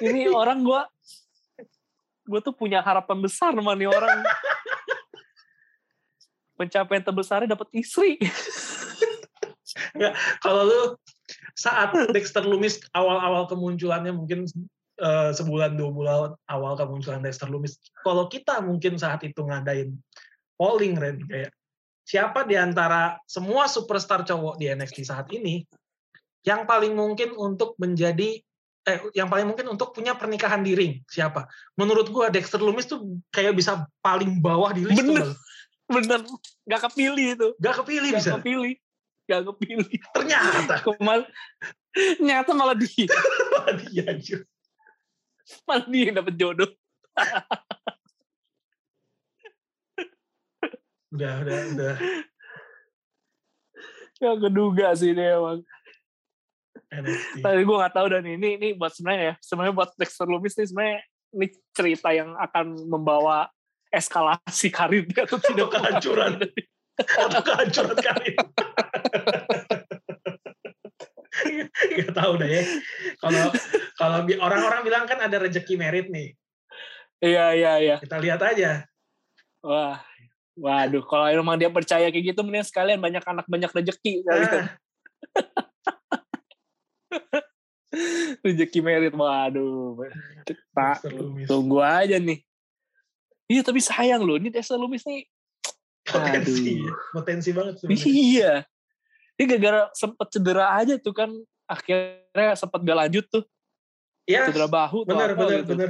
ini 0.01 0.29
orang 0.29 0.61
gua 0.61 0.87
gua 2.29 2.39
tuh 2.41 2.53
punya 2.53 2.81
harapan 2.81 3.19
besar 3.21 3.51
sama 3.53 3.73
nih 3.73 3.89
orang 3.89 4.21
pencapaian 6.59 7.03
terbesarnya 7.03 7.55
dapat 7.55 7.69
istri 7.71 8.19
Kalau 10.43 10.63
lu 10.65 10.81
saat 11.53 11.93
Dexter 12.09 12.41
Lumis 12.45 12.79
awal-awal 12.95 13.45
kemunculannya 13.49 14.15
mungkin 14.15 14.47
eh, 14.99 15.31
sebulan 15.33 15.75
dua 15.77 15.89
bulan 15.91 16.31
awal 16.49 16.73
kemunculan 16.79 17.21
Dexter 17.21 17.49
Lumis. 17.51 17.77
Kalau 18.01 18.25
kita 18.31 18.63
mungkin 18.63 18.97
saat 18.97 19.21
itu 19.25 19.43
ngadain 19.43 19.93
polling 20.59 20.97
Ren 20.97 21.21
kayak 21.23 21.51
siapa 22.03 22.43
di 22.43 22.57
antara 22.57 23.21
semua 23.29 23.69
superstar 23.69 24.25
cowok 24.25 24.57
di 24.57 24.65
NXT 24.73 24.97
saat 25.05 25.29
ini 25.29 25.61
yang 26.43 26.63
paling 26.63 26.95
mungkin 26.95 27.35
untuk 27.35 27.75
menjadi 27.75 28.39
eh 28.87 28.99
yang 29.13 29.27
paling 29.27 29.43
mungkin 29.45 29.67
untuk 29.69 29.91
punya 29.91 30.15
pernikahan 30.15 30.63
di 30.63 30.71
ring 30.73 30.93
siapa? 31.05 31.45
Menurut 31.75 32.07
gua 32.09 32.31
Dexter 32.31 32.57
Lumis 32.57 32.87
tuh 32.87 33.03
kayak 33.29 33.53
bisa 33.53 33.83
paling 33.99 34.39
bawah 34.39 34.71
di 34.71 34.87
list 34.87 34.99
tuh, 34.99 35.13
Bener. 35.13 35.27
Bang. 35.27 35.35
bener 35.89 36.21
nggak 36.69 36.81
kepilih 36.85 37.27
itu 37.33 37.47
Gak 37.57 37.75
kepilih 37.81 38.09
nggak 38.13 38.21
bisa. 38.21 38.33
kepilih 38.37 38.73
nggak 39.25 39.41
kepilih 39.51 39.89
Ternyata 40.13 40.73
Kemal 40.85 41.19
nyata 42.21 42.51
malah 42.53 42.77
dia 42.77 43.09
dia 43.81 44.03
anjir. 44.05 44.39
malah 45.65 45.85
dia 45.89 46.01
yang 46.09 46.17
dapet 46.21 46.33
jodoh 46.37 46.69
Udah, 51.09 51.41
udah, 51.41 51.57
udah. 51.73 51.95
Gak 54.19 54.35
keduga 54.43 54.87
sih 54.93 55.15
dia 55.15 55.41
emang 55.41 55.65
NXT. 56.99 57.35
tapi 57.41 57.61
gue 57.63 57.77
nggak 57.79 57.93
tahu 57.95 58.07
dan 58.09 58.23
ini 58.25 58.49
ini 58.59 58.67
buat 58.75 58.91
sebenarnya 58.91 59.23
ya 59.23 59.35
sebenarnya 59.39 59.73
buat 59.75 59.89
Dexter 59.95 60.27
Lumis 60.27 60.53
nih 60.55 60.67
sebenarnya 60.67 60.97
ini 61.29 61.47
cerita 61.71 62.09
yang 62.09 62.29
akan 62.35 62.65
membawa 62.89 63.47
eskalasi 63.89 64.69
karir 64.69 65.05
dia 65.05 65.25
atau 65.25 65.37
tidak 65.37 65.69
kehancuran. 65.73 66.37
atau 66.99 67.41
kehancuran 67.41 67.97
karir. 67.97 68.37
Gak 71.79 72.11
tahu 72.13 72.31
deh 72.41 72.49
ya. 72.49 72.63
Kalau 73.21 73.43
kalau 73.95 74.17
orang-orang 74.41 74.81
bilang 74.83 75.03
kan 75.05 75.19
ada 75.19 75.37
rezeki 75.39 75.75
merit 75.77 76.07
nih. 76.09 76.35
iya 77.19 77.51
iya 77.51 77.71
iya 77.79 77.95
Kita 77.99 78.15
lihat 78.15 78.39
aja. 78.39 78.87
wah 79.59 79.99
waduh 80.55 81.03
kalau 81.03 81.27
emang 81.27 81.59
dia 81.59 81.67
percaya 81.67 82.07
kayak 82.07 82.31
gitu 82.31 82.43
mending 82.47 82.63
sekalian 82.63 82.99
banyak 82.99 83.19
anak 83.23 83.43
banyak 83.47 83.67
rezeki 83.71 84.23
Nah, 84.23 84.71
rezeki 88.45 88.79
merit 88.79 89.13
waduh 89.13 89.97
Lumis. 91.09 91.47
tunggu 91.49 91.81
aja 91.81 92.21
nih 92.21 92.39
iya 93.49 93.61
tapi 93.65 93.81
sayang 93.81 94.21
loh 94.21 94.37
ini 94.37 94.49
Dexter 94.49 94.77
Lumis 94.77 95.03
nih 95.05 95.25
Potensi, 96.09 96.73
Aduh. 96.81 96.97
potensi 97.13 97.49
banget 97.53 97.73
sebenarnya. 97.77 98.09
iya 98.09 98.53
ini 99.37 99.43
gara-gara 99.45 99.81
sempet 99.93 100.27
cedera 100.33 100.73
aja 100.73 100.97
tuh 100.97 101.13
kan 101.13 101.29
akhirnya 101.63 102.57
sempet 102.57 102.81
gak 102.81 102.99
lanjut 103.05 103.25
tuh 103.29 103.45
Ya, 104.25 104.45
cedera 104.45 104.69
bahu 104.69 105.05
tuh 105.05 105.13
benar, 105.13 105.33
apa 105.33 105.41
benar, 105.41 105.59
gitu. 105.65 105.73
benar. 105.73 105.89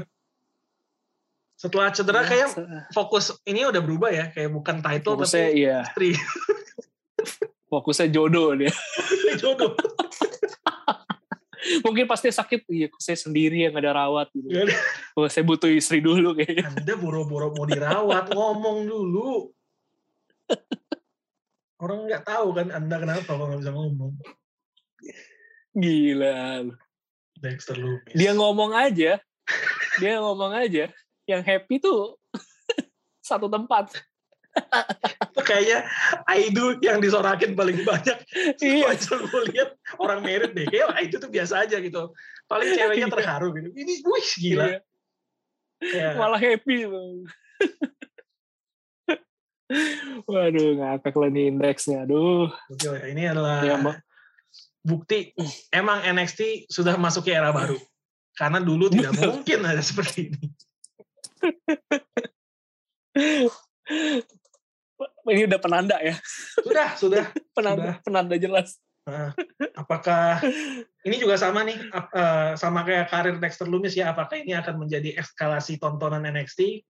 Setelah 1.60 1.92
cedera 1.92 2.24
Ya, 2.24 2.28
kayak 2.28 2.50
fokus 2.96 3.36
ini 3.44 3.68
udah 3.68 3.84
berubah 3.84 4.16
ya, 4.16 4.32
kayak 4.32 4.48
bukan 4.48 4.80
title 4.80 5.20
fokusnya 5.20 5.44
tapi 5.44 5.60
iya 5.60 5.78
istri. 5.84 6.10
fokusnya 7.72 8.08
jodoh 8.08 8.56
dia 8.56 8.72
jodoh. 9.44 9.76
mungkin 11.86 12.08
pasti 12.08 12.32
sakit 12.32 12.68
iya 12.72 12.88
kok 12.88 13.02
saya 13.04 13.20
sendiri 13.20 13.68
yang 13.68 13.76
ada 13.76 13.92
rawat 13.92 14.32
gitu. 14.32 14.48
Oh, 15.16 15.28
saya 15.28 15.44
butuh 15.44 15.68
istri 15.68 16.00
dulu 16.00 16.36
kayaknya. 16.36 16.72
Anda 16.72 16.94
boro-boro 16.96 17.52
mau 17.52 17.68
dirawat, 17.68 18.32
ngomong 18.38 18.88
dulu. 18.88 19.52
Orang 21.80 22.08
nggak 22.08 22.24
tahu 22.28 22.48
kan 22.56 22.68
Anda 22.76 22.96
kenapa 23.00 23.24
kalau 23.28 23.52
nggak 23.52 23.60
bisa 23.64 23.72
ngomong. 23.76 24.14
Gila. 25.76 26.68
Dexter 27.40 27.76
Lumis. 27.80 28.12
Dia 28.12 28.36
ngomong 28.36 28.76
aja. 28.76 29.20
Dia 30.00 30.14
ngomong 30.20 30.52
aja. 30.52 30.92
Yang 31.24 31.42
happy 31.48 31.76
tuh 31.80 32.20
satu 33.30 33.48
tempat. 33.48 33.96
Itu 35.30 35.42
kayaknya 35.46 35.86
Aidu 36.26 36.82
yang 36.82 36.98
disorakin 37.00 37.54
paling 37.54 37.86
banyak. 37.86 38.18
Iya. 38.60 38.98
Gue 38.98 39.42
lihat 39.54 39.78
orang 40.02 40.26
merit 40.26 40.52
deh. 40.58 40.66
Kayak 40.68 40.90
Aidu 40.98 41.16
tuh 41.22 41.32
biasa 41.32 41.64
aja 41.66 41.78
gitu. 41.80 42.12
Paling 42.50 42.70
ceweknya 42.74 43.08
Iya. 43.08 43.14
terharu 43.14 43.48
gitu. 43.56 43.70
Ini 43.72 43.94
wih 44.04 44.30
gila. 44.42 44.66
Iya. 44.66 44.80
Kayak, 45.80 46.14
Malah 46.20 46.42
happy. 46.42 46.78
tuh. 46.90 47.24
Waduh, 50.26 50.70
ngakak 50.82 51.14
lah 51.14 51.30
nih 51.30 51.46
indeksnya. 51.54 52.10
Aduh. 52.10 52.50
Ini 53.06 53.38
adalah 53.38 53.62
Ya, 53.62 53.78
bukti 54.82 55.36
emang 55.70 56.02
NXT 56.02 56.66
sudah 56.72 56.98
masuk 56.98 57.30
ke 57.30 57.38
era 57.38 57.54
baru. 57.54 57.78
Karena 58.34 58.58
dulu 58.64 58.90
tidak 58.90 59.14
mungkin 59.22 59.60
ada 59.68 59.84
seperti 59.84 60.32
ini. 60.34 60.46
Ini 65.30 65.46
udah 65.48 65.60
penanda 65.62 65.96
ya. 66.02 66.16
Sudah, 66.60 66.90
sudah. 67.00 67.26
Penanda, 67.58 68.00
penanda 68.04 68.36
jelas. 68.40 68.80
Nah, 69.04 69.34
apakah 69.76 70.40
ini 71.04 71.20
juga 71.20 71.36
sama 71.36 71.66
nih 71.66 71.76
eh, 71.92 72.52
sama 72.56 72.86
kayak 72.86 73.10
karir 73.10 73.36
Dexter 73.42 73.66
Lumis 73.66 73.98
ya 73.98 74.14
apakah 74.14 74.38
ini 74.40 74.54
akan 74.54 74.86
menjadi 74.86 75.18
eskalasi 75.18 75.82
tontonan 75.82 76.30
NXT 76.30 76.86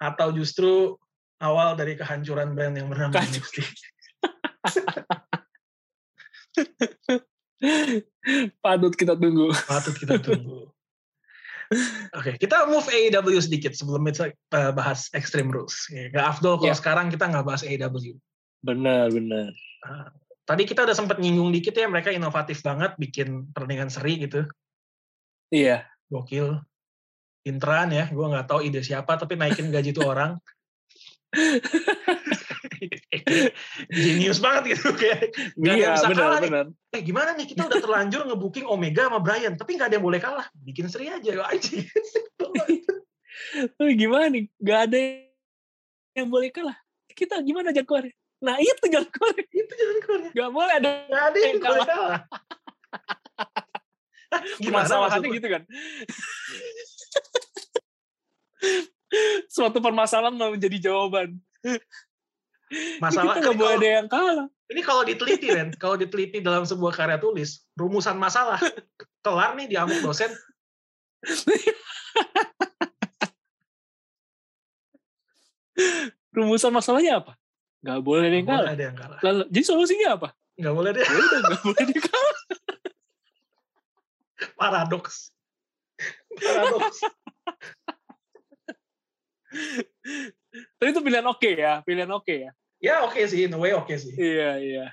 atau 0.00 0.32
justru 0.32 0.96
awal 1.38 1.76
dari 1.76 1.94
kehancuran 1.94 2.56
brand 2.56 2.74
yang 2.74 2.88
bernama 2.88 3.20
Kan. 3.20 3.28
NXT 3.28 3.60
Patut 8.64 8.92
kita 8.96 9.14
tunggu. 9.14 9.52
patut 9.68 9.94
kita 9.94 10.16
tunggu 10.18 10.73
Oke, 12.14 12.36
kita 12.36 12.68
move 12.68 12.84
AEW 12.84 13.40
sedikit 13.40 13.72
sebelum 13.72 14.04
kita 14.06 14.30
eh, 14.30 14.72
bahas 14.72 15.08
Extreme 15.12 15.48
Rules. 15.50 15.88
Ya, 15.88 16.12
Gak 16.12 16.26
afdol 16.38 16.60
kalau 16.60 16.70
Ya. 16.70 16.76
sekarang 16.76 17.06
kita 17.08 17.24
nggak 17.28 17.46
bahas 17.46 17.62
AEW. 17.64 18.14
Benar, 18.64 19.08
benar. 19.12 19.50
Tadi 20.44 20.62
kita 20.68 20.84
udah 20.84 20.96
sempat 20.96 21.16
nyinggung 21.20 21.48
dikit 21.52 21.72
ya, 21.72 21.88
mereka 21.88 22.12
inovatif 22.12 22.60
banget 22.60 22.96
bikin 23.00 23.48
pertandingan 23.52 23.88
seri 23.88 24.20
gitu. 24.20 24.44
Iya. 25.48 25.86
gokil 26.10 26.60
pinteran 27.44 27.92
ya 27.92 28.08
gue 28.08 28.22
nggak 28.24 28.48
tahu 28.48 28.64
ide 28.64 28.80
siapa 28.80 29.20
tapi 29.20 29.36
naikin 29.36 29.68
gaji 29.68 29.92
tuh 29.92 30.08
orang 30.08 30.36
genius 33.94 34.38
banget 34.38 34.62
gitu 34.74 34.90
kayak 34.92 35.30
Nggak 35.54 35.68
ada 35.68 35.74
yang 35.74 35.78
Iya, 35.78 35.94
bisa 35.94 36.06
benar, 36.08 36.22
kalah 36.24 36.38
nih. 36.38 36.50
benar. 36.50 36.66
eh 36.90 37.00
gimana 37.02 37.28
nih 37.34 37.46
kita 37.46 37.60
udah 37.64 37.80
terlanjur 37.80 38.20
ngebooking 38.24 38.64
Omega 38.64 39.02
sama 39.06 39.18
Brian 39.18 39.52
tapi 39.54 39.70
nggak 39.74 39.86
ada 39.88 39.94
yang 39.96 40.04
boleh 40.04 40.18
kalah 40.18 40.46
bikin 40.56 40.86
seri 40.86 41.08
aja 41.08 41.30
aja 41.44 41.70
Tapi 43.74 43.90
gimana 44.00 44.24
nih? 44.28 44.44
Gak 44.56 44.80
ada 44.88 44.96
yang 46.14 46.28
boleh 46.28 46.48
kalah. 46.48 46.76
Kita 47.08 47.40
gimana 47.40 47.70
jagoannya? 47.70 48.12
Nah 48.40 48.56
itu 48.58 48.84
jagoannya. 48.86 49.44
itu 49.48 49.72
jalan 49.72 49.96
keluarnya 50.02 50.30
Gak 50.32 50.50
boleh 50.50 50.72
ada 50.74 50.88
ada 51.10 51.38
yang 51.38 51.50
Yang 51.50 51.62
boleh 51.62 51.84
kalah 51.84 52.20
gimana 54.58 54.94
maksudnya? 54.98 55.30
gitu 55.30 55.46
kan. 55.46 55.62
Suatu 59.46 59.78
permasalahan 59.78 60.34
mau 60.34 60.50
menjadi 60.50 60.90
jawaban. 60.90 61.38
Masalah 62.98 63.36
kita 63.36 63.46
gak 63.46 63.54
boleh 63.54 63.70
kalau, 63.70 63.78
ada 63.78 63.88
yang 63.88 64.06
kalah. 64.08 64.46
ini 64.66 64.80
kalau 64.80 65.02
diteliti 65.04 65.46
Ren 65.48 65.68
kalau 65.76 65.94
diteliti 65.94 66.38
dalam 66.40 66.64
sebuah 66.64 66.90
karya 66.90 67.18
tulis 67.18 67.62
rumusan 67.74 68.16
masalah 68.16 68.58
kelar 69.20 69.52
nih 69.54 69.66
di 69.68 69.76
amuk 69.76 70.00
dosen 70.00 70.30
Rumusan 76.34 76.74
masalahnya 76.74 77.22
apa? 77.22 77.32
Gak 77.84 78.00
boleh 78.00 78.26
ada 78.26 78.36
yang 78.36 78.46
nggak 78.48 78.56
boleh 78.56 78.64
kalah. 78.64 78.74
ada 78.74 78.82
yang 78.82 78.96
kalah 78.96 79.18
Lalu, 79.20 79.42
jadi 79.52 79.64
solusinya 79.66 80.08
apa? 80.16 80.28
nggak 80.54 80.70
boleh 80.70 80.94
deh 80.94 81.02
Ya 81.02 81.18
udah 81.18 81.40
gak 81.42 81.60
boleh 81.66 81.80
ada 81.82 81.92
yang 81.92 82.06
kalah. 82.06 82.36
paradoks 84.54 85.16
paradoks 86.38 86.98
Tapi 90.54 90.88
itu 90.90 91.02
pilihan 91.02 91.26
oke 91.26 91.50
ya, 91.50 91.82
pilihan 91.82 92.10
oke 92.10 92.34
ya. 92.46 92.50
ya 92.78 92.94
oke 93.02 93.18
sih 93.26 93.44
in 93.44 93.54
a 93.54 93.58
way 93.58 93.74
oke 93.74 93.90
sih 93.90 94.14
Iya, 94.14 94.50
iya. 94.58 94.86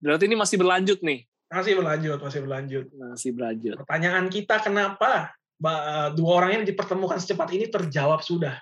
Berarti 0.00 0.24
ini 0.24 0.36
masih 0.36 0.56
berlanjut 0.56 1.00
nih. 1.00 1.24
masih 1.46 1.78
berlanjut 1.78 2.18
masih 2.18 2.40
berlanjut 2.42 2.84
Masih 2.90 3.30
berlanjut. 3.30 3.74
pertanyaan 3.78 4.26
kita 4.26 4.58
kenapa 4.58 5.30
dua 6.12 6.30
orang 6.34 6.50
ini 6.58 6.64
dipertemukan 6.66 7.20
secepat 7.20 7.54
ini 7.54 7.70
terjawab 7.70 8.20
sudah 8.20 8.58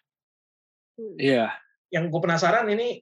Iya. 1.16 1.48
yang 1.88 2.08
gue 2.08 2.20
penasaran 2.20 2.68
ini 2.68 3.00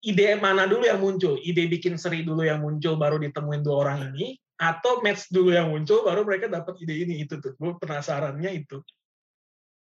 ide 0.00 0.34
mana 0.38 0.66
dulu 0.66 0.86
yang 0.86 1.02
muncul 1.02 1.38
ide 1.38 1.66
bikin 1.66 1.98
seri 1.98 2.22
dulu 2.22 2.46
yang 2.46 2.62
muncul 2.62 2.94
baru 2.94 3.18
ditemuin 3.18 3.62
dua 3.62 3.76
orang 3.82 3.98
ini 4.14 4.34
atau 4.54 5.02
match 5.02 5.26
dulu 5.26 5.50
yang 5.50 5.70
muncul 5.70 6.06
baru 6.06 6.22
mereka 6.22 6.46
dapat 6.46 6.78
ide 6.78 7.02
ini 7.02 7.26
itu 7.26 7.38
tuh 7.38 7.54
gue 7.54 7.70
penasarannya 7.78 8.50
itu 8.52 8.78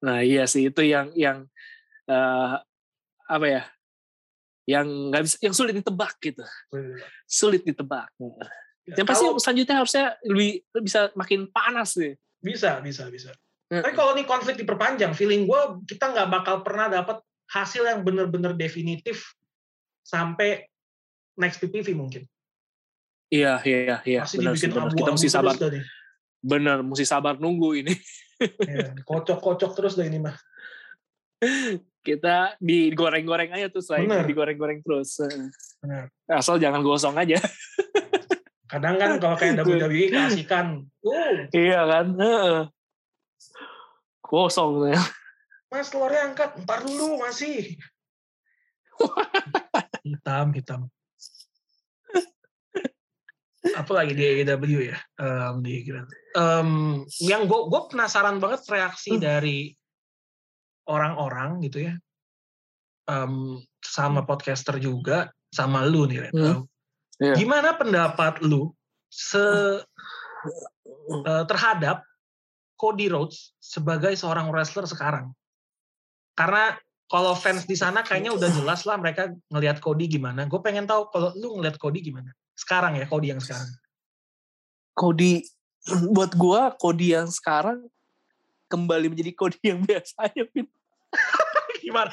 Nah 0.04 0.20
iya 0.20 0.44
sih 0.44 0.68
itu 0.68 0.84
yang 0.84 1.08
yang 1.16 1.48
eh, 2.06 2.54
apa 3.26 3.46
ya? 3.46 3.62
Yang 4.66 4.86
nggak 5.10 5.22
bisa, 5.22 5.36
yang 5.40 5.54
sulit 5.54 5.74
ditebak 5.74 6.12
gitu. 6.18 6.42
Sulit 7.24 7.62
ditebak. 7.62 8.10
Ya, 8.86 8.98
Yang 8.98 9.06
pasti 9.06 9.24
kalau- 9.24 9.38
selanjutnya 9.38 9.76
harusnya 9.78 10.04
lebih 10.22 10.50
bisa 10.80 11.10
makin 11.14 11.50
panas 11.50 11.94
nih. 11.94 12.14
bisa 12.36 12.78
bisa 12.78 13.10
bisa 13.10 13.34
Hmm. 13.66 13.82
tapi 13.82 13.98
kalau 13.98 14.14
ini 14.14 14.22
konflik 14.22 14.54
diperpanjang 14.54 15.10
feeling 15.10 15.42
gue 15.42 15.60
kita 15.90 16.14
nggak 16.14 16.30
bakal 16.30 16.62
pernah 16.62 16.86
dapat 16.86 17.18
hasil 17.50 17.82
yang 17.82 18.06
benar-benar 18.06 18.54
definitif 18.54 19.34
sampai 20.06 20.62
next 21.34 21.58
PPV 21.58 21.98
mungkin 21.98 22.22
Iya 23.26 23.58
iya 23.66 23.98
iya. 24.06 24.20
pasti 24.22 24.38
Benar 24.38 24.54
sih 24.54 24.70
dibikin 24.70 24.70
benar. 24.70 24.82
abu-abu 24.86 24.98
Kita 25.02 25.10
mesti 25.10 25.26
sabar. 25.28 25.54
Benar, 26.38 26.78
mesti 26.86 27.02
sabar 27.04 27.34
nunggu 27.34 27.68
ini. 27.74 27.94
Ya, 28.62 28.94
kocok-kocok 29.02 29.70
terus 29.74 29.98
dah 29.98 30.06
ini 30.06 30.22
mah 30.22 30.36
Kita 32.06 32.54
digoreng-goreng 32.62 33.50
aja 33.50 33.66
tuh 33.66 33.82
selain 33.82 34.06
Benar. 34.06 34.22
digoreng-goreng 34.30 34.78
terus. 34.78 35.18
Benar. 35.82 36.06
Asal 36.30 36.62
jangan 36.62 36.86
gosong 36.86 37.18
aja. 37.18 37.42
kadang 38.70 38.98
kan 38.98 39.18
kalau 39.18 39.34
kayak 39.34 39.62
WWE 39.62 40.10
kasihkan 40.10 40.86
uh 41.02 41.38
iya 41.50 41.82
kan. 41.82 42.06
Heeh. 42.14 42.58
Kosong 44.22 44.90
ya. 44.90 45.02
mas 45.66 45.90
telurnya 45.90 46.30
angkat 46.30 46.62
ntar 46.62 46.82
dulu 46.82 47.18
masih 47.18 47.74
hitam 50.06 50.54
hitam 50.54 50.80
apa 53.66 53.92
lagi 53.92 54.14
di 54.14 54.22
AEW 54.22 54.78
ya 54.88 54.98
Em, 55.18 55.54
di 55.58 55.82
Em, 56.38 56.70
yang 57.18 57.44
gue 57.44 57.60
gue 57.66 57.82
penasaran 57.90 58.38
banget 58.38 58.62
reaksi 58.70 59.18
Hmm. 59.18 59.22
dari 59.22 59.74
orang-orang 60.86 61.60
gitu 61.66 61.86
ya 61.90 61.94
Em, 63.06 63.62
sama 63.86 64.26
podcaster 64.26 64.82
juga 64.82 65.30
sama 65.54 65.86
lu 65.86 66.10
nih 66.10 66.26
Ren. 66.26 66.34
Hmm. 66.34 66.42
Em, 66.42 66.60
Iya. 67.16 67.32
gimana 67.38 67.72
pendapat 67.78 68.44
lu 68.44 68.74
se 69.08 69.40
eh, 71.06 71.44
terhadap 71.48 72.04
Cody 72.76 73.08
Rhodes 73.08 73.56
sebagai 73.56 74.12
seorang 74.18 74.52
wrestler 74.52 74.84
sekarang 74.84 75.32
karena 76.36 76.76
kalau 77.08 77.32
fans 77.38 77.64
di 77.64 77.78
sana 77.78 78.02
kayaknya 78.02 78.34
udah 78.34 78.50
jelas 78.52 78.82
lah 78.84 78.98
mereka 78.98 79.30
ngelihat 79.48 79.78
Cody 79.78 80.10
gimana. 80.10 80.44
Gue 80.50 80.58
pengen 80.58 80.84
tahu 80.90 81.06
kalau 81.14 81.30
lu 81.38 81.56
ngelihat 81.56 81.78
Cody 81.78 82.02
gimana. 82.02 82.34
Sekarang 82.58 82.98
ya 82.98 83.06
Cody 83.06 83.30
yang 83.30 83.38
sekarang. 83.38 83.70
Cody 84.92 85.46
buat 86.10 86.34
gua 86.34 86.74
Cody 86.74 87.14
yang 87.14 87.30
sekarang 87.30 87.86
kembali 88.66 89.12
menjadi 89.12 89.32
Cody 89.34 89.60
yang 89.62 89.80
biasanya 89.82 90.42
Pin. 90.50 90.66
gimana? 91.84 92.10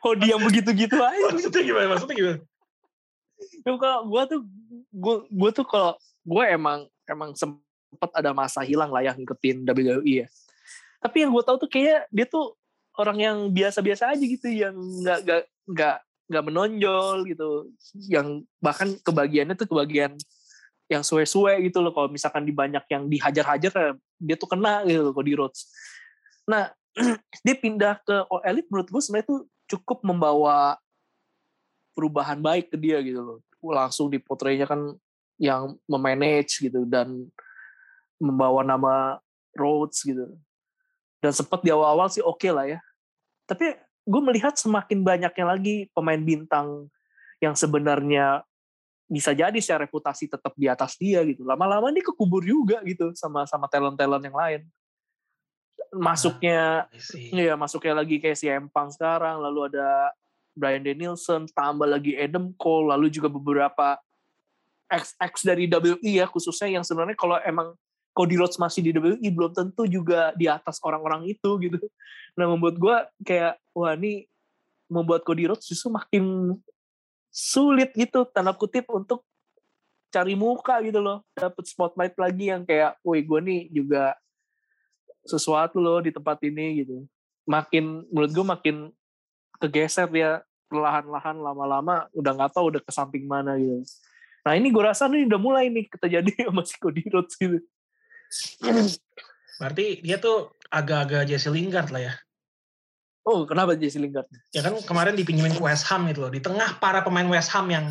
Cody 0.00 0.26
yang 0.32 0.40
begitu-gitu 0.40 0.96
aja 0.96 1.26
maksudnya 1.32 1.62
gimana? 1.62 1.86
Maksudnya 1.96 2.16
gimana? 2.16 2.38
Ya, 3.62 3.70
kalau 3.74 4.00
gua 4.06 4.22
tuh 4.26 4.40
gua 4.94 5.14
gua 5.28 5.50
tuh 5.50 5.66
kalau 5.66 5.92
gua 6.24 6.46
emang 6.48 6.86
emang 7.10 7.34
sempet 7.34 8.10
ada 8.14 8.30
masa 8.32 8.62
hilang 8.62 8.88
lah 8.88 9.02
yang 9.02 9.18
ngikutin 9.18 9.66
WWE 9.66 10.26
ya 10.26 10.28
tapi 11.02 11.26
yang 11.26 11.34
gue 11.34 11.42
tahu 11.42 11.58
tuh 11.58 11.70
kayak 11.70 12.06
dia 12.14 12.26
tuh 12.30 12.54
orang 12.94 13.18
yang 13.18 13.36
biasa-biasa 13.50 14.14
aja 14.14 14.22
gitu 14.22 14.46
yang 14.46 14.78
nggak 14.78 15.18
nggak 15.26 15.42
nggak 15.66 15.96
nggak 16.30 16.44
menonjol 16.46 17.26
gitu 17.26 17.74
yang 18.06 18.46
bahkan 18.62 18.94
kebagiannya 19.02 19.58
tuh 19.58 19.66
kebagian 19.66 20.14
yang 20.92 21.00
suwe-suwe 21.00 21.64
gitu 21.64 21.80
loh 21.80 21.96
kalau 21.96 22.12
misalkan 22.12 22.44
di 22.44 22.52
banyak 22.52 22.84
yang 22.92 23.08
dihajar-hajar 23.08 23.72
ya, 23.72 23.90
dia 24.20 24.36
tuh 24.36 24.48
kena 24.52 24.84
gitu 24.84 25.08
loh 25.08 25.24
di 25.24 25.32
Rhodes. 25.32 25.72
Nah, 26.44 26.68
dia 27.44 27.56
pindah 27.56 28.04
ke 28.04 28.14
Elite 28.44 28.68
menurut 28.68 28.88
gue 28.92 29.00
sebenarnya 29.00 29.28
tuh 29.32 29.40
cukup 29.72 30.04
membawa 30.04 30.76
perubahan 31.96 32.36
baik 32.40 32.68
ke 32.68 32.76
dia 32.76 33.00
gitu 33.00 33.20
loh. 33.24 33.38
Langsung 33.64 34.12
dipotrenya 34.12 34.68
kan 34.68 34.92
yang 35.40 35.80
memanage 35.88 36.60
gitu 36.60 36.84
dan 36.84 37.26
membawa 38.20 38.60
nama 38.62 39.18
Rhodes 39.56 40.04
gitu. 40.04 40.28
Dan 41.22 41.32
sempat 41.32 41.64
di 41.64 41.72
awal-awal 41.72 42.12
sih 42.12 42.20
oke 42.20 42.42
okay 42.42 42.50
lah 42.52 42.66
ya. 42.68 42.78
Tapi 43.48 43.74
gue 44.02 44.22
melihat 44.22 44.58
semakin 44.58 45.06
banyaknya 45.06 45.44
lagi 45.46 45.86
pemain 45.94 46.18
bintang 46.18 46.90
yang 47.38 47.54
sebenarnya 47.54 48.42
bisa 49.10 49.36
jadi 49.36 49.54
secara 49.60 49.84
reputasi 49.84 50.30
tetap 50.30 50.52
di 50.56 50.66
atas 50.70 50.96
dia 50.96 51.20
gitu. 51.26 51.44
Lama-lama 51.44 51.92
ini 51.92 52.00
kekubur 52.00 52.40
juga 52.42 52.80
gitu 52.82 53.12
sama 53.12 53.44
sama 53.44 53.68
talent-talent 53.68 54.24
yang 54.24 54.36
lain. 54.36 54.60
Masuknya 55.92 56.88
ya 57.32 57.54
masuknya 57.54 58.00
lagi 58.00 58.16
kayak 58.16 58.38
si 58.38 58.48
Empang 58.48 58.88
sekarang, 58.88 59.44
lalu 59.44 59.68
ada 59.72 60.12
Brian 60.56 60.84
Danielson, 60.84 61.48
tambah 61.52 61.84
lagi 61.84 62.16
Adam 62.16 62.52
Cole, 62.56 62.92
lalu 62.92 63.12
juga 63.12 63.28
beberapa 63.28 64.00
XX 64.92 65.40
dari 65.48 65.64
WI 65.68 66.20
ya 66.20 66.26
khususnya 66.28 66.68
yang 66.68 66.84
sebenarnya 66.84 67.16
kalau 67.16 67.40
emang 67.40 67.72
Cody 68.12 68.36
Rhodes 68.36 68.60
masih 68.60 68.84
di 68.84 68.92
WI 68.92 69.28
belum 69.32 69.56
tentu 69.56 69.88
juga 69.88 70.36
di 70.36 70.44
atas 70.44 70.76
orang-orang 70.84 71.24
itu 71.32 71.56
gitu. 71.64 71.80
Nah 72.36 72.44
membuat 72.44 72.76
gue 72.76 72.96
kayak 73.24 73.56
wah 73.72 73.96
ini 73.96 74.28
membuat 74.92 75.24
Cody 75.24 75.48
Rhodes 75.48 75.64
justru 75.64 75.88
makin 75.88 76.56
sulit 77.32 77.96
gitu 77.96 78.28
tanda 78.28 78.52
kutip 78.52 78.84
untuk 78.92 79.24
cari 80.12 80.36
muka 80.36 80.84
gitu 80.84 81.00
loh. 81.00 81.24
Dapet 81.32 81.64
spotlight 81.64 82.14
lagi 82.20 82.52
yang 82.52 82.68
kayak 82.68 83.00
woi 83.00 83.24
gue 83.24 83.40
nih 83.40 83.60
juga 83.72 84.12
sesuatu 85.24 85.80
loh 85.80 86.04
di 86.04 86.12
tempat 86.12 86.36
ini 86.44 86.84
gitu. 86.84 87.08
Makin 87.48 88.12
menurut 88.12 88.30
gue 88.30 88.46
makin 88.46 88.76
kegeser 89.56 90.12
ya 90.12 90.44
perlahan-lahan 90.68 91.40
lama-lama 91.40 92.06
udah 92.12 92.32
nggak 92.36 92.52
tahu 92.52 92.76
udah 92.76 92.82
ke 92.84 92.92
samping 92.92 93.24
mana 93.24 93.56
gitu. 93.56 93.80
Nah 94.44 94.52
ini 94.52 94.68
gue 94.68 94.82
rasa 94.84 95.08
nih 95.08 95.24
udah 95.24 95.40
mulai 95.40 95.72
nih 95.72 95.88
kita 95.88 96.06
jadi 96.12 96.30
sama 96.52 96.62
si 96.68 96.76
Cody 96.76 97.02
Rhodes 97.08 97.34
gitu. 97.40 97.58
Berarti 99.56 100.04
dia 100.04 100.20
tuh 100.20 100.52
agak-agak 100.68 101.32
Jesse 101.32 101.48
Lingard 101.48 101.88
lah 101.88 102.12
ya 102.12 102.14
Oh, 103.22 103.46
kenapa 103.46 103.78
Jesse 103.78 104.02
Lingard? 104.02 104.26
Ya 104.50 104.66
kan 104.66 104.74
kemarin 104.82 105.14
dipinjemin 105.14 105.54
ke 105.54 105.62
West 105.62 105.86
Ham 105.90 106.10
itu 106.10 106.26
loh. 106.26 106.32
Di 106.32 106.42
tengah 106.42 106.82
para 106.82 107.06
pemain 107.06 107.26
West 107.30 107.54
Ham 107.54 107.70
yang 107.70 107.86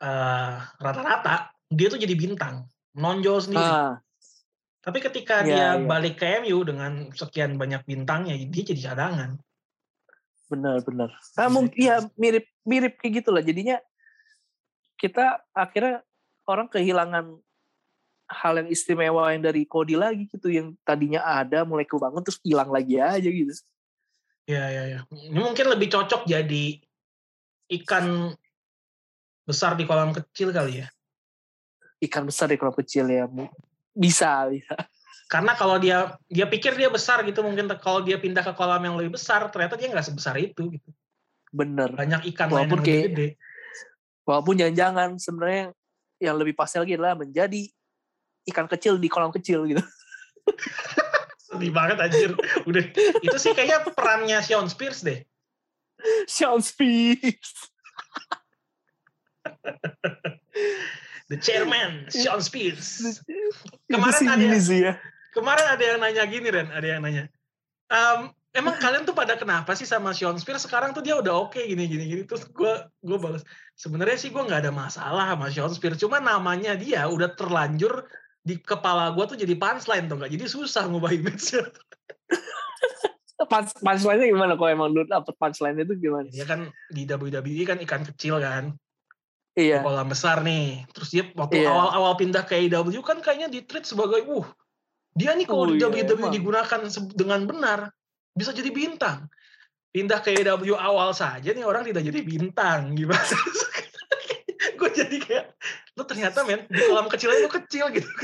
rata 0.00 0.74
rata-rata, 0.80 1.54
dia 1.70 1.86
tuh 1.86 2.00
jadi 2.02 2.14
bintang. 2.18 2.66
Nonjol 2.98 3.38
sendiri. 3.46 3.62
Ah. 3.62 4.02
Tapi 4.80 4.98
ketika 4.98 5.44
ya, 5.44 5.46
dia 5.46 5.66
ya. 5.76 5.86
balik 5.86 6.18
ke 6.18 6.42
MU 6.42 6.66
dengan 6.66 7.12
sekian 7.14 7.54
banyak 7.60 7.84
bintangnya, 7.86 8.34
dia 8.48 8.64
jadi 8.64 8.90
cadangan. 8.90 9.38
Benar, 10.50 10.82
benar. 10.82 11.14
Nah, 11.38 11.48
mungkin 11.52 11.78
ya 11.78 12.02
mirip 12.18 12.48
mirip 12.66 12.98
kayak 12.98 13.22
gitu 13.22 13.30
lah. 13.30 13.44
Jadinya 13.44 13.78
kita 14.98 15.46
akhirnya 15.54 16.02
orang 16.48 16.66
kehilangan 16.66 17.38
hal 18.30 18.52
yang 18.58 18.68
istimewa 18.72 19.30
yang 19.30 19.46
dari 19.46 19.62
Cody 19.62 19.94
lagi 19.94 20.26
gitu 20.26 20.50
yang 20.50 20.74
tadinya 20.82 21.22
ada 21.22 21.62
mulai 21.62 21.86
kebangun 21.86 22.22
terus 22.26 22.42
hilang 22.42 22.72
lagi 22.72 22.98
aja 22.98 23.30
gitu. 23.30 23.54
Ya, 24.48 24.64
ya, 24.70 24.82
ya. 24.86 25.00
Ini 25.10 25.40
mungkin 25.40 25.66
lebih 25.68 25.92
cocok 25.92 26.24
jadi 26.26 26.80
ikan 27.80 28.34
besar 29.46 29.74
di 29.74 29.84
kolam 29.86 30.14
kecil 30.14 30.54
kali 30.54 30.84
ya. 30.84 30.88
Ikan 32.00 32.26
besar 32.26 32.50
di 32.50 32.56
kolam 32.56 32.74
kecil 32.74 33.06
ya. 33.10 33.28
Bisa, 33.94 34.48
bisa. 34.48 34.74
Karena 35.30 35.54
kalau 35.54 35.78
dia 35.78 36.18
dia 36.26 36.50
pikir 36.50 36.74
dia 36.74 36.90
besar 36.90 37.22
gitu, 37.22 37.46
mungkin 37.46 37.70
kalau 37.78 38.02
dia 38.02 38.18
pindah 38.18 38.42
ke 38.42 38.52
kolam 38.58 38.82
yang 38.82 38.98
lebih 38.98 39.14
besar, 39.14 39.46
ternyata 39.54 39.78
dia 39.78 39.86
nggak 39.86 40.06
sebesar 40.10 40.34
itu 40.42 40.74
gitu. 40.74 40.90
Bener. 41.54 41.94
Banyak 41.94 42.26
ikan 42.34 42.50
walaupun 42.50 42.82
lain 42.82 42.86
yang 42.86 42.96
lebih 42.98 43.14
gede. 43.14 43.28
Walaupun 44.26 44.54
jangan-jangan 44.58 45.08
sebenarnya 45.18 45.64
yang 46.18 46.36
lebih 46.38 46.54
pasti 46.58 46.76
lagi 46.82 46.98
adalah 46.98 47.14
menjadi 47.14 47.62
ikan 48.50 48.66
kecil 48.66 48.98
di 48.98 49.06
kolam 49.06 49.30
kecil 49.30 49.66
gitu. 49.70 49.82
Sedih 51.50 51.72
banget 51.74 51.98
anjir. 51.98 52.30
Udah 52.68 52.84
itu 53.18 53.36
sih 53.42 53.52
kayaknya 53.52 53.82
perannya 53.90 54.38
Sean 54.40 54.70
Spears 54.70 55.02
deh. 55.02 55.26
Sean 56.30 56.62
Spears. 56.62 57.50
The 61.30 61.38
chairman, 61.38 62.10
Sean 62.10 62.42
Spears. 62.42 63.22
Kemarin 63.86 64.26
ada 64.30 64.58
sih 64.62 64.80
ya. 64.86 64.94
Kemarin 65.30 65.66
ada 65.78 65.82
yang 65.82 65.98
nanya 66.02 66.24
gini 66.26 66.48
Ren, 66.50 66.74
ada 66.74 66.86
yang 66.86 67.02
nanya. 67.06 67.30
Um, 67.86 68.34
emang 68.50 68.78
kalian 68.82 69.06
tuh 69.06 69.14
pada 69.14 69.38
kenapa 69.38 69.78
sih 69.78 69.86
sama 69.86 70.10
Sean 70.10 70.34
Spears 70.38 70.66
sekarang 70.66 70.90
tuh 70.90 71.02
dia 71.06 71.14
udah 71.14 71.46
oke 71.46 71.54
okay, 71.54 71.70
gini 71.70 71.86
gini 71.86 72.04
gini 72.06 72.22
terus 72.26 72.46
gue 72.50 72.72
gue 73.02 73.18
balas 73.18 73.46
sebenarnya 73.78 74.18
sih 74.18 74.30
gue 74.34 74.42
nggak 74.42 74.66
ada 74.66 74.72
masalah 74.74 75.34
sama 75.34 75.46
Sean 75.54 75.70
Spears 75.70 76.02
cuma 76.02 76.18
namanya 76.18 76.74
dia 76.74 77.06
udah 77.06 77.30
terlanjur 77.34 78.10
di 78.40 78.56
kepala 78.56 79.12
gue 79.12 79.24
tuh 79.28 79.36
jadi 79.36 79.54
punchline 79.56 80.08
tuh 80.08 80.16
nggak 80.16 80.32
jadi 80.32 80.44
susah 80.48 80.88
ngubah 80.88 81.12
image 81.12 81.60
Punch, 83.40 83.72
punchline-nya 83.80 84.28
gimana 84.28 84.52
kalau 84.52 84.68
emang 84.68 84.92
lu 84.92 85.08
dapet 85.08 85.32
punchline 85.40 85.80
itu 85.80 85.96
gimana? 85.96 86.28
Dia 86.28 86.44
kan 86.44 86.68
di 86.92 87.08
WWE 87.08 87.62
kan 87.64 87.80
ikan 87.80 88.04
kecil 88.04 88.36
kan. 88.36 88.76
Iya. 89.56 89.80
Kolam 89.80 90.12
besar 90.12 90.44
nih. 90.44 90.84
Terus 90.92 91.08
dia 91.08 91.24
waktu 91.32 91.64
iya. 91.64 91.72
awal-awal 91.72 92.20
pindah 92.20 92.44
ke 92.44 92.60
AEW 92.60 93.00
kan 93.00 93.24
kayaknya 93.24 93.48
di 93.48 93.64
treat 93.64 93.88
sebagai 93.88 94.28
uh 94.28 94.44
dia 95.10 95.34
nih 95.34 95.42
kalau 95.42 95.66
oh, 95.66 95.74
di 95.74 95.82
WWE 95.82 96.06
iya, 96.06 96.30
digunakan 96.30 96.80
dengan 97.16 97.40
benar 97.48 97.80
bisa 98.30 98.54
jadi 98.54 98.70
bintang. 98.70 99.26
Pindah 99.90 100.22
ke 100.22 100.30
AEW 100.38 100.78
awal 100.78 101.10
saja 101.10 101.50
nih 101.50 101.66
orang 101.66 101.82
tidak 101.82 102.06
jadi 102.06 102.20
bintang 102.22 102.94
gimana? 102.94 103.18
gue 104.80 104.90
jadi 104.96 105.16
kayak 105.20 105.44
lu 106.00 106.02
ternyata 106.08 106.40
men 106.48 106.64
di 106.72 106.80
kolam 106.88 107.12
kecilnya 107.12 107.44
lu 107.44 107.52
kecil 107.52 107.92
gitu. 107.92 108.08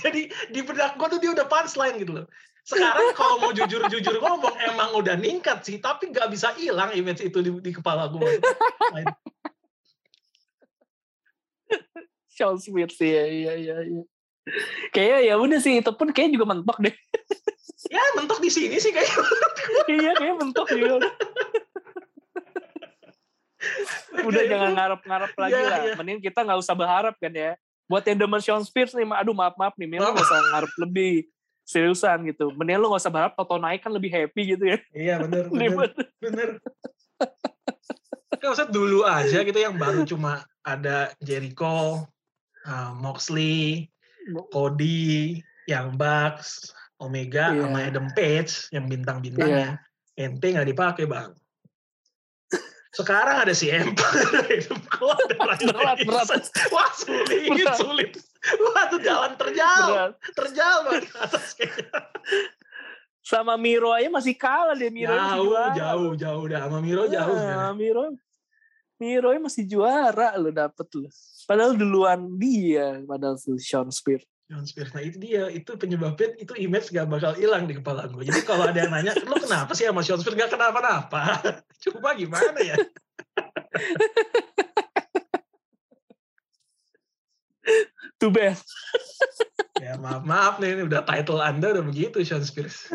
Jadi 0.00 0.30
di 0.50 0.60
benak 0.62 0.94
gue 0.98 1.06
tuh 1.10 1.20
dia 1.22 1.30
udah 1.34 1.46
punchline 1.46 1.98
gitu 2.02 2.22
loh. 2.22 2.26
Sekarang 2.66 3.14
kalau 3.14 3.38
mau 3.42 3.50
jujur-jujur 3.50 4.18
ngomong 4.18 4.54
emang 4.62 4.90
udah 4.98 5.18
ningkat 5.18 5.62
sih 5.66 5.82
tapi 5.82 6.10
gak 6.14 6.30
bisa 6.30 6.54
hilang 6.54 6.94
image 6.94 7.24
itu 7.24 7.38
di, 7.42 7.50
di 7.58 7.70
kepala 7.74 8.06
gue 8.12 8.38
Sean 12.30 12.60
Smith 12.60 12.94
sih 12.94 13.10
ya 13.10 13.24
iya 13.26 13.52
iya 13.58 13.76
iya 13.82 14.02
kayaknya 14.94 15.18
ya 15.30 15.34
udah 15.40 15.58
sih 15.58 15.82
itu 15.82 15.92
pun 15.94 16.10
kayak 16.10 16.34
juga 16.34 16.46
mentok 16.48 16.78
deh. 16.82 16.94
Ya 17.90 18.02
mentok 18.14 18.38
di 18.44 18.50
sini 18.52 18.76
sih 18.78 18.92
kayaknya 18.92 19.24
iya 19.88 20.12
kayak 20.14 20.36
mentok 20.38 20.68
juga 20.70 21.10
udah 24.28 24.42
jangan 24.46 24.70
ngarep-ngarep 24.76 25.32
lagi 25.36 25.52
yeah, 25.54 25.68
lah. 25.68 25.78
Yeah. 25.84 25.96
Mending 25.96 26.20
kita 26.20 26.40
nggak 26.44 26.60
usah 26.60 26.74
berharap 26.74 27.14
kan 27.16 27.32
ya. 27.32 27.54
Buat 27.90 28.06
yang 28.06 28.18
demen 28.22 28.40
Sean 28.42 28.62
Spears 28.62 28.94
nih, 28.94 29.02
aduh 29.02 29.34
maaf 29.34 29.58
maaf 29.58 29.74
nih, 29.74 29.86
mending 29.90 30.06
oh. 30.06 30.12
nggak 30.14 30.26
usah 30.26 30.40
ngarep 30.54 30.72
lebih 30.78 31.12
seriusan 31.66 32.18
gitu. 32.30 32.50
Mending 32.54 32.78
lu 32.78 32.86
nggak 32.90 33.02
usah 33.02 33.12
berharap 33.12 33.32
toto 33.34 33.56
naik 33.58 33.82
kan 33.82 33.92
lebih 33.92 34.10
happy 34.10 34.56
gitu 34.56 34.64
ya. 34.66 34.78
Iya 34.94 35.14
bener 35.26 35.44
bener 35.52 35.70
bener. 36.22 36.48
Kan 38.40 38.48
usah 38.56 38.66
dulu 38.66 39.04
aja 39.04 39.44
gitu 39.44 39.58
yang 39.58 39.76
baru 39.76 40.06
cuma 40.08 40.46
ada 40.64 41.12
Jericho, 41.20 42.08
uh, 42.64 42.92
Moxley, 42.96 43.90
Cody, 44.52 45.40
yang 45.68 45.94
Bucks, 45.96 46.72
Omega, 47.00 47.52
yeah. 47.52 47.64
sama 47.64 47.78
Adam 47.84 48.06
Page 48.12 48.52
yang 48.72 48.86
bintang-bintangnya. 48.88 49.80
Yeah. 50.16 50.28
Ente 50.28 50.52
nggak 50.52 50.68
dipakai 50.68 51.04
bang. 51.08 51.32
Sekarang 52.90 53.46
ada 53.46 53.54
si 53.54 53.70
Empire, 53.70 54.66
berat, 55.70 55.98
berat. 56.02 56.28
Wah 56.74 56.90
sulit, 56.90 57.46
berat. 57.46 57.78
sulit. 57.78 58.10
Wah 58.58 58.82
itu 58.90 58.98
jalan 59.06 59.32
terjal, 59.38 59.86
berat. 59.86 60.12
terjal 60.34 60.76
banget 60.90 61.06
atas 61.14 61.54
Sama 63.22 63.54
Miro 63.54 63.94
aja 63.94 64.10
masih 64.10 64.34
kalah 64.34 64.74
deh 64.74 64.90
Miro 64.90 65.14
jauh, 65.14 65.54
masih 65.54 65.78
jauh, 65.78 66.10
jauh 66.18 66.44
dah 66.50 66.60
sama 66.66 66.78
Miro 66.82 67.06
nah, 67.06 67.12
jauh. 67.14 67.36
Nah, 67.38 67.72
Miro, 67.78 68.04
Miro 68.98 69.28
masih 69.38 69.64
juara 69.70 70.34
lo 70.34 70.50
dapet 70.50 70.88
lo. 70.98 71.06
Padahal 71.46 71.78
duluan 71.78 72.26
dia, 72.42 72.98
padahal 73.06 73.38
tuh 73.38 73.54
Sean 73.62 73.86
Spears. 73.94 74.26
John 74.50 74.66
Spears. 74.66 74.90
Nah 74.90 75.06
itu 75.06 75.22
dia, 75.22 75.46
itu 75.46 75.78
penyebabnya 75.78 76.34
itu 76.34 76.50
image 76.58 76.90
gak 76.90 77.06
bakal 77.06 77.38
hilang 77.38 77.70
di 77.70 77.78
kepala 77.78 78.10
gue. 78.10 78.26
Jadi 78.26 78.42
kalau 78.42 78.66
ada 78.66 78.74
yang 78.74 78.90
nanya, 78.90 79.14
lu 79.22 79.38
kenapa 79.38 79.70
sih 79.78 79.86
sama 79.86 80.02
Sean 80.02 80.18
Spears 80.18 80.34
gak 80.34 80.50
kenapa-napa? 80.50 81.38
Coba 81.86 82.18
gimana 82.18 82.58
ya? 82.58 82.74
Too 88.18 88.34
bad. 88.34 88.58
ya 89.78 89.94
maaf 90.02 90.26
maaf 90.26 90.54
nih, 90.58 90.76
ini 90.76 90.82
udah 90.90 91.06
title 91.06 91.38
anda 91.38 91.70
udah 91.70 91.86
begitu 91.86 92.18
Sean 92.26 92.42
Spears. 92.42 92.90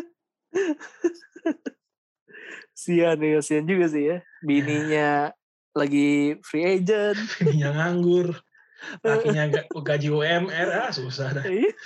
sian 2.76 3.16
ya, 3.16 3.40
sian 3.40 3.64
juga 3.64 3.88
sih 3.88 4.04
ya. 4.12 4.20
Bininya 4.44 5.32
lagi 5.72 6.36
free 6.44 6.68
agent. 6.68 7.16
Bininya 7.40 7.72
nganggur. 7.80 8.36
Lakinya 9.02 9.44
ga- 9.48 9.68
gaji 9.70 10.08
UMR. 10.12 10.68
Ah, 10.72 10.90
susah 10.92 11.32
dah. 11.40 11.44
Iya. 11.44 11.72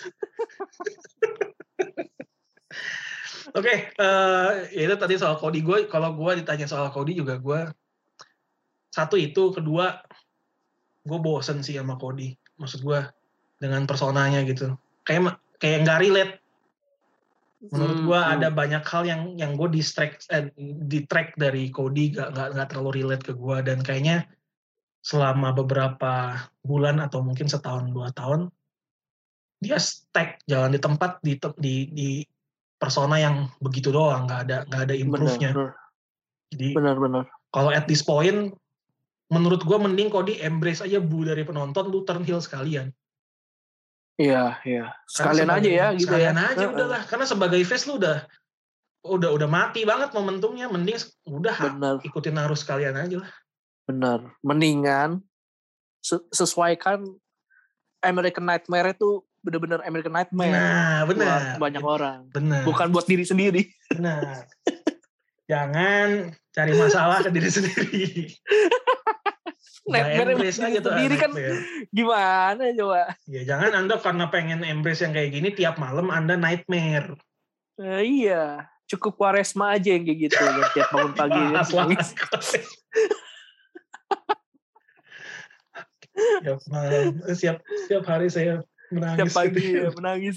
Oke, 3.51 3.91
eh, 3.91 4.51
ya 4.70 4.82
itu 4.86 4.95
tadi 4.95 5.14
soal 5.18 5.34
Cody 5.38 5.62
gue. 5.64 5.91
Kalau 5.91 6.14
gue 6.14 6.43
ditanya 6.43 6.70
soal 6.70 6.91
Cody 6.95 7.18
juga 7.18 7.38
gue 7.41 7.61
satu 8.91 9.14
itu, 9.14 9.55
kedua 9.55 10.03
gue 11.07 11.18
bosen 11.18 11.62
sih 11.62 11.78
sama 11.78 11.99
Cody. 11.99 12.34
Maksud 12.59 12.82
gue 12.86 13.01
dengan 13.59 13.86
personanya 13.91 14.43
gitu. 14.47 14.74
Kayak 15.03 15.43
kayak 15.59 15.86
nggak 15.86 16.01
relate. 16.03 16.34
Menurut 17.61 17.99
Hmm, 18.01 18.07
gue 18.09 18.20
hmm. 18.20 18.32
ada 18.41 18.49
banyak 18.49 18.84
hal 18.88 19.03
yang 19.05 19.22
yang 19.36 19.53
gue 19.53 19.68
distract 19.68 20.24
eh, 20.32 20.49
ditrack 20.88 21.36
dari 21.36 21.68
Cody 21.68 22.16
gak, 22.16 22.32
nggak 22.32 22.49
nggak 22.57 22.68
terlalu 22.72 22.91
relate 23.05 23.24
ke 23.26 23.36
gue 23.36 23.57
dan 23.61 23.84
kayaknya 23.84 24.24
selama 25.01 25.53
beberapa 25.53 26.36
bulan 26.61 27.01
atau 27.01 27.24
mungkin 27.24 27.48
setahun 27.48 27.88
dua 27.88 28.12
tahun 28.12 28.53
dia 29.61 29.76
stuck 29.76 30.40
jalan 30.44 30.72
di 30.72 30.80
tempat 30.80 31.20
di 31.20 31.36
di 31.57 31.74
di 31.90 32.09
persona 32.76 33.16
yang 33.16 33.48
begitu 33.61 33.92
doang 33.92 34.24
nggak 34.28 34.40
ada 34.48 34.57
nggak 34.68 34.82
ada 34.88 34.94
improve-nya 34.96 35.51
Benar, 35.53 35.70
jadi 36.53 36.68
benar, 36.76 36.96
benar. 36.96 37.24
kalau 37.53 37.68
at 37.68 37.84
this 37.84 38.01
point 38.01 38.53
menurut 39.28 39.62
gue 39.62 39.78
mending 39.78 40.09
Cody 40.09 40.40
embrace 40.40 40.80
aja 40.80 40.96
bu 41.01 41.24
dari 41.24 41.44
penonton 41.44 41.88
lu 41.88 42.05
turn 42.05 42.24
heel 42.24 42.40
sekalian 42.40 42.92
Iya, 44.20 44.61
iya. 44.68 44.92
Sekalian 45.09 45.48
aja 45.48 45.64
sebagai- 45.64 45.80
ya 45.80 45.86
gitu 45.96 46.05
sekalian 46.12 46.36
ya. 46.36 46.44
aja 46.53 46.61
Heeh. 46.68 46.74
udahlah 46.76 47.03
karena 47.09 47.24
sebagai 47.24 47.61
face 47.64 47.88
lu 47.88 47.96
udah 47.96 48.20
udah 49.01 49.32
udah 49.32 49.48
mati 49.48 49.88
banget 49.88 50.12
momentumnya 50.12 50.68
mending 50.68 51.01
udah 51.24 51.57
ikutin 52.05 52.36
arus 52.36 52.61
sekalian 52.61 53.01
aja 53.01 53.16
lah 53.24 53.32
benar. 53.91 54.18
Mendingan 54.41 55.20
se- 55.99 56.24
sesuaikan 56.30 57.03
American 58.01 58.47
Nightmare 58.47 58.95
itu 58.95 59.20
benar-benar 59.41 59.80
American 59.84 60.12
Nightmare 60.12 60.53
nah 60.53 61.05
buat 61.05 61.16
benar 61.16 61.41
banyak 61.57 61.80
orang. 61.82 62.18
benar 62.28 62.62
Bukan 62.64 62.88
buat 62.91 63.05
diri 63.05 63.24
sendiri. 63.24 63.68
benar 63.88 64.47
jangan 65.45 66.30
cari 66.55 66.72
masalah 66.72 67.20
ke 67.20 67.30
diri 67.30 67.51
sendiri 67.51 68.30
Nightmare 69.91 70.38
embrace 70.38 70.57
diri 70.57 70.68
aja 70.70 70.78
tuh 70.78 70.93
sendiri 70.95 71.14
kan 71.18 71.30
gimana 71.91 72.62
coba? 72.76 73.03
Ya 73.26 73.43
jangan 73.43 73.70
Anda 73.74 73.99
karena 73.99 74.30
pengen 74.30 74.62
embrace 74.62 75.03
yang 75.03 75.11
kayak 75.11 75.30
gini 75.34 75.49
tiap 75.51 75.76
malam 75.76 76.09
Anda 76.09 76.38
nightmare. 76.38 77.18
Eh, 77.80 78.05
iya, 78.22 78.68
cukup 78.86 79.16
Kwaresma 79.16 79.74
aja 79.74 79.91
yang 79.91 80.05
kayak 80.05 80.18
gitu. 80.28 80.36
yang 80.36 80.68
tiap 80.70 80.88
bangun 80.93 81.12
pagi. 81.16 81.32
ya, 81.34 81.49
Bahas 81.51 81.70
lah. 81.72 81.88
Malam, 86.68 87.21
eh, 87.27 87.37
siap 87.37 87.62
siap 87.89 88.05
hari 88.07 88.29
saya 88.29 88.64
menangis. 88.91 89.18
Tiap 89.18 89.31
pagi 89.33 89.62
gitu. 89.62 89.79
ya, 89.79 89.91
menangis. 89.95 90.37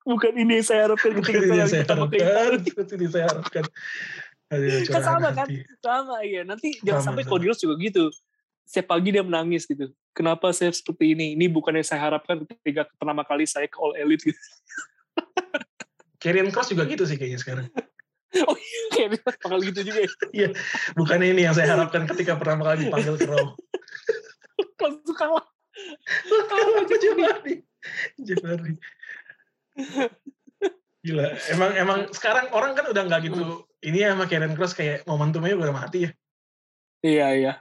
Bukan 0.00 0.32
ini 0.32 0.52
yang 0.60 0.66
saya 0.66 0.80
harapkan 0.88 1.10
Bukan 1.12 1.24
ketika 1.28 1.38
ini 1.38 1.46
saya 1.46 1.58
yang 1.60 1.70
saya 1.70 1.82
harapkan. 1.84 2.64
Bukan 2.64 2.86
ini 2.96 3.08
saya 3.08 3.24
harapkan. 3.28 3.64
Aduh, 4.50 4.82
Kan 4.90 5.02
sama 5.06 5.28
kan? 5.30 5.46
Sama 5.78 6.16
ya. 6.26 6.42
Nanti 6.42 6.68
jangan 6.82 7.02
sampai 7.12 7.22
Rhodes 7.28 7.60
juga 7.62 7.74
gitu. 7.78 8.10
Setiap 8.66 8.96
pagi 8.96 9.14
dia 9.14 9.22
menangis 9.22 9.66
gitu. 9.66 9.90
Kenapa 10.14 10.50
saya 10.50 10.74
seperti 10.74 11.14
ini? 11.14 11.38
Ini 11.38 11.46
bukan 11.50 11.74
yang 11.74 11.86
saya 11.86 12.02
harapkan 12.10 12.42
ketika 12.46 12.86
pertama 12.98 13.22
kali 13.22 13.46
saya 13.46 13.66
ke 13.70 13.78
All 13.78 13.94
Elite 13.94 14.30
gitu. 14.30 14.40
Karrion 16.20 16.52
Cross 16.52 16.70
juga 16.74 16.84
gitu 16.84 17.06
sih 17.08 17.16
kayaknya 17.16 17.40
sekarang. 17.40 17.66
Oh 18.46 18.54
iya, 18.54 18.80
kayak 18.94 19.08
dia 19.10 19.22
bakal 19.26 19.58
gitu 19.58 19.80
juga 19.82 20.06
ya. 20.30 20.48
Bukan 20.94 21.18
ini 21.18 21.50
yang 21.50 21.54
saya 21.56 21.74
harapkan 21.74 22.06
ketika 22.06 22.38
pertama 22.38 22.62
kali 22.62 22.86
dipanggil 22.86 23.18
ke 23.18 23.26
Raw. 23.26 23.58
Langsung 24.80 25.16
kalah. 25.16 25.46
Kalah 26.28 26.84
aja 26.84 26.96
Jabari. 26.98 27.54
Jabari. 28.20 28.74
Gila, 31.00 31.32
emang 31.48 31.70
emang 31.80 31.98
sekarang 32.12 32.52
orang 32.52 32.76
kan 32.76 32.92
udah 32.92 33.02
nggak 33.08 33.32
gitu. 33.32 33.64
Ini 33.80 34.12
sama 34.12 34.28
Karen 34.28 34.52
Cross 34.52 34.76
kayak 34.76 35.08
momentumnya 35.08 35.56
udah 35.56 35.72
mati 35.72 36.04
ya. 36.04 36.10
Iya, 37.00 37.26
iya. 37.32 37.52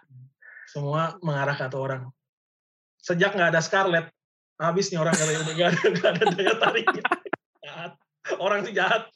Semua 0.67 1.15
mengarah 1.23 1.55
ke 1.55 1.63
satu 1.63 1.79
orang. 1.79 2.11
Sejak 2.99 3.31
nggak 3.31 3.55
ada 3.55 3.63
Scarlett, 3.63 4.11
habis 4.59 4.91
nih 4.91 4.99
orang 4.99 5.15
katanya 5.15 5.39
udah 5.47 5.55
nggak 5.55 5.69
ada, 5.71 6.07
ada 6.11 6.25
daya 6.35 6.53
tariknya. 6.59 7.03
Jahat. 7.63 7.91
Orang 8.43 8.67
sih 8.67 8.75
jahat. 8.75 9.07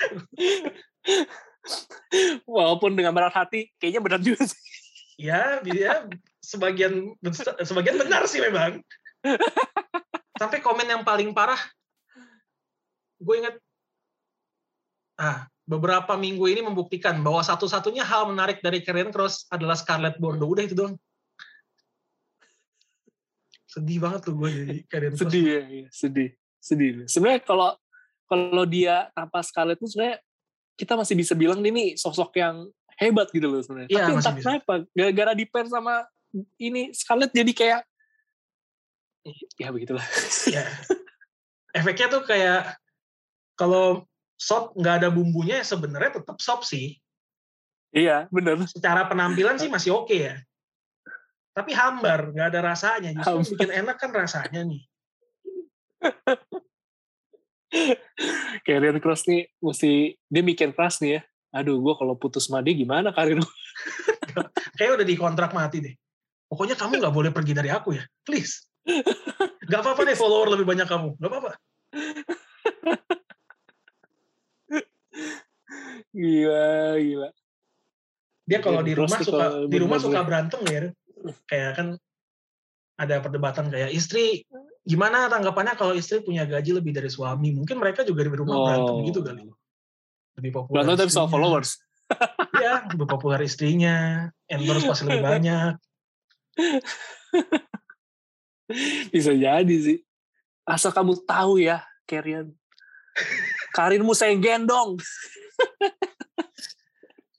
Walaupun 2.44 2.92
dengan 2.92 3.16
berat 3.16 3.32
hati, 3.32 3.72
kayaknya 3.80 4.00
benar 4.04 4.20
juga 4.20 4.44
sih. 4.44 4.60
Ya, 5.16 5.64
dia 5.64 6.04
sebagian 6.40 7.14
sebagian 7.62 7.96
benar 8.00 8.24
sih 8.26 8.40
memang. 8.40 8.80
Sampai 10.40 10.64
komen 10.64 10.88
yang 10.88 11.04
paling 11.04 11.36
parah, 11.36 11.60
gue 13.20 13.34
ingat, 13.36 13.54
ah 15.20 15.44
beberapa 15.68 16.18
minggu 16.18 16.48
ini 16.50 16.66
membuktikan 16.66 17.20
bahwa 17.22 17.44
satu-satunya 17.46 18.02
hal 18.02 18.26
menarik 18.26 18.58
dari 18.58 18.82
Karrion 18.82 19.14
Cross 19.14 19.46
adalah 19.52 19.78
Scarlett 19.78 20.18
Bordeaux. 20.18 20.50
Udah 20.50 20.64
itu 20.66 20.74
doang. 20.74 20.98
Sedih 23.70 24.02
banget 24.02 24.26
tuh 24.26 24.34
gue 24.34 24.50
jadi 24.50 24.78
Karrion 24.90 25.14
Cross. 25.14 25.22
Sedih 25.30 25.44
ya, 25.46 25.60
sedih. 25.94 26.30
Sedih. 26.58 26.90
Sebenarnya 27.06 27.46
kalau 27.46 27.76
kalau 28.26 28.64
dia 28.66 29.12
tanpa 29.14 29.44
Scarlett 29.46 29.78
itu 29.78 29.94
sebenarnya 29.94 30.18
kita 30.74 30.96
masih 30.96 31.14
bisa 31.14 31.36
bilang 31.36 31.60
dia 31.60 31.70
nih 31.70 31.94
sosok 31.94 32.34
yang 32.40 32.66
hebat 32.98 33.28
gitu 33.30 33.46
loh 33.46 33.62
sebenarnya. 33.62 33.88
Iya, 33.92 34.02
Tapi 34.02 34.12
entah 34.16 34.34
bisa. 34.34 34.48
kenapa 34.48 34.74
gara-gara 34.90 35.32
di 35.38 35.44
pen 35.46 35.66
sama 35.70 36.02
ini 36.58 36.90
Scarlett 36.94 37.34
jadi 37.34 37.52
kayak 37.52 37.80
ya 39.60 39.68
begitulah. 39.68 40.06
ya. 40.48 40.64
Efeknya 41.76 42.08
tuh 42.10 42.22
kayak 42.26 42.74
kalau 43.54 44.08
sop 44.40 44.72
nggak 44.74 45.04
ada 45.04 45.08
bumbunya 45.12 45.60
sebenarnya 45.60 46.22
tetap 46.22 46.40
sop 46.40 46.64
sih. 46.64 46.96
iya, 47.90 48.30
bener. 48.30 48.62
Secara 48.70 49.10
penampilan 49.10 49.58
sih 49.58 49.66
masih 49.66 49.92
oke 49.92 50.14
ya. 50.14 50.38
Tapi 51.50 51.74
hambar, 51.74 52.30
nggak 52.30 52.48
ada 52.54 52.60
rasanya. 52.62 53.10
Justru 53.10 53.42
Hambar. 53.42 53.50
bikin 53.50 53.70
enak 53.84 53.96
kan 53.98 54.10
rasanya 54.14 54.62
nih. 54.62 54.82
Karrion 58.66 58.98
Cross 59.02 59.26
nih 59.30 59.46
mesti 59.62 60.18
dia 60.30 60.42
mikir 60.42 60.72
keras 60.74 60.98
nih 61.02 61.18
ya. 61.18 61.22
Aduh, 61.50 61.82
gue 61.82 61.94
kalau 61.98 62.14
putus 62.14 62.46
sama 62.46 62.62
dia 62.62 62.78
gimana 62.78 63.10
karir 63.10 63.42
gue? 63.42 63.54
Kayak 64.78 65.02
udah 65.02 65.06
di 65.06 65.16
kontrak 65.18 65.50
mati 65.50 65.82
deh. 65.82 65.94
Pokoknya 66.50 66.74
kamu 66.74 66.98
nggak 66.98 67.14
boleh 67.14 67.30
pergi 67.30 67.54
dari 67.54 67.70
aku 67.70 67.94
ya. 67.94 68.02
Please. 68.26 68.66
Gak 69.70 69.86
apa-apa 69.86 70.02
deh 70.02 70.18
follower 70.18 70.50
lebih 70.58 70.66
banyak 70.66 70.88
kamu. 70.90 71.14
Gak 71.14 71.30
apa-apa. 71.30 71.50
Gila, 76.10 76.98
gila. 76.98 77.28
Dia 78.50 78.58
kalau 78.58 78.82
Karrion 78.82 78.90
di 78.90 78.94
rumah 78.98 79.18
suka 79.22 79.46
di 79.70 79.76
rumah 79.78 79.98
suka 80.02 80.20
berantem 80.26 80.60
ya. 80.66 80.80
Kayak 81.46 81.70
kan 81.78 81.86
ada 82.98 83.22
perdebatan 83.22 83.70
kayak 83.70 83.94
istri 83.94 84.42
gimana 84.82 85.30
tanggapannya 85.30 85.78
kalau 85.78 85.94
istri 85.94 86.18
punya 86.24 86.42
gaji 86.50 86.74
lebih 86.74 86.90
dari 86.90 87.06
suami? 87.06 87.54
Mungkin 87.54 87.78
mereka 87.78 88.02
juga 88.02 88.26
di 88.26 88.34
rumah 88.34 88.58
berantem 88.66 88.94
Oh. 88.98 89.06
gitu 89.06 89.20
kali. 89.22 89.46
Lebih 90.34 90.50
populer. 90.50 90.74
Berantem 90.82 90.96
tapi 91.06 91.12
soal 91.14 91.30
followers. 91.30 91.78
Iya, 92.58 92.90
lebih 92.90 93.06
populer 93.06 93.46
istrinya, 93.46 94.26
endorse 94.50 94.82
pasti 94.90 95.06
lebih 95.06 95.22
banyak. 95.38 95.78
Bisa 99.12 99.34
jadi 99.34 99.76
sih. 99.82 99.98
Asal 100.62 100.94
kamu 100.94 101.18
tahu 101.26 101.58
ya, 101.58 101.82
Carrion. 102.06 102.54
Karirmu 103.74 104.14
saya 104.14 104.38
gendong. 104.38 104.94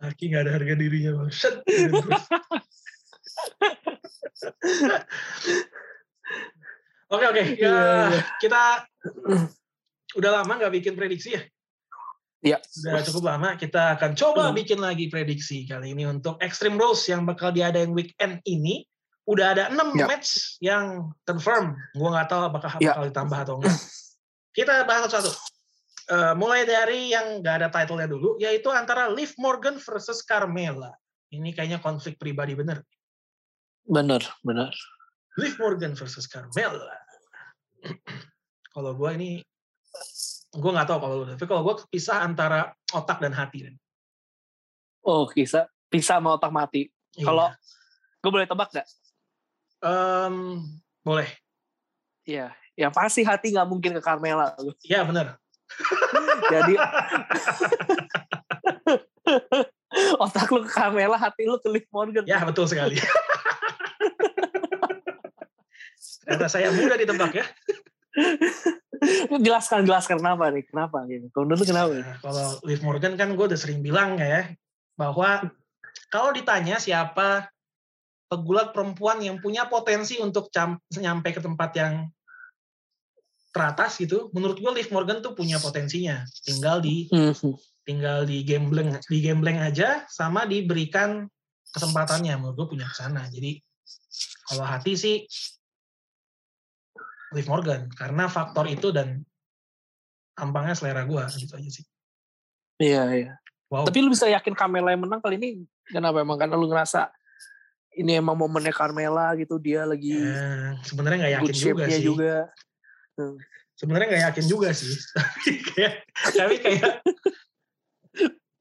Aki 0.02 0.34
nggak 0.34 0.44
ada 0.48 0.52
harga 0.58 0.74
dirinya 0.76 1.12
bang. 1.16 1.30
Shut. 1.32 1.56
Oke 7.12 7.26
oke, 7.28 7.44
ya 7.60 7.60
Iya, 7.60 7.76
iya. 8.08 8.22
kita 8.40 8.62
udah 10.16 10.32
lama 10.32 10.54
nggak 10.56 10.74
bikin 10.80 10.96
prediksi 10.96 11.36
ya. 11.36 11.44
Iya. 12.42 12.58
Udah 12.88 13.04
cukup 13.04 13.24
lama. 13.28 13.60
Kita 13.60 14.00
akan 14.00 14.16
coba 14.16 14.50
Hmm. 14.50 14.56
bikin 14.56 14.80
lagi 14.80 15.12
prediksi 15.12 15.68
kali 15.68 15.92
ini 15.92 16.08
untuk 16.08 16.40
Extreme 16.40 16.80
Rules 16.80 17.04
yang 17.12 17.28
bakal 17.28 17.52
diadain 17.52 17.92
weekend 17.92 18.40
ini. 18.48 18.88
Udah 19.30 19.54
ada 19.54 19.64
6 19.70 19.94
Ya. 19.94 20.06
match 20.10 20.58
yang 20.58 21.14
confirm. 21.24 21.78
Gua 21.94 22.10
nggak 22.18 22.28
tahu 22.30 22.42
apakah 22.50 22.72
Ya. 22.82 22.98
bakal 22.98 23.04
ditambah 23.10 23.38
atau 23.38 23.56
enggak. 23.62 23.78
Kita 24.52 24.74
bahas 24.84 25.08
satu-satu. 25.08 25.32
Eh, 26.12 26.34
mulai 26.36 26.66
dari 26.68 27.14
yang 27.14 27.40
nggak 27.40 27.56
ada 27.62 27.68
title-nya 27.72 28.10
dulu, 28.10 28.36
yaitu 28.36 28.68
antara 28.74 29.08
Liv 29.08 29.32
Morgan 29.40 29.78
versus 29.80 30.26
Carmella. 30.26 30.92
Ini 31.32 31.56
kayaknya 31.56 31.80
konflik 31.80 32.20
pribadi 32.20 32.52
bener. 32.58 32.84
Bener, 33.88 34.20
bener. 34.44 34.74
Liv 35.40 35.56
Morgan 35.56 35.96
versus 35.96 36.28
Carmella. 36.28 36.92
kalau 38.76 38.92
gue 38.96 39.10
ini, 39.16 39.30
gue 40.52 40.72
nggak 40.72 40.88
tahu 40.88 41.00
kalau 41.00 41.16
lu, 41.24 41.26
tapi 41.32 41.46
kalau 41.48 41.64
gue 41.64 41.76
kepisah 41.88 42.24
antara 42.24 42.72
otak 42.92 43.24
dan 43.24 43.32
hati. 43.32 43.72
Oh, 45.02 45.26
kisah 45.26 45.66
pisah 45.88 46.20
sama 46.20 46.36
otak 46.36 46.52
mati. 46.52 46.92
Iya. 47.16 47.26
Kalau 47.28 47.48
Gue 48.22 48.30
boleh 48.30 48.46
tebak 48.46 48.70
gak? 48.70 48.86
Um, 49.82 50.62
boleh. 51.02 51.26
Iya. 52.26 52.54
Yang 52.78 52.94
pasti 52.96 53.24
hati 53.26 53.52
nggak 53.54 53.70
mungkin 53.70 53.94
ke 53.98 54.02
Carmela. 54.02 54.56
Iya 54.86 55.04
benar. 55.06 55.38
Jadi 56.52 56.76
otak 60.24 60.52
lu 60.54 60.64
ke 60.66 60.72
Carmela, 60.72 61.18
hati 61.18 61.46
lu 61.50 61.60
ke 61.60 61.70
Liv 61.70 61.86
Morgan. 61.92 62.24
Ya 62.26 62.46
betul 62.46 62.68
sekali. 62.70 62.96
Ternyata 66.22 66.48
saya 66.48 66.72
mudah 66.72 66.96
ditebak 66.96 67.36
ya. 67.36 67.46
jelaskan 69.42 69.88
jelaskan 69.88 70.20
kenapa 70.22 70.54
nih 70.54 70.62
kenapa 70.68 71.08
gitu 71.10 71.26
kalau 71.34 71.46
dulu 71.50 71.64
kenapa 71.66 71.90
nah, 71.96 72.18
kalau 72.22 72.48
Liv 72.68 72.82
Morgan 72.86 73.18
kan 73.18 73.34
gue 73.34 73.46
udah 73.50 73.58
sering 73.58 73.82
bilang 73.82 74.20
ya 74.22 74.54
bahwa 74.94 75.50
kalau 76.14 76.30
ditanya 76.36 76.78
siapa 76.78 77.50
pegulat 78.32 78.72
perempuan 78.72 79.20
yang 79.20 79.44
punya 79.44 79.68
potensi 79.68 80.16
untuk 80.24 80.48
nyampe 80.96 81.36
ke 81.36 81.44
tempat 81.44 81.72
yang 81.76 82.08
teratas 83.52 84.00
gitu 84.00 84.32
menurut 84.32 84.56
gue 84.64 84.72
Liv 84.72 84.88
Morgan 84.96 85.20
tuh 85.20 85.36
punya 85.36 85.60
potensinya 85.60 86.24
tinggal 86.48 86.80
di 86.80 87.12
mm-hmm. 87.12 87.54
tinggal 87.84 88.24
di 88.24 88.48
gambling 88.48 88.96
di 89.12 89.20
gambling 89.20 89.60
aja 89.60 90.08
sama 90.08 90.48
diberikan 90.48 91.28
kesempatannya 91.76 92.40
menurut 92.40 92.56
gue 92.56 92.68
punya 92.80 92.88
ke 92.88 92.96
sana 92.96 93.28
jadi 93.28 93.60
kalau 94.48 94.64
hati 94.64 94.96
sih 94.96 95.28
Liv 97.36 97.48
Morgan 97.52 97.92
karena 97.92 98.32
faktor 98.32 98.72
itu 98.72 98.96
dan 98.96 99.28
tampangnya 100.36 100.76
selera 100.76 101.04
gue 101.08 101.24
gitu 101.40 101.54
aja 101.56 101.70
sih. 101.72 101.86
Iya 102.82 103.04
iya. 103.14 103.32
Wow. 103.72 103.88
Tapi 103.88 104.04
lu 104.04 104.12
bisa 104.12 104.28
yakin 104.28 104.52
Carmela 104.52 104.92
yang 104.92 105.08
menang 105.08 105.24
kali 105.24 105.40
ini 105.40 105.64
kenapa 105.88 106.20
emang 106.20 106.36
karena 106.36 106.60
lu 106.60 106.68
ngerasa 106.68 107.08
ini 107.96 108.12
emang 108.16 108.40
momennya 108.40 108.72
Carmela 108.72 109.36
gitu 109.36 109.60
dia 109.60 109.84
lagi 109.84 110.16
ya, 110.16 110.80
sebenarnya 110.88 111.18
nggak 111.28 111.34
yakin 111.44 111.56
juga 111.56 111.86
sih. 111.92 112.04
juga. 112.04 112.36
Hmm. 113.20 113.36
Sebenarnya 113.76 114.08
nggak 114.08 114.24
yakin 114.32 114.46
juga 114.48 114.70
sih. 114.72 114.94
tapi 115.12 115.52
kayak 115.74 115.94
tapi 116.32 116.56
kayak 116.62 116.92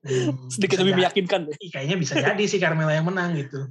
hmm, 0.11 0.51
sedikit 0.51 0.83
lebih 0.83 0.95
meyakinkan. 0.99 1.47
Kayaknya 1.71 1.97
bisa 2.01 2.15
jadi 2.19 2.45
sih 2.51 2.59
Carmela 2.59 2.91
yang 2.91 3.07
menang 3.07 3.39
gitu. 3.39 3.71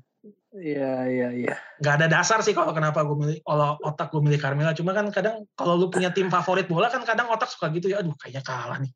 Iya 0.50 1.06
iya 1.06 1.30
iya. 1.30 1.54
Gak 1.78 2.02
ada 2.02 2.08
dasar 2.10 2.42
sih 2.42 2.58
kalau 2.58 2.74
kenapa 2.74 3.06
gue 3.06 3.14
milih 3.14 3.38
kalau 3.46 3.78
otak 3.86 4.10
gue 4.10 4.22
milih 4.24 4.42
Carmela. 4.42 4.74
Cuma 4.74 4.98
kan 4.98 5.14
kadang 5.14 5.46
kalau 5.54 5.78
lu 5.78 5.94
punya 5.94 6.10
tim 6.10 6.26
favorit 6.34 6.66
bola 6.66 6.90
kan 6.90 7.06
kadang 7.06 7.30
otak 7.30 7.54
suka 7.54 7.70
gitu 7.70 7.94
ya. 7.94 8.02
Aduh 8.02 8.18
kayaknya 8.18 8.42
kalah 8.42 8.82
nih. 8.82 8.92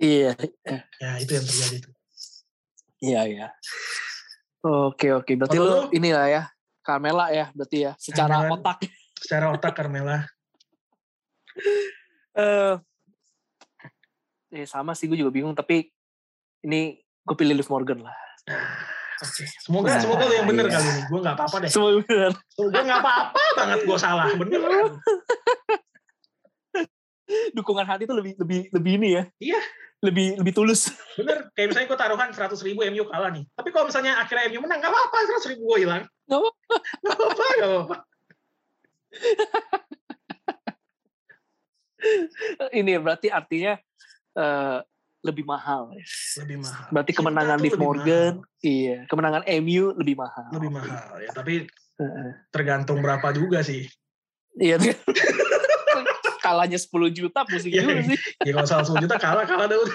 Iya. 0.00 0.32
Ya 0.96 1.10
itu 1.20 1.32
yang 1.36 1.44
terjadi 1.44 1.76
tuh. 1.84 1.94
Iya 3.04 3.20
iya. 3.28 3.46
Oke 4.66 5.14
oke. 5.14 5.32
Berarti 5.38 5.56
lu, 5.62 5.66
lu 5.66 5.78
inilah 5.94 6.26
ya 6.26 6.42
Carmela 6.82 7.30
ya 7.30 7.50
berarti 7.54 7.86
ya 7.86 7.92
secara 7.98 8.42
Carmela, 8.42 8.54
otak. 8.58 8.78
Secara 9.14 9.46
otak 9.54 9.72
Carmela. 9.74 10.18
Eh 12.36 12.76
uh, 12.76 12.76
eh, 14.52 14.68
sama 14.68 14.92
sih 14.92 15.08
gue 15.08 15.16
juga 15.16 15.32
bingung 15.32 15.56
tapi 15.56 15.88
ini 16.68 17.00
gue 17.00 17.32
pilih 17.32 17.56
Liv 17.56 17.68
Morgan 17.72 18.04
lah. 18.04 18.12
Ah. 18.44 18.84
Oke, 19.16 19.48
okay. 19.48 19.48
semoga 19.64 19.96
nah, 19.96 20.00
semoga 20.04 20.28
lu 20.28 20.34
yang 20.36 20.44
bener 20.44 20.68
iya. 20.68 20.76
kali 20.76 20.88
ini. 20.92 21.02
Gue 21.08 21.20
nggak 21.24 21.36
apa-apa 21.40 21.56
deh. 21.64 21.70
Semoga 21.72 21.92
bener. 22.04 22.32
Gue 22.52 22.82
nggak 22.84 23.00
apa-apa 23.00 23.42
banget 23.56 23.80
gue 23.88 23.96
salah, 23.96 24.28
bener. 24.36 24.60
Dukungan 27.54 27.86
hati 27.86 28.06
itu 28.06 28.14
lebih 28.14 28.32
lebih 28.38 28.60
lebih 28.70 28.92
ini 29.02 29.08
ya. 29.18 29.22
Iya. 29.42 29.60
Lebih 30.04 30.38
lebih 30.38 30.52
tulus. 30.54 30.92
Bener. 31.18 31.50
Kayak 31.56 31.66
misalnya 31.72 31.88
gue 31.90 31.98
taruhan 31.98 32.28
seratus 32.30 32.60
ribu 32.62 32.86
MU 32.86 33.04
kalah 33.10 33.32
nih. 33.32 33.44
Tapi 33.56 33.68
kalau 33.74 33.90
misalnya 33.90 34.20
akhirnya 34.22 34.46
MU 34.54 34.60
menang, 34.62 34.78
nggak 34.78 34.92
apa-apa 34.92 35.16
seratus 35.26 35.48
ribu 35.50 35.62
gue 35.74 35.78
hilang. 35.88 36.04
Nggak 36.26 36.40
apa-apa. 36.42 36.76
Nggak 37.02 37.14
apa-apa. 37.16 37.44
Nggak 37.46 37.70
apa-apa. 37.72 37.96
ini 42.76 42.92
berarti 43.02 43.28
artinya 43.32 43.74
uh, 44.38 44.78
lebih 45.26 45.42
mahal. 45.42 45.90
Lebih 46.38 46.58
mahal. 46.62 46.86
Berarti 46.94 47.12
kemenangan 47.16 47.58
di 47.58 47.70
Morgan, 47.74 48.32
mahal. 48.42 48.62
iya, 48.62 48.96
kemenangan 49.10 49.42
MU 49.64 49.90
lebih 49.98 50.14
mahal. 50.14 50.46
Lebih 50.54 50.70
mahal 50.70 51.14
ya, 51.18 51.30
tapi 51.34 51.66
tergantung 52.54 53.02
berapa 53.02 53.32
juga 53.34 53.64
sih. 53.66 53.88
Iya. 54.60 54.78
Kalahnya 56.46 56.78
10 56.78 57.10
juta 57.10 57.42
pusing 57.42 57.74
ya, 57.74 57.82
juga 57.82 58.06
sih. 58.06 58.18
Ya 58.46 58.52
kalau 58.54 58.68
salah 58.70 58.86
10 58.86 59.02
juta 59.02 59.16
kalah 59.18 59.42
kalah 59.42 59.66
dulu. 59.66 59.90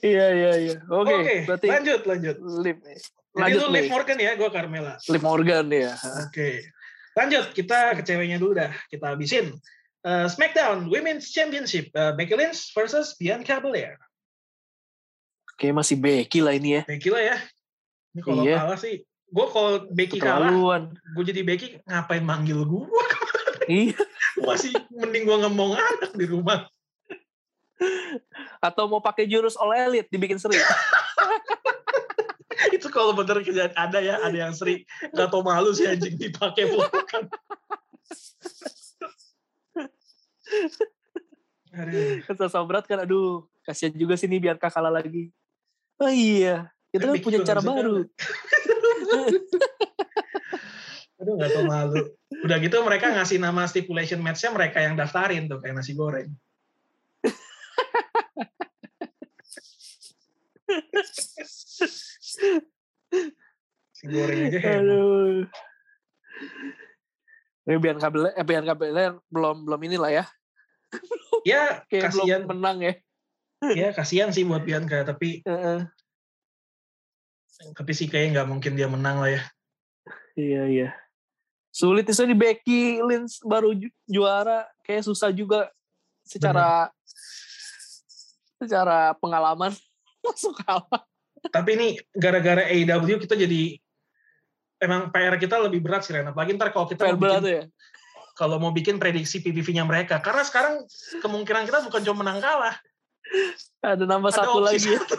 iya 0.00 0.26
iya 0.32 0.52
iya. 0.56 0.76
Oke, 0.88 1.12
okay, 1.12 1.16
okay, 1.20 1.38
berarti 1.44 1.66
lanjut 1.68 2.00
lanjut. 2.08 2.36
Lip. 2.64 2.78
Lanjut 3.36 3.60
Jadi 3.60 3.68
lu 3.68 3.68
Liv 3.70 3.88
Morgan 3.92 4.18
ya, 4.18 4.32
gue 4.34 4.48
Carmela. 4.48 4.94
Liv 4.98 5.22
Morgan 5.22 5.66
ya. 5.68 5.92
Oke. 5.94 6.32
Okay. 6.32 6.54
Lanjut, 7.18 7.50
kita 7.52 7.98
ke 7.98 8.02
ceweknya 8.06 8.38
dulu 8.40 8.56
dah. 8.56 8.72
Kita 8.88 9.14
habisin. 9.14 9.52
Uh, 10.06 10.30
SmackDown 10.30 10.86
Women's 10.88 11.34
Championship 11.34 11.90
uh, 11.98 12.14
Becky 12.14 12.38
Lynch 12.38 12.70
versus 12.72 13.18
Bianca 13.18 13.58
Belair. 13.58 13.98
Oke 15.58 15.74
masih 15.74 15.98
Becky 15.98 16.38
lah 16.38 16.54
ini 16.54 16.78
ya. 16.78 16.82
Becky 16.86 17.10
lah 17.10 17.22
ya. 17.34 17.36
Ini 18.14 18.20
kalau 18.22 18.46
iya. 18.46 18.62
kalah 18.62 18.78
sih, 18.78 19.02
gue 19.28 19.46
kalau 19.52 19.84
Becky 19.92 20.16
kalah, 20.16 20.88
gue 20.88 21.24
jadi 21.24 21.44
Becky 21.44 21.84
ngapain 21.84 22.24
manggil 22.24 22.64
gue? 22.64 22.88
iya. 23.68 23.92
masih 24.46 24.72
mending 24.94 25.26
gue 25.28 25.36
ngomong 25.44 25.76
anak 25.76 26.16
di 26.16 26.24
rumah. 26.24 26.64
Atau 28.58 28.90
mau 28.90 28.98
pakai 28.98 29.28
jurus 29.28 29.54
All 29.60 29.76
Elite 29.76 30.10
dibikin 30.10 30.40
seri. 30.40 30.58
itu 32.74 32.90
kalau 32.90 33.14
bener 33.14 33.38
ada 33.76 34.00
ya, 34.02 34.18
ada 34.22 34.34
yang 34.34 34.54
seri. 34.54 34.86
Gak 35.14 35.30
tau 35.30 35.42
malu 35.44 35.74
sih 35.74 35.86
anjing 35.86 36.18
dipakai 36.18 36.66
bukan. 36.72 37.28
Kesel 42.26 42.66
berat 42.66 42.90
kan, 42.90 43.06
aduh, 43.06 43.46
kasihan 43.62 43.94
juga 43.94 44.18
sih 44.18 44.26
nih 44.26 44.42
biar 44.42 44.58
kalah 44.58 44.90
lagi. 44.90 45.30
Oh 45.98 46.10
iya, 46.10 46.70
kita 46.90 47.10
kan 47.10 47.18
punya 47.22 47.38
cara 47.46 47.62
baru. 47.62 48.06
Aduh 51.18 51.34
gak 51.34 51.50
tau 51.50 51.64
malu. 51.66 52.02
Udah 52.46 52.56
gitu 52.62 52.78
mereka 52.86 53.10
ngasih 53.10 53.42
nama 53.42 53.66
stipulation 53.66 54.22
match-nya 54.22 54.54
mereka 54.54 54.78
yang 54.84 54.94
daftarin 54.94 55.50
tuh, 55.50 55.58
kayak 55.58 55.80
nasi 55.80 55.98
goreng. 55.98 56.30
si 63.98 64.04
goreng 64.06 64.38
aja. 64.46 64.58
Aduh. 64.78 65.48
Ini 67.68 67.76
biar 67.76 67.96
kabel, 68.00 68.32
eh, 68.32 68.46
biar 68.46 68.64
kabel 68.64 69.20
belum 69.28 69.68
belum 69.68 69.80
inilah 69.84 70.22
ya 70.22 70.24
ya 71.44 71.84
kasihan 71.90 72.48
menang 72.48 72.80
ya 72.80 72.94
ya 73.74 73.88
kasihan 73.92 74.30
sih 74.32 74.46
buat 74.46 74.64
Bianca 74.64 75.04
tapi 75.04 75.42
uh-uh. 75.44 75.84
Tapi 77.74 77.92
sih 77.94 78.06
kayaknya 78.06 78.40
nggak 78.40 78.48
mungkin 78.48 78.72
dia 78.78 78.88
menang 78.90 79.22
lah 79.22 79.30
ya 79.34 79.42
iya 80.38 80.62
iya 80.66 80.88
sulit 81.74 82.06
itu 82.06 82.22
di 82.26 82.34
Becky 82.34 83.02
Lynch 83.02 83.42
baru 83.42 83.74
ju- 83.74 83.94
juara 84.06 84.66
kayak 84.86 85.06
susah 85.06 85.34
juga 85.34 85.70
secara 86.22 86.88
Bener. 86.88 88.62
secara 88.62 88.98
pengalaman 89.18 89.74
masuk 90.24 90.54
kalah 90.62 91.02
tapi 91.50 91.70
ini 91.78 91.88
gara-gara 92.14 92.66
AEW 92.66 93.18
kita 93.22 93.38
jadi 93.38 93.78
emang 94.78 95.10
PR 95.10 95.38
kita 95.38 95.58
lebih 95.58 95.82
berat 95.82 96.06
sih 96.06 96.14
Ren 96.14 96.30
apalagi 96.30 96.54
ntar 96.54 96.70
kalau 96.70 96.86
kita 96.86 97.02
PR 97.02 97.18
berat 97.18 97.44
ya 97.46 97.62
kalau 98.38 98.62
mau 98.62 98.70
bikin 98.70 99.02
prediksi 99.02 99.42
PPV-nya 99.42 99.82
mereka. 99.82 100.22
Karena 100.22 100.46
sekarang 100.46 100.86
kemungkinan 101.18 101.66
kita 101.66 101.82
bukan 101.90 102.00
cuma 102.06 102.22
menang 102.22 102.38
kalah. 102.38 102.78
Ada 103.82 104.06
nambah 104.06 104.30
Ada 104.30 104.38
satu 104.46 104.58
lagi. 104.62 104.94
Satu. 104.94 105.18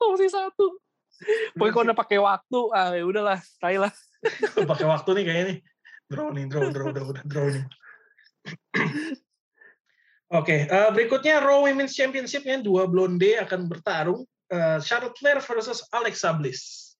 Opsi 0.00 0.28
satu. 0.28 0.80
Pokoknya 1.56 1.72
kalau 1.72 1.84
udah 1.92 1.98
pakai 1.98 2.18
waktu, 2.18 2.60
ah 2.72 2.96
ya 2.96 3.04
udahlah, 3.04 3.38
tai 3.60 3.76
lah. 3.76 3.92
pakai 4.72 4.86
waktu 4.88 5.10
nih 5.20 5.24
kayaknya 5.24 5.44
nih. 5.44 5.58
Draw 6.10 6.28
nih, 6.34 6.44
draw, 6.50 6.62
draw, 6.74 6.88
draw, 7.28 7.46
nih. 7.52 7.64
Oke, 10.30 10.46
okay, 10.46 10.60
uh, 10.70 10.88
eh, 10.88 10.90
berikutnya 10.94 11.42
Raw 11.42 11.66
Women's 11.66 11.94
Championship-nya 11.94 12.62
dua 12.62 12.86
blonde 12.86 13.36
akan 13.38 13.66
bertarung. 13.66 14.22
Uh, 14.50 14.82
Charlotte 14.82 15.14
Flair 15.14 15.38
versus 15.38 15.86
Alexa 15.94 16.34
Bliss. 16.34 16.94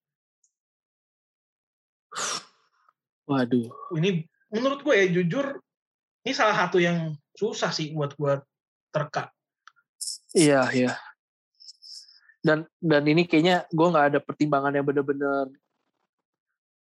Waduh. 3.27 3.71
Ini 3.95 4.27
menurut 4.51 4.83
gue 4.83 4.95
ya 4.95 5.07
jujur 5.11 5.63
ini 6.27 6.33
salah 6.35 6.67
satu 6.67 6.83
yang 6.83 7.15
susah 7.39 7.71
sih 7.71 7.95
buat 7.95 8.19
gue 8.19 8.43
terka. 8.91 9.31
Iya 10.35 10.67
iya. 10.75 10.93
Dan 12.41 12.65
dan 12.81 13.03
ini 13.05 13.29
kayaknya 13.29 13.69
gue 13.69 13.87
nggak 13.93 14.07
ada 14.17 14.19
pertimbangan 14.21 14.73
yang 14.73 14.87
bener-bener 14.87 15.53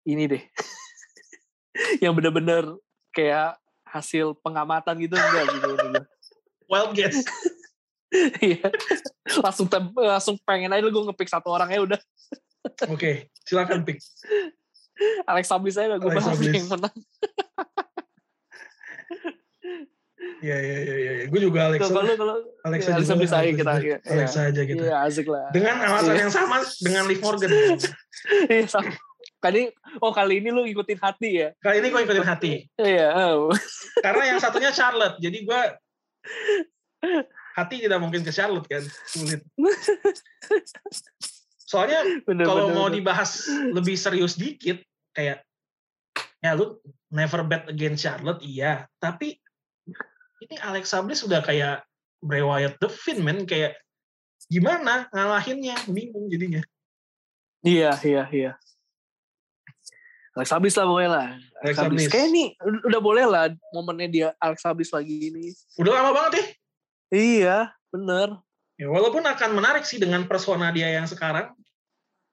ini 0.08 0.24
deh. 0.26 0.42
yang 2.04 2.12
bener-bener 2.16 2.76
kayak 3.12 3.60
hasil 3.84 4.38
pengamatan 4.40 4.96
gitu 5.02 5.14
enggak 5.18 5.44
gitu. 5.52 5.68
Wild 6.70 6.92
guess. 6.96 7.20
Iya. 8.42 8.66
langsung 9.38 9.70
tem- 9.70 9.94
langsung 9.94 10.34
pengen 10.42 10.74
aja 10.74 10.82
gue 10.82 11.04
ngepick 11.06 11.30
satu 11.30 11.46
orang 11.54 11.70
ya 11.70 11.78
udah. 11.78 12.00
Oke, 12.90 13.30
silakan 13.46 13.86
pick. 13.86 14.02
Alexa 15.30 15.54
Bliss 15.62 15.78
aja 15.78 15.94
gue 15.94 16.10
bahas 16.10 16.34
yang 16.42 16.66
menang. 16.66 16.90
Iya, 20.40 20.56
iya, 20.56 20.78
iya, 20.80 20.94
iya. 20.96 21.12
Gue 21.28 21.40
juga 21.40 21.68
Alexa. 21.68 21.92
Kalau 21.92 22.16
kalau 22.16 22.34
Alexa, 22.64 22.88
ya, 22.90 22.94
Alexa 22.96 23.12
juga. 23.12 23.20
Bliss 23.20 23.32
aja 23.36 23.50
kita. 23.52 23.72
Iya, 23.80 23.96
Alexa 24.08 24.40
aja 24.48 24.62
kita. 24.64 24.82
Iya 24.88 24.96
asik 25.04 25.26
lah. 25.28 25.46
Dengan 25.52 25.76
alasan 25.84 26.14
Iya. 26.16 26.20
yang 26.24 26.32
sama 26.32 26.56
dengan 26.80 27.02
Liv 27.08 27.20
Morgan. 27.20 27.50
Iya 28.52 28.64
sama. 28.68 28.92
Kali 29.40 29.72
oh 30.04 30.12
kali 30.12 30.44
ini 30.44 30.52
lu 30.52 30.68
ikutin 30.68 31.00
hati 31.00 31.30
ya. 31.44 31.48
Kali 31.60 31.80
ini 31.80 31.88
gue 31.88 32.00
ikutin 32.04 32.26
hati. 32.26 32.52
Iya. 32.76 33.08
oh. 33.36 33.52
Karena 34.04 34.36
yang 34.36 34.38
satunya 34.40 34.72
Charlotte. 34.72 35.16
Jadi 35.20 35.38
gue 35.44 35.60
hati 37.58 37.74
tidak 37.84 38.00
mungkin 38.00 38.20
ke 38.24 38.32
Charlotte 38.32 38.68
kan. 38.68 38.84
Sulit. 39.08 39.40
Soalnya 41.64 42.02
Bener, 42.26 42.44
kalau 42.44 42.68
bener, 42.68 42.76
mau 42.76 42.86
bener. 42.90 42.98
dibahas 42.98 43.46
lebih 43.70 43.94
serius 43.94 44.34
dikit, 44.34 44.82
kayak 45.14 45.46
ya 46.42 46.50
lu 46.58 46.82
never 47.14 47.46
bet 47.46 47.70
against 47.70 48.02
Charlotte, 48.02 48.42
iya. 48.42 48.90
Tapi 48.98 49.38
ini 50.40 50.56
Alexa 50.60 51.04
Bliss 51.04 51.22
sudah 51.22 51.44
kayak 51.44 51.84
Bray 52.24 52.40
Wyatt 52.44 52.80
the 52.80 52.88
Finn, 52.88 53.20
men. 53.20 53.44
Kayak 53.44 53.76
gimana 54.48 55.08
ngalahinnya? 55.12 55.76
Bingung 55.88 56.28
jadinya. 56.32 56.64
Iya, 57.60 57.92
iya, 58.04 58.24
iya. 58.32 58.52
Alexa 60.32 60.56
Bliss 60.56 60.78
lah 60.78 60.86
pokoknya 60.88 61.10
lah. 61.10 61.28
Alexa 61.60 61.84
Bliss. 61.92 62.08
Kayak 62.08 62.26
ini 62.32 62.44
udah 62.62 63.00
boleh 63.02 63.24
lah 63.28 63.52
momennya 63.76 64.08
dia 64.08 64.28
Alexa 64.40 64.72
Bliss 64.72 64.94
lagi 64.94 65.28
ini. 65.28 65.52
Udah 65.76 65.92
lama 66.00 66.10
banget 66.16 66.32
ya. 66.40 66.44
Iya, 67.10 67.58
bener. 67.92 68.38
Ya, 68.80 68.88
walaupun 68.88 69.20
akan 69.20 69.50
menarik 69.52 69.84
sih 69.84 70.00
dengan 70.00 70.24
persona 70.24 70.72
dia 70.72 70.88
yang 70.88 71.04
sekarang, 71.04 71.52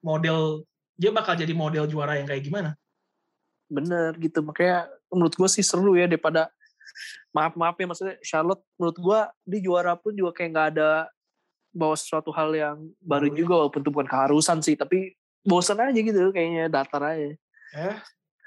model 0.00 0.64
dia 0.96 1.12
bakal 1.12 1.36
jadi 1.36 1.52
model 1.52 1.84
juara 1.84 2.16
yang 2.16 2.24
kayak 2.24 2.40
gimana? 2.40 2.72
Bener 3.68 4.16
gitu. 4.16 4.40
Makanya 4.40 4.88
menurut 5.12 5.36
gue 5.36 5.48
sih 5.50 5.60
seru 5.60 5.92
ya 5.92 6.08
daripada 6.08 6.48
maaf-maaf 7.32 7.76
ya 7.78 7.86
maksudnya 7.86 8.16
Charlotte 8.24 8.62
menurut 8.76 8.98
gue 8.98 9.20
di 9.46 9.58
juara 9.64 9.94
pun 9.94 10.12
juga 10.16 10.32
kayak 10.36 10.50
nggak 10.52 10.68
ada 10.76 10.90
bawa 11.72 11.94
sesuatu 11.94 12.32
hal 12.32 12.50
yang 12.56 12.76
baru 12.98 13.30
ya. 13.32 13.44
juga 13.44 13.52
walaupun 13.64 13.80
itu 13.84 13.90
bukan 13.92 14.08
keharusan 14.08 14.58
sih 14.64 14.74
tapi 14.74 15.14
bosan 15.44 15.80
aja 15.80 15.94
gitu 15.94 16.32
kayaknya 16.34 16.68
datar 16.68 17.02
aja. 17.04 17.36
Ya, 17.72 17.92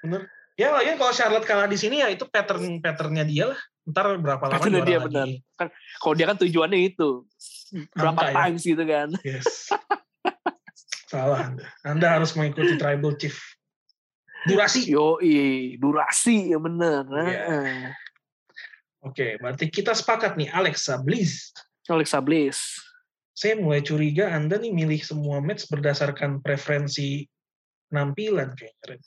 bener. 0.03 0.21
Ya 0.59 0.69
lagi 0.75 0.93
kalau 0.99 1.13
Charlotte 1.15 1.47
kalah 1.47 1.65
di 1.65 1.79
sini 1.79 2.03
ya 2.03 2.11
itu 2.11 2.27
pattern 2.27 2.83
patternnya 2.83 3.25
dia 3.25 3.49
lah. 3.55 3.59
Ntar 3.87 4.19
berapa 4.21 4.43
lama 4.45 4.61
juara 4.61 4.85
dia, 4.85 4.99
lagi. 4.99 5.07
bener. 5.09 5.27
Kalau 5.97 6.13
dia 6.13 6.25
kan 6.29 6.37
tujuannya 6.37 6.79
itu 6.85 7.25
berapa 7.97 8.19
Angka 8.19 8.27
ya. 8.29 8.35
times 8.45 8.61
gitu 8.67 8.83
kan. 8.85 9.07
Yes. 9.25 9.71
Salah 11.11 11.49
Anda. 11.49 11.65
Anda 11.81 12.07
harus 12.19 12.35
mengikuti 12.37 12.77
tribal 12.77 13.17
chief. 13.17 13.39
Durasi. 14.45 14.89
Yo, 14.89 15.17
durasi 15.77 16.53
ya 16.53 16.59
bener. 16.61 17.03
Iya. 17.09 17.93
Oke, 19.01 19.41
berarti 19.41 19.65
kita 19.67 19.97
sepakat 19.97 20.37
nih 20.37 20.53
Alexa 20.53 21.01
Bliss. 21.01 21.49
Alexa 21.89 22.21
Bliss. 22.21 22.77
Saya 23.33 23.57
mulai 23.57 23.81
curiga 23.81 24.29
Anda 24.29 24.61
nih 24.61 24.69
milih 24.69 25.01
semua 25.01 25.41
match 25.41 25.65
berdasarkan 25.65 26.45
preferensi 26.45 27.25
penampilan 27.89 28.53
kayaknya. 28.53 29.01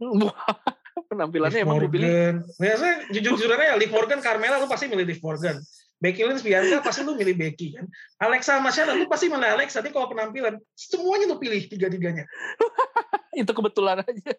Penampilannya 0.96 1.60
Liv 1.60 1.64
emang 1.68 1.76
Morgan. 1.84 2.34
Ya, 2.56 2.74
saya 2.80 2.94
jujur-jujuran 3.12 3.60
ya, 3.60 3.76
Liv 3.76 3.92
Morgan, 3.92 4.24
Carmela, 4.24 4.56
lu 4.56 4.68
pasti 4.68 4.88
milih 4.88 5.04
Liv 5.04 5.20
Morgan. 5.20 5.60
Becky 5.96 6.24
Lynch, 6.24 6.44
Bianca, 6.44 6.80
pasti 6.84 7.04
lu 7.04 7.16
milih 7.16 7.36
Becky 7.36 7.76
kan. 7.76 7.84
Alexa 8.20 8.60
sama 8.60 8.72
Shayna, 8.72 8.96
lu 8.96 9.08
pasti 9.08 9.28
milih 9.28 9.44
Alexa. 9.44 9.80
Tapi 9.80 9.92
kalau 9.92 10.08
penampilan, 10.08 10.56
semuanya 10.72 11.28
lu 11.28 11.36
pilih 11.36 11.60
tiga-tiganya. 11.68 12.24
itu 13.40 13.52
kebetulan 13.52 14.04
aja. 14.04 14.32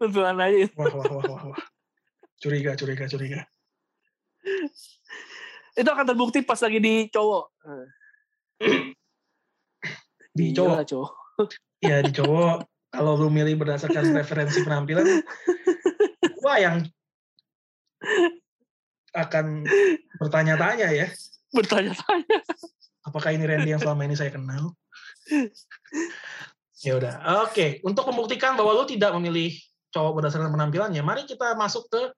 kebetulan 0.00 0.36
aja 0.40 0.56
itu. 0.68 0.74
Wah, 0.76 0.88
wah, 0.92 1.04
wah, 1.08 1.24
wah, 1.24 1.42
wah. 1.52 1.60
Curiga, 2.40 2.72
curiga, 2.72 3.04
curiga. 3.04 3.40
Itu 5.80 5.88
akan 5.92 6.06
terbukti 6.08 6.40
pas 6.40 6.58
lagi 6.60 6.80
di 6.80 7.06
cowok. 7.12 7.44
Di 10.34 10.44
Iya 10.50 10.56
cowok, 10.56 10.74
lah, 10.76 10.86
cowok. 10.86 11.10
ya 11.80 11.96
di 12.04 12.12
cowok, 12.12 12.56
kalau 12.92 13.12
lu 13.18 13.28
milih 13.32 13.56
berdasarkan 13.60 14.08
preferensi 14.14 14.60
penampilan, 14.62 15.04
wah 16.44 16.56
yang 16.60 16.84
akan 19.16 19.64
bertanya-tanya 20.20 20.88
ya. 20.92 21.06
Bertanya-tanya. 21.50 22.40
apakah 23.00 23.32
ini 23.34 23.42
Randy 23.48 23.72
yang 23.74 23.82
selama 23.82 24.06
ini 24.06 24.14
saya 24.14 24.30
kenal? 24.30 24.76
ya 26.84 26.92
udah, 27.00 27.42
oke. 27.48 27.80
Untuk 27.82 28.04
membuktikan 28.12 28.54
bahwa 28.54 28.76
lu 28.76 28.84
tidak 28.86 29.10
memilih 29.18 29.50
cowok 29.90 30.20
berdasarkan 30.22 30.52
penampilannya, 30.52 31.02
mari 31.02 31.26
kita 31.26 31.56
masuk 31.58 31.90
ke 31.90 32.12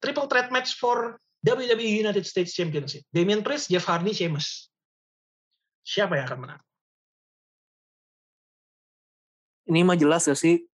triple 0.00 0.28
threat 0.28 0.52
match 0.52 0.76
for 0.76 1.16
WWE 1.46 2.02
United 2.02 2.26
States 2.26 2.52
Championship. 2.52 3.06
Damian 3.14 3.46
Priest, 3.46 3.70
Jeff 3.70 3.86
Hardy, 3.86 4.10
Sheamus. 4.10 4.68
Siapa 5.86 6.18
yang 6.18 6.26
akan 6.26 6.38
menang? 6.42 6.60
Ini 9.66 9.82
mah 9.82 9.98
jelas 9.98 10.26
gak 10.26 10.38
sih 10.38 10.66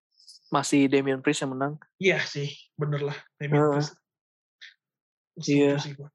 masih 0.53 0.89
Damian 0.89 1.21
Priest 1.21 1.45
yang 1.45 1.53
menang. 1.53 1.73
Iya 1.97 2.21
sih, 2.25 2.49
bener 2.77 3.01
lah. 3.05 3.17
Damian 3.37 3.61
Heeh. 3.61 3.73
Priest. 3.77 3.93
Iya. 5.49 5.77
gua. 5.97 6.09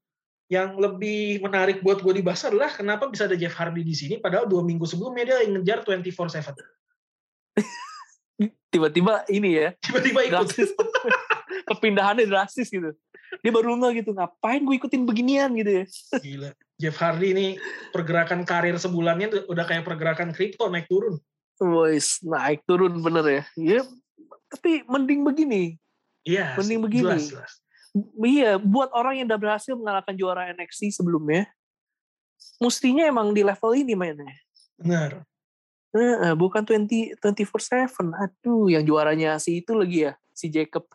Yang 0.49 0.69
lebih 0.81 1.45
menarik 1.45 1.77
buat 1.85 2.01
gue 2.01 2.13
dibahas 2.23 2.41
adalah 2.47 2.73
kenapa 2.73 3.05
bisa 3.11 3.29
ada 3.29 3.37
Jeff 3.37 3.53
Hardy 3.53 3.85
di 3.85 3.93
sini, 3.93 4.17
padahal 4.17 4.49
dua 4.49 4.65
minggu 4.65 4.87
sebelumnya 4.87 5.23
dia 5.29 5.37
yang 5.45 5.61
ngejar 5.61 5.85
24/7. 5.85 6.57
Tiba-tiba 8.73 9.27
ini 9.29 9.49
ya, 9.59 9.69
Tiba-tiba 9.77 10.19
ikut. 10.25 10.47
drastis. 11.59 11.67
Perpindahannya 11.67 12.25
drastis 12.25 12.67
gitu. 12.71 12.91
Dia 13.43 13.51
baru 13.53 13.77
nggak 13.77 13.93
gitu, 14.03 14.11
ngapain 14.15 14.61
gue 14.63 14.75
ikutin 14.79 15.03
beginian 15.05 15.51
gitu 15.53 15.83
ya. 15.83 15.85
Gila. 16.25 16.49
Jeff 16.79 16.95
Hardy 16.95 17.35
ini 17.35 17.47
pergerakan 17.91 18.47
karir 18.47 18.79
sebulannya 18.79 19.27
tuh 19.27 19.41
udah 19.51 19.67
kayak 19.67 19.83
pergerakan 19.83 20.31
kripto 20.31 20.71
naik 20.71 20.87
turun. 20.87 21.19
Boys, 21.59 22.23
naik 22.23 22.63
turun 22.63 23.03
bener 23.03 23.25
ya. 23.27 23.43
Iya, 23.59 23.81
tapi 24.47 24.87
mending 24.87 25.27
begini. 25.27 25.75
Iya. 26.23 26.55
Mending 26.55 26.79
begini. 26.79 27.19
Jelas, 27.19 27.27
jelas. 27.27 27.51
Iya, 28.15 28.55
buat 28.61 28.95
orang 28.95 29.19
yang 29.19 29.27
udah 29.27 29.41
berhasil 29.41 29.73
mengalahkan 29.75 30.15
juara 30.15 30.55
NXT 30.55 30.93
sebelumnya, 30.95 31.51
mestinya 32.63 33.03
emang 33.03 33.35
di 33.35 33.43
level 33.43 33.71
ini 33.75 33.93
mainnya. 33.97 34.31
Benar. 34.79 35.27
Heeh, 35.89 36.33
bukan 36.37 36.61
20 36.61 37.17
24/7. 37.17 38.13
Aduh, 38.13 38.69
yang 38.69 38.85
juaranya 38.85 39.41
si 39.41 39.59
itu 39.59 39.73
lagi 39.73 40.05
ya, 40.05 40.13
si 40.31 40.47
Jacob. 40.53 40.85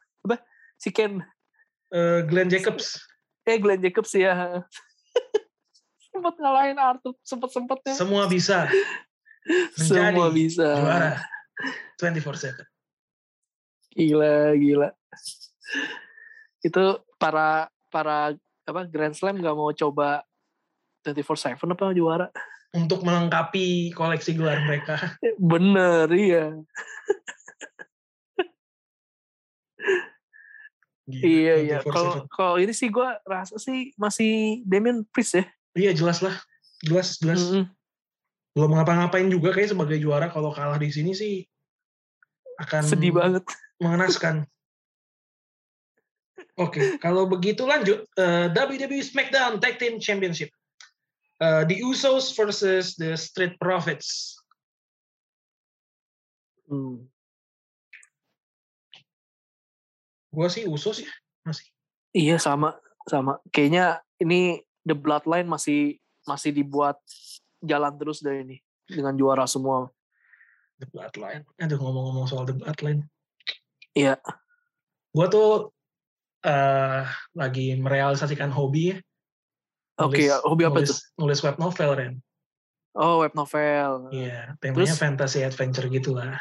Si 0.85 0.93
Ken. 0.93 1.24
Eh, 1.89 2.20
Glenn 2.28 2.53
Jacobs 2.53 3.01
Eh, 3.49 3.57
Glenn 3.57 3.80
Jacobs 3.80 4.12
ya. 4.20 4.61
sempat 6.12 6.37
ngalahin 6.39 6.76
Arthur, 6.76 7.16
sempat-sempatnya. 7.24 7.97
semua 7.97 8.28
bisa 8.28 8.68
Semua 9.80 10.28
bisa. 10.30 10.62
juara 10.76 11.12
24/7. 11.99 12.64
Gila, 13.97 14.53
gila. 14.55 14.89
Itu 16.61 17.01
para 17.16 17.66
para 17.89 18.32
apa 18.64 18.80
Grand 18.89 19.12
Slam 19.16 19.41
nggak 19.41 19.57
mau 19.57 19.72
coba 19.72 20.22
24/7 21.03 21.57
apa 21.72 21.93
juara? 21.93 22.28
Untuk 22.74 23.03
melengkapi 23.03 23.91
koleksi 23.93 24.35
gelar 24.35 24.61
mereka. 24.64 24.99
Bener, 25.39 26.09
iya. 26.11 26.59
Gila, 31.05 31.25
Iya, 31.25 31.55
iya. 31.61 31.79
24/7. 31.85 31.93
Kalau 31.93 32.13
kalau 32.33 32.57
ini 32.57 32.73
sih 32.73 32.89
gue 32.89 33.09
rasa 33.29 33.61
sih 33.61 33.93
masih 34.01 34.65
Damian 34.65 35.05
Priest 35.13 35.37
ya. 35.37 35.45
Iya 35.77 35.91
jelas 35.93 36.25
lah. 36.25 36.37
Jelas, 36.81 37.21
jelas. 37.21 37.41
Mm-mm. 37.45 37.65
Belum 38.57 38.71
ngapa-ngapain 38.73 39.29
juga 39.29 39.53
kayak 39.53 39.75
sebagai 39.77 39.99
juara 40.01 40.31
kalau 40.33 40.55
kalah 40.55 40.81
di 40.81 40.89
sini 40.89 41.13
sih 41.13 41.45
akan 42.63 42.83
Sedih 42.87 43.13
banget. 43.13 43.45
mengenaskan. 43.85 44.49
Oke, 46.55 47.03
kalau 47.03 47.27
begitu 47.27 47.67
lanjut 47.67 48.07
eh, 48.15 48.47
WWE 48.55 49.03
SmackDown 49.03 49.59
Tag 49.59 49.83
Team 49.83 49.99
Championship. 49.99 50.55
Eh, 51.43 51.63
the 51.67 51.83
Usos 51.83 52.31
versus 52.39 52.95
the 52.95 53.19
Street 53.19 53.59
Profits. 53.59 54.39
Hmm. 56.71 57.11
Gua 60.35 60.51
sih 60.51 60.66
Usos 60.66 60.99
ya, 61.07 61.12
masih. 61.47 61.70
Iya 62.11 62.43
sama 62.43 62.74
sama. 63.07 63.39
Kayaknya 63.55 64.03
ini 64.18 64.59
the 64.82 64.99
bloodline 64.99 65.47
masih 65.47 66.03
masih 66.26 66.51
dibuat 66.51 66.99
jalan 67.62 67.95
terus 67.95 68.18
dari 68.18 68.43
ini 68.43 68.57
dengan 68.91 69.14
juara 69.14 69.47
semua. 69.47 69.87
The 70.82 70.91
Bloodline. 70.91 71.47
Aduh 71.62 71.78
ngomong-ngomong 71.78 72.26
soal 72.26 72.45
The 72.51 72.59
Bloodline. 72.59 73.07
Iya. 73.95 74.18
Gua 75.14 75.30
tuh 75.30 75.70
eh 76.43 77.07
lagi 77.32 77.78
merealisasikan 77.78 78.51
hobi 78.51 78.93
ya. 78.93 78.97
Oke, 80.03 80.26
Nulis- 80.26 80.43
hobi 80.43 80.62
apa 80.66 80.78
nulis, 80.82 80.91
tuh? 80.91 80.99
Nulis 81.22 81.41
web 81.47 81.57
novel, 81.62 81.91
Ren. 81.95 82.14
Oh, 82.99 83.22
web 83.22 83.30
novel. 83.39 84.11
Iya, 84.11 84.59
temanya 84.59 84.91
Terus? 84.91 84.99
fantasy 84.99 85.47
adventure 85.47 85.87
gitu 85.87 86.18
lah. 86.18 86.35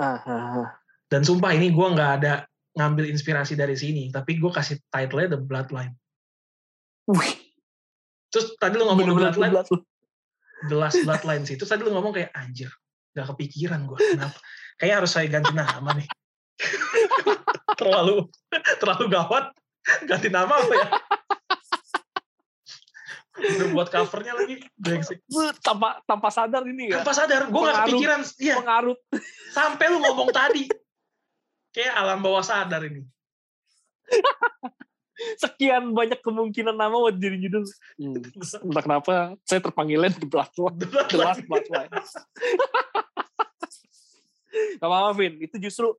Ah, 0.00 0.20
ah, 0.24 0.44
ah. 0.64 0.68
Dan 1.12 1.28
sumpah 1.28 1.52
ini 1.52 1.68
gue 1.68 1.86
nggak 1.92 2.10
ada 2.24 2.48
ngambil 2.74 3.06
inspirasi 3.08 3.54
dari 3.54 3.78
sini, 3.78 4.10
tapi 4.10 4.36
gue 4.36 4.50
kasih 4.50 4.82
title-nya 4.90 5.38
The 5.38 5.40
Bloodline. 5.40 5.94
Wih, 7.10 7.34
Terus 8.28 8.58
tadi 8.58 8.74
lu 8.74 8.84
ngomong 8.90 9.06
The 9.06 9.14
Bloodline. 9.14 9.54
The 10.66 10.74
Last 10.74 10.98
Bloodline 11.06 11.44
sih. 11.46 11.54
Terus 11.54 11.70
tadi 11.70 11.86
lu 11.86 11.94
ngomong 11.94 12.10
kayak 12.10 12.34
anjir, 12.34 12.66
nggak 13.14 13.26
kepikiran 13.30 13.86
gue. 13.86 13.98
Kenapa? 14.18 14.38
Kayaknya 14.74 14.96
harus 14.98 15.10
saya 15.14 15.26
ganti 15.30 15.52
nama 15.54 15.90
nih. 15.94 16.08
terlalu 17.78 18.26
terlalu 18.82 19.04
gawat. 19.06 19.44
Ganti 20.08 20.28
nama 20.32 20.50
apa 20.50 20.72
ya? 20.74 20.86
Udah 23.34 23.68
buat 23.74 23.88
covernya 23.90 24.34
lagi. 24.38 24.62
Brengsek. 24.78 25.18
Tanpa 25.60 26.00
tanpa 26.06 26.28
sadar 26.30 26.62
ini 26.64 26.90
ya. 26.90 27.02
Tanpa 27.02 27.12
sadar, 27.12 27.50
gue 27.50 27.60
nggak 27.60 27.74
Pengaruh. 27.74 27.90
kepikiran. 27.90 28.20
Iya, 28.38 28.54
Pengarut. 28.62 28.98
sampai 29.50 29.86
lu 29.90 29.98
ngomong 30.00 30.30
tadi. 30.30 30.64
Kayak 31.74 31.94
alam 31.98 32.22
bawah 32.22 32.46
sadar 32.46 32.86
ini. 32.86 33.02
Sekian 35.42 35.90
banyak 35.90 36.22
kemungkinan 36.22 36.74
nama 36.74 36.94
buat 36.94 37.18
jadi 37.18 37.38
judul. 37.38 37.66
Hmm. 37.98 38.22
Entah 38.70 38.82
kenapa 38.82 39.14
saya 39.42 39.58
terpanggilnya 39.62 40.14
The 40.14 40.26
Bloodline. 40.30 40.78
The 41.10 41.18
Last 41.18 41.42
Bloodline. 41.50 41.90
Gak 44.54 44.86
apa-apa, 44.86 45.10
Vin. 45.18 45.42
Itu 45.42 45.58
justru 45.58 45.98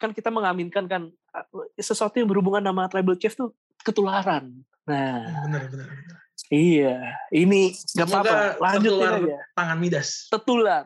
kan 0.00 0.16
kita 0.16 0.32
mengaminkan 0.32 0.88
kan 0.88 1.12
uh, 1.36 1.68
sesuatu 1.76 2.16
yang 2.16 2.28
berhubungan 2.28 2.64
sama 2.64 2.88
tribal 2.88 3.16
chief 3.20 3.36
tuh 3.36 3.52
ketularan. 3.84 4.64
Nah, 4.88 5.44
Bener, 5.44 5.68
bener, 5.68 5.86
bener. 5.92 6.16
iya. 6.48 7.20
Ini 7.28 7.76
gak 7.92 8.08
apa-apa. 8.08 8.56
Lanjutin 8.56 8.80
tertular 8.88 9.12
aja. 9.20 9.36
Tangan 9.52 9.76
Midas. 9.76 10.08
Tetular. 10.32 10.84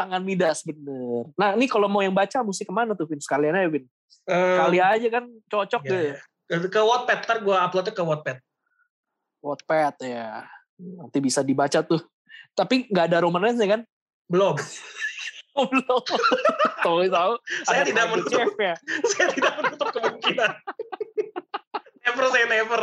Tangan 0.00 0.22
Midas, 0.24 0.64
bener. 0.64 1.28
Nah, 1.36 1.52
ini 1.52 1.68
kalau 1.68 1.84
mau 1.84 2.00
yang 2.00 2.16
baca 2.16 2.40
mesti 2.40 2.64
ke 2.64 2.72
mana 2.72 2.96
tuh, 2.96 3.04
Vin? 3.04 3.20
Sekalian 3.20 3.52
aja, 3.52 3.68
Vin. 3.68 3.84
Eh, 4.24 4.56
Kali 4.56 4.78
aja 4.80 5.08
kan 5.12 5.24
cocok 5.44 5.82
ya, 5.84 5.90
deh. 5.92 6.02
ya. 6.48 6.56
Ke 6.72 6.80
Wattpad, 6.80 7.18
ntar 7.28 7.38
gue 7.44 7.52
uploadnya 7.52 7.92
ke 7.92 8.00
Wattpad. 8.00 8.38
Wattpad 9.44 9.94
ya. 10.08 10.48
Nanti 10.80 11.18
bisa 11.20 11.44
dibaca 11.44 11.84
tuh. 11.84 12.00
Tapi 12.56 12.88
nggak 12.88 13.12
ada 13.12 13.20
romance 13.20 13.60
kan? 13.60 13.84
Belum. 14.24 14.56
Oh, 15.50 15.66
belum. 15.66 16.02
Tahu 16.86 17.10
tahu. 17.10 17.32
Saya 17.66 17.82
tidak 17.82 18.06
menutup 18.06 18.38
chef 18.38 18.54
ya. 18.54 18.74
saya 19.10 19.28
tidak 19.34 19.52
menutup 19.58 19.88
kemungkinan. 19.90 20.52
never 22.06 22.24
say 22.30 22.44
never. 22.46 22.80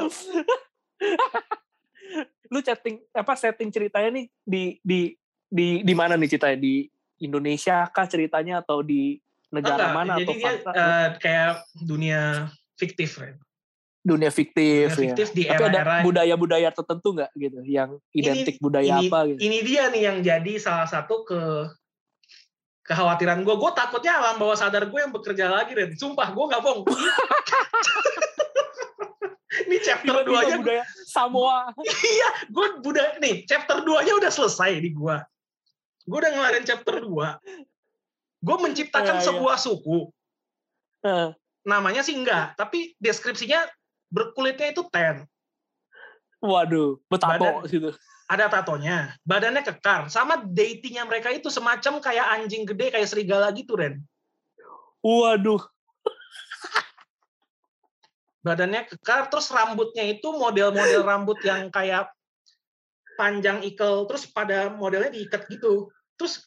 Lu 2.51 2.59
setting 2.59 2.99
apa 3.15 3.33
setting 3.39 3.71
ceritanya 3.71 4.19
nih 4.19 4.25
di 4.43 4.63
di 4.83 5.15
di 5.47 5.79
di 5.79 5.93
mana 5.95 6.19
nih 6.19 6.27
ceritanya 6.35 6.59
di 6.59 6.91
Indonesia 7.17 7.89
kah 7.89 8.05
ceritanya 8.05 8.61
atau 8.61 8.85
di 8.85 9.17
negara 9.49 9.89
Enggak, 9.89 9.95
mana 9.95 10.13
jadi 10.19 10.25
atau 10.25 10.33
dia 10.33 10.47
fakta? 10.47 10.71
eh, 10.71 11.07
kayak 11.21 11.51
dunia 11.81 12.21
fiktif, 12.77 13.17
Ren. 13.17 13.37
dunia 14.07 14.31
fiktif, 14.31 14.95
Dunia 14.95 15.03
fiktif 15.03 15.27
ya. 15.31 15.35
di 15.35 15.43
Tapi 15.51 15.63
ada 15.67 15.69
era-era 15.83 15.95
budaya-budaya 15.99 16.69
tertentu 16.71 17.11
nggak 17.11 17.31
gitu 17.35 17.59
yang 17.67 17.99
identik 18.15 18.55
budaya 18.63 19.03
ini, 19.03 19.11
apa 19.11 19.19
gitu. 19.27 19.39
Ini 19.43 19.57
dia 19.67 19.83
nih 19.91 20.01
yang 20.07 20.17
jadi 20.23 20.53
salah 20.63 20.87
satu 20.87 21.27
ke 21.27 21.41
kekhawatiran 22.87 23.43
gue. 23.43 23.55
Gue 23.59 23.71
takutnya 23.75 24.15
alam 24.15 24.39
bawah 24.39 24.55
sadar 24.55 24.87
gue 24.87 24.95
yang 24.95 25.11
bekerja 25.11 25.51
lagi, 25.51 25.75
Ren. 25.75 25.91
Sumpah, 25.99 26.31
gue 26.31 26.39
nggak 26.39 26.61
bohong. 26.63 26.87
ini 29.67 29.77
chapter 29.83 30.23
Tiba-tiba 30.23 30.39
2 30.39 30.47
nya 30.47 30.55
budaya 30.63 30.83
Samoa. 31.03 31.59
iya, 32.15 32.29
gue 32.47 32.67
udah 32.87 33.19
nih 33.19 33.43
chapter 33.43 33.83
2-nya 33.83 34.13
udah 34.23 34.31
selesai 34.31 34.71
di 34.79 34.95
gua. 34.95 35.19
Gue 36.07 36.17
udah 36.23 36.31
ngelarin 36.31 36.63
chapter 36.63 37.03
2. 37.03 38.39
Gue 38.39 38.57
menciptakan 38.63 39.19
iya. 39.19 39.25
sebuah 39.27 39.57
suku. 39.59 40.07
Eh, 41.03 41.29
Namanya 41.67 41.99
sih 41.99 42.15
enggak, 42.15 42.55
tapi 42.55 42.95
deskripsinya 42.95 43.67
berkulitnya 44.07 44.71
itu 44.71 44.87
ten. 44.87 45.27
Waduh, 46.39 46.95
betato 47.11 47.67
Badan-. 47.67 47.99
Ada 48.27 48.51
tatonya, 48.51 49.15
badannya 49.23 49.63
kekar. 49.63 50.07
Sama 50.07 50.43
datingnya 50.47 51.03
mereka 51.03 51.31
itu 51.31 51.51
semacam 51.51 51.99
kayak 51.99 52.27
anjing 52.39 52.63
gede, 52.63 52.91
kayak 52.91 53.07
serigala 53.07 53.51
gitu, 53.55 53.75
Ren. 53.75 53.99
Waduh, 55.03 55.63
Badannya 58.47 58.87
kekar, 58.87 59.27
terus 59.27 59.51
rambutnya 59.51 60.07
itu 60.07 60.31
model-model 60.31 61.03
rambut 61.03 61.35
yang 61.43 61.67
kayak 61.67 62.07
panjang 63.19 63.59
ikel, 63.67 64.07
terus 64.07 64.23
pada 64.23 64.71
modelnya 64.71 65.11
diikat 65.11 65.51
gitu. 65.51 65.91
Terus 66.17 66.43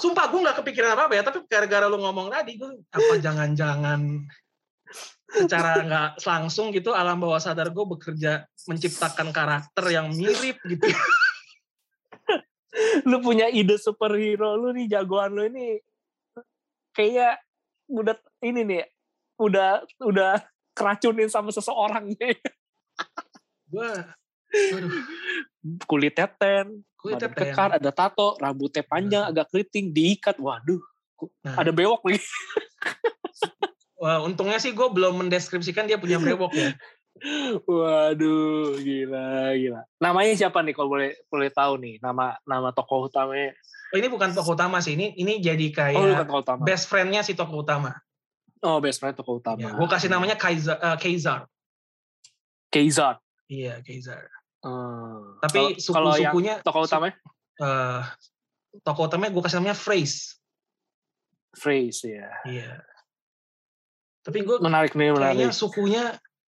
sumpah 0.00 0.26
gue 0.32 0.40
nggak 0.40 0.58
kepikiran 0.64 0.96
apa-apa 0.96 1.14
ya, 1.14 1.22
tapi 1.22 1.44
gara-gara 1.46 1.86
lu 1.86 2.00
ngomong 2.00 2.32
tadi, 2.32 2.56
gue 2.56 2.70
apa 2.90 3.14
jangan-jangan 3.20 4.26
secara 5.30 5.86
nggak 5.86 6.10
langsung 6.26 6.74
gitu 6.74 6.90
alam 6.90 7.22
bawah 7.22 7.38
sadar 7.38 7.70
gue 7.70 7.84
bekerja 7.86 8.42
menciptakan 8.66 9.30
karakter 9.30 9.84
yang 9.94 10.10
mirip 10.10 10.58
gitu. 10.66 10.90
lu 13.10 13.22
punya 13.22 13.46
ide 13.50 13.78
superhero 13.78 14.58
lu 14.58 14.74
nih 14.74 14.90
jagoan 14.90 15.34
lu 15.34 15.46
ini 15.46 15.78
kayak 16.94 17.38
udah 17.86 18.18
ini 18.42 18.62
nih 18.66 18.84
udah 19.38 19.86
udah 20.02 20.42
keracunin 20.74 21.30
sama 21.30 21.54
seseorang 21.54 22.10
nih 22.14 22.34
Gue, 23.70 23.86
kulitnya 25.84 26.26
ten 26.26 26.80
kulitnya 26.94 27.26
badan 27.26 27.36
ten. 27.36 27.44
kekar 27.48 27.70
ada 27.76 27.90
tato 27.90 28.36
rambutnya 28.36 28.82
panjang 28.82 29.24
agak 29.24 29.48
keriting 29.48 29.90
diikat 29.90 30.36
waduh 30.36 30.80
Nah. 31.44 31.52
ada 31.54 31.68
bewok 31.68 32.00
lagi 32.02 32.16
Wah, 34.00 34.24
untungnya 34.24 34.56
sih 34.56 34.72
gue 34.72 34.88
belum 34.88 35.20
mendeskripsikan 35.20 35.84
dia 35.84 36.00
punya 36.00 36.16
brewok 36.16 36.48
ya. 36.50 36.72
waduh 37.68 38.72
gila 38.74 39.52
gila 39.52 39.84
namanya 39.98 40.32
siapa 40.34 40.64
nih 40.64 40.72
kalau 40.72 40.88
boleh 40.88 41.12
boleh 41.28 41.52
tahu 41.52 41.76
nih 41.76 42.00
nama 42.00 42.40
nama 42.42 42.72
tokoh 42.72 43.04
utamanya 43.06 43.52
Oh, 43.90 43.98
ini 43.98 44.06
bukan 44.06 44.30
tokoh 44.30 44.54
utama 44.54 44.78
sih, 44.78 44.94
ini 44.94 45.12
ini 45.12 45.42
jadi 45.42 45.66
kayak 45.68 45.98
oh 45.98 46.06
bukan 46.06 46.24
tokoh 46.24 46.40
utama 46.40 46.62
best 46.62 46.86
friend-nya 46.86 47.20
si 47.20 47.34
tokoh 47.34 47.60
utama. 47.60 47.92
oh 48.62 48.80
best 48.80 48.96
friend 48.96 49.12
tokoh 49.12 49.36
utama 49.36 49.60
Ya, 49.60 49.74
gue 49.74 49.88
kasih 49.90 50.08
namanya 50.08 50.40
Kaiser, 50.40 50.78
eh, 50.78 50.96
Kaisar. 50.96 51.44
Keizar 52.68 53.20
Iya, 53.44 53.82
Kaisar. 53.82 54.24
Hmm. 54.60 55.40
Tapi 55.40 55.80
Kalau- 55.80 55.94
kalau 55.96 56.12
yang 56.14 56.32
suku-sukunya 56.36 56.54
tokoh 56.60 56.82
utamanya 56.84 57.16
eh 57.60 58.02
tokoh 58.84 59.04
utamanya 59.08 59.30
gue 59.32 59.42
kasih 59.42 59.56
namanya 59.58 59.78
Phrase. 59.78 60.18
phrase 61.50 62.00
ya 62.06 62.28
Iya. 62.46 62.72
Tapi 64.20 64.44
gue 64.44 64.56
menarik 64.60 64.92
nih 64.92 65.16
kayaknya 65.16 65.48
menarik 65.48 65.56
sukunya 65.56 66.04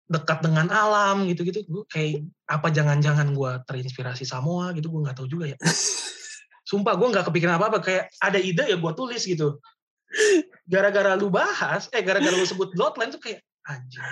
dekat 0.06 0.44
dengan 0.44 0.68
alam 0.68 1.24
gitu-gitu. 1.24 1.64
Gue 1.64 1.84
kayak 1.88 2.20
apa 2.44 2.68
jangan-jangan 2.68 3.32
gue 3.32 3.52
terinspirasi 3.64 4.28
Samoa 4.28 4.76
gitu, 4.76 4.92
gue 4.92 5.00
nggak 5.08 5.16
tahu 5.16 5.26
juga 5.26 5.48
ya. 5.50 5.58
Sumpah 6.68 6.92
gue 7.00 7.08
nggak 7.08 7.24
kepikiran 7.32 7.56
apa-apa. 7.56 7.80
Kayak 7.80 8.04
ada 8.20 8.36
ide 8.36 8.64
ya 8.68 8.76
gue 8.76 8.92
tulis 8.92 9.24
gitu. 9.24 9.56
Gara-gara 10.68 11.16
lu 11.16 11.32
bahas, 11.32 11.88
eh 11.90 12.04
gara-gara 12.04 12.36
lu 12.36 12.44
sebut 12.44 12.76
Bloodline 12.76 13.08
tuh 13.08 13.24
kayak 13.24 13.40
anjing. 13.64 14.04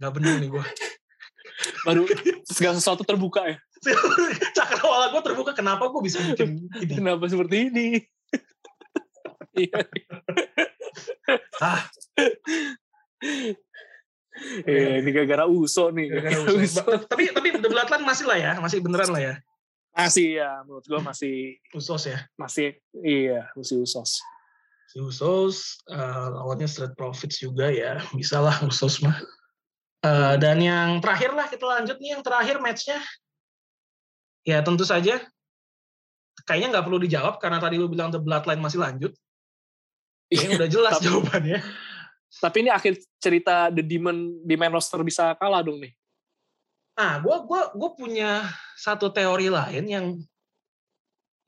Gak 0.00 0.12
bener 0.16 0.40
nih 0.40 0.48
gue. 0.48 0.64
Baru 1.82 2.02
segala 2.46 2.74
sesuatu 2.76 3.02
terbuka 3.02 3.42
ya 3.46 3.56
Cakrawala 4.58 5.10
gue 5.10 5.22
terbuka 5.22 5.52
kenapa 5.54 5.86
gue 5.86 6.02
bisa 6.02 6.18
bikin 6.22 6.66
ini. 6.82 6.94
kenapa 6.98 7.24
seperti 7.26 7.56
ini 7.70 7.86
Iya. 9.58 9.82
Ah, 11.58 11.82
Eh, 14.62 15.02
ini 15.02 15.10
gara-gara 15.10 15.50
uso 15.50 15.90
nih 15.90 16.06
gara-gara 16.14 16.46
uso. 16.54 16.82
Tapi 17.10 17.34
tapi 17.34 17.48
The 17.58 17.66
Bloodline 17.66 18.06
masih 18.06 18.30
lah 18.30 18.38
ya, 18.38 18.52
masih 18.62 18.78
beneran 18.78 19.10
lah 19.10 19.22
ya. 19.22 19.34
masih 19.90 20.38
ya 20.38 20.62
menurut 20.62 20.86
gua 20.86 21.02
masih 21.02 21.58
Usos 21.74 22.06
ya. 22.06 22.22
masih 22.38 22.78
iya 23.02 23.50
masih 23.58 23.82
usos 23.82 24.22
Si 24.86 25.02
Usos 25.02 25.82
eh, 25.90 25.98
lawannya 26.30 26.70
Street 26.70 26.94
Profits 26.94 27.42
juga 27.42 27.66
ya. 27.66 27.98
Bisa 28.14 28.38
lah 28.38 28.54
Usos 28.62 29.02
mah. 29.02 29.18
Eh, 29.98 30.34
dan 30.38 30.62
yang 30.62 31.02
terakhir 31.02 31.34
lah 31.34 31.50
kita 31.50 31.64
lanjut 31.66 31.96
nih 31.98 32.14
yang 32.14 32.22
terakhir 32.22 32.62
matchnya. 32.62 33.02
Ya 34.46 34.62
tentu 34.62 34.86
saja 34.86 35.18
kayaknya 36.46 36.78
nggak 36.78 36.86
perlu 36.86 37.02
dijawab 37.02 37.42
karena 37.42 37.58
tadi 37.58 37.76
lu 37.76 37.90
bilang 37.90 38.14
The 38.14 38.22
Bloodline 38.22 38.62
masih 38.62 38.78
lanjut. 38.78 39.12
Kayaknya 40.30 40.54
udah 40.60 40.68
jelas 40.70 40.94
Tapi- 40.98 41.04
jawabannya. 41.08 41.58
tapi 42.28 42.56
ini 42.60 42.68
akhir 42.68 43.00
cerita 43.16 43.72
The 43.72 43.80
Demon 43.80 44.44
di 44.44 44.52
main 44.52 44.68
roster 44.68 45.00
bisa 45.00 45.32
kalah 45.40 45.64
dong 45.64 45.80
nih 45.80 45.96
Nah, 46.92 47.16
gue 47.24 47.36
gua, 47.48 47.72
gua 47.72 47.90
punya 47.96 48.44
satu 48.76 49.08
teori 49.08 49.48
lain 49.48 49.84
yang 49.88 50.06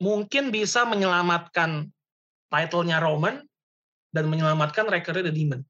mungkin 0.01 0.49
bisa 0.49 0.87
menyelamatkan 0.87 1.85
title-nya 2.49 2.97
Roman 2.97 3.45
dan 4.09 4.25
menyelamatkan 4.31 4.89
recordnya 4.89 5.29
The 5.29 5.35
Demon. 5.35 5.61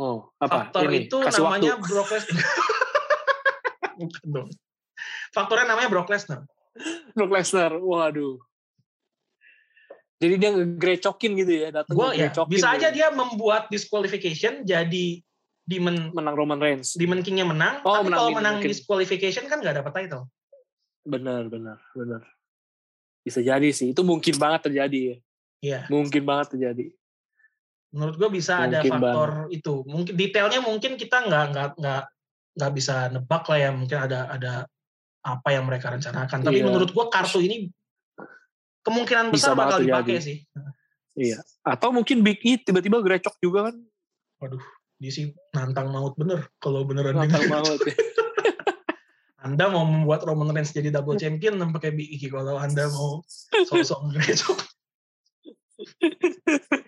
Oh 0.00 0.32
apa 0.40 0.72
Faktor 0.72 0.88
ini 0.88 1.04
itu 1.04 1.16
kasih 1.20 1.44
namanya 1.44 1.76
waktu 1.76 1.84
Brock 1.92 2.08
Lesnar. 2.08 2.40
Bukan 4.00 4.26
dong. 4.32 4.48
Faktornya 5.36 5.66
namanya 5.68 5.88
Brock 5.92 6.08
Lesnar. 6.08 6.40
Brock 7.12 7.30
Lesnar, 7.36 7.72
waduh. 7.76 8.40
Jadi 10.20 10.34
dia 10.36 10.50
ngegrecokin 10.52 11.32
gitu 11.32 11.52
ya, 11.64 11.68
datang 11.72 11.96
Gua 11.96 12.12
ya, 12.12 12.28
bisa 12.44 12.68
gitu. 12.68 12.76
aja 12.76 12.88
dia 12.92 13.08
membuat 13.08 13.72
disqualification 13.72 14.68
jadi 14.68 15.24
Demon 15.64 16.12
menang 16.12 16.36
Roman 16.36 16.60
Reigns. 16.60 16.92
Demon 16.98 17.24
King-nya 17.24 17.48
menang, 17.48 17.80
Oh, 17.86 17.96
tapi 17.96 18.10
menang 18.12 18.18
kalau 18.20 18.30
menang 18.36 18.56
King. 18.60 18.68
disqualification 18.74 19.44
kan 19.48 19.64
nggak 19.64 19.80
dapat 19.80 19.92
title. 19.96 20.28
Benar, 21.08 21.48
benar, 21.48 21.80
benar. 21.96 22.20
Bisa 23.24 23.40
jadi 23.40 23.68
sih, 23.72 23.96
itu 23.96 24.02
mungkin 24.04 24.36
banget 24.36 24.68
terjadi 24.68 25.00
ya. 25.00 25.16
Iya, 25.60 25.80
Mungkin 25.92 26.24
banget 26.24 26.56
terjadi. 26.56 26.92
Menurut 27.90 28.14
gue 28.16 28.30
bisa 28.30 28.66
ada 28.66 28.80
Mungkin 28.82 28.92
faktor 28.94 29.30
itu. 29.50 29.74
Mungkin 29.86 30.12
detailnya 30.14 30.60
mungkin 30.62 30.94
kita 30.94 31.26
nggak 31.26 31.44
nggak 31.54 31.68
nggak 31.78 32.02
nggak 32.58 32.72
bisa 32.74 33.10
nebak 33.10 33.44
lah 33.50 33.58
ya. 33.58 33.70
Mungkin 33.74 33.98
ada 33.98 34.20
ada 34.30 34.52
apa 35.20 35.48
yang 35.52 35.66
mereka 35.66 35.90
rencanakan. 35.92 36.38
Tapi 36.46 36.58
Iya. 36.62 36.66
menurut 36.70 36.90
gue 36.94 37.06
kartu 37.10 37.42
ini 37.42 37.68
kemungkinan 38.86 39.34
Bisa 39.34 39.52
besar 39.52 39.58
banget 39.58 39.66
bakal 39.66 39.78
dipakai 39.84 40.16
sih. 40.22 40.36
Iya. 41.18 41.42
Atau 41.66 41.90
mungkin 41.92 42.22
Big 42.24 42.40
E 42.46 42.56
tiba-tiba 42.56 43.02
grecok 43.02 43.36
juga 43.42 43.68
kan. 43.68 43.76
Waduh, 44.40 44.62
dia 44.96 45.12
sih 45.12 45.36
nantang 45.52 45.92
maut 45.92 46.16
bener 46.16 46.48
kalau 46.62 46.86
beneran 46.86 47.18
Nantang 47.18 47.44
banget 47.50 47.92
ya. 47.92 47.94
Anda 49.40 49.72
mau 49.72 49.88
membuat 49.88 50.20
Roman 50.28 50.52
Reigns 50.52 50.72
jadi 50.76 50.92
double 50.92 51.16
champion 51.16 51.56
dan 51.56 51.72
pakai 51.72 51.96
Big 51.96 52.12
E 52.12 52.28
kalau 52.28 52.60
Anda 52.60 52.88
mau 52.92 53.24
sosok 53.66 54.12
ngerecok. 54.12 54.58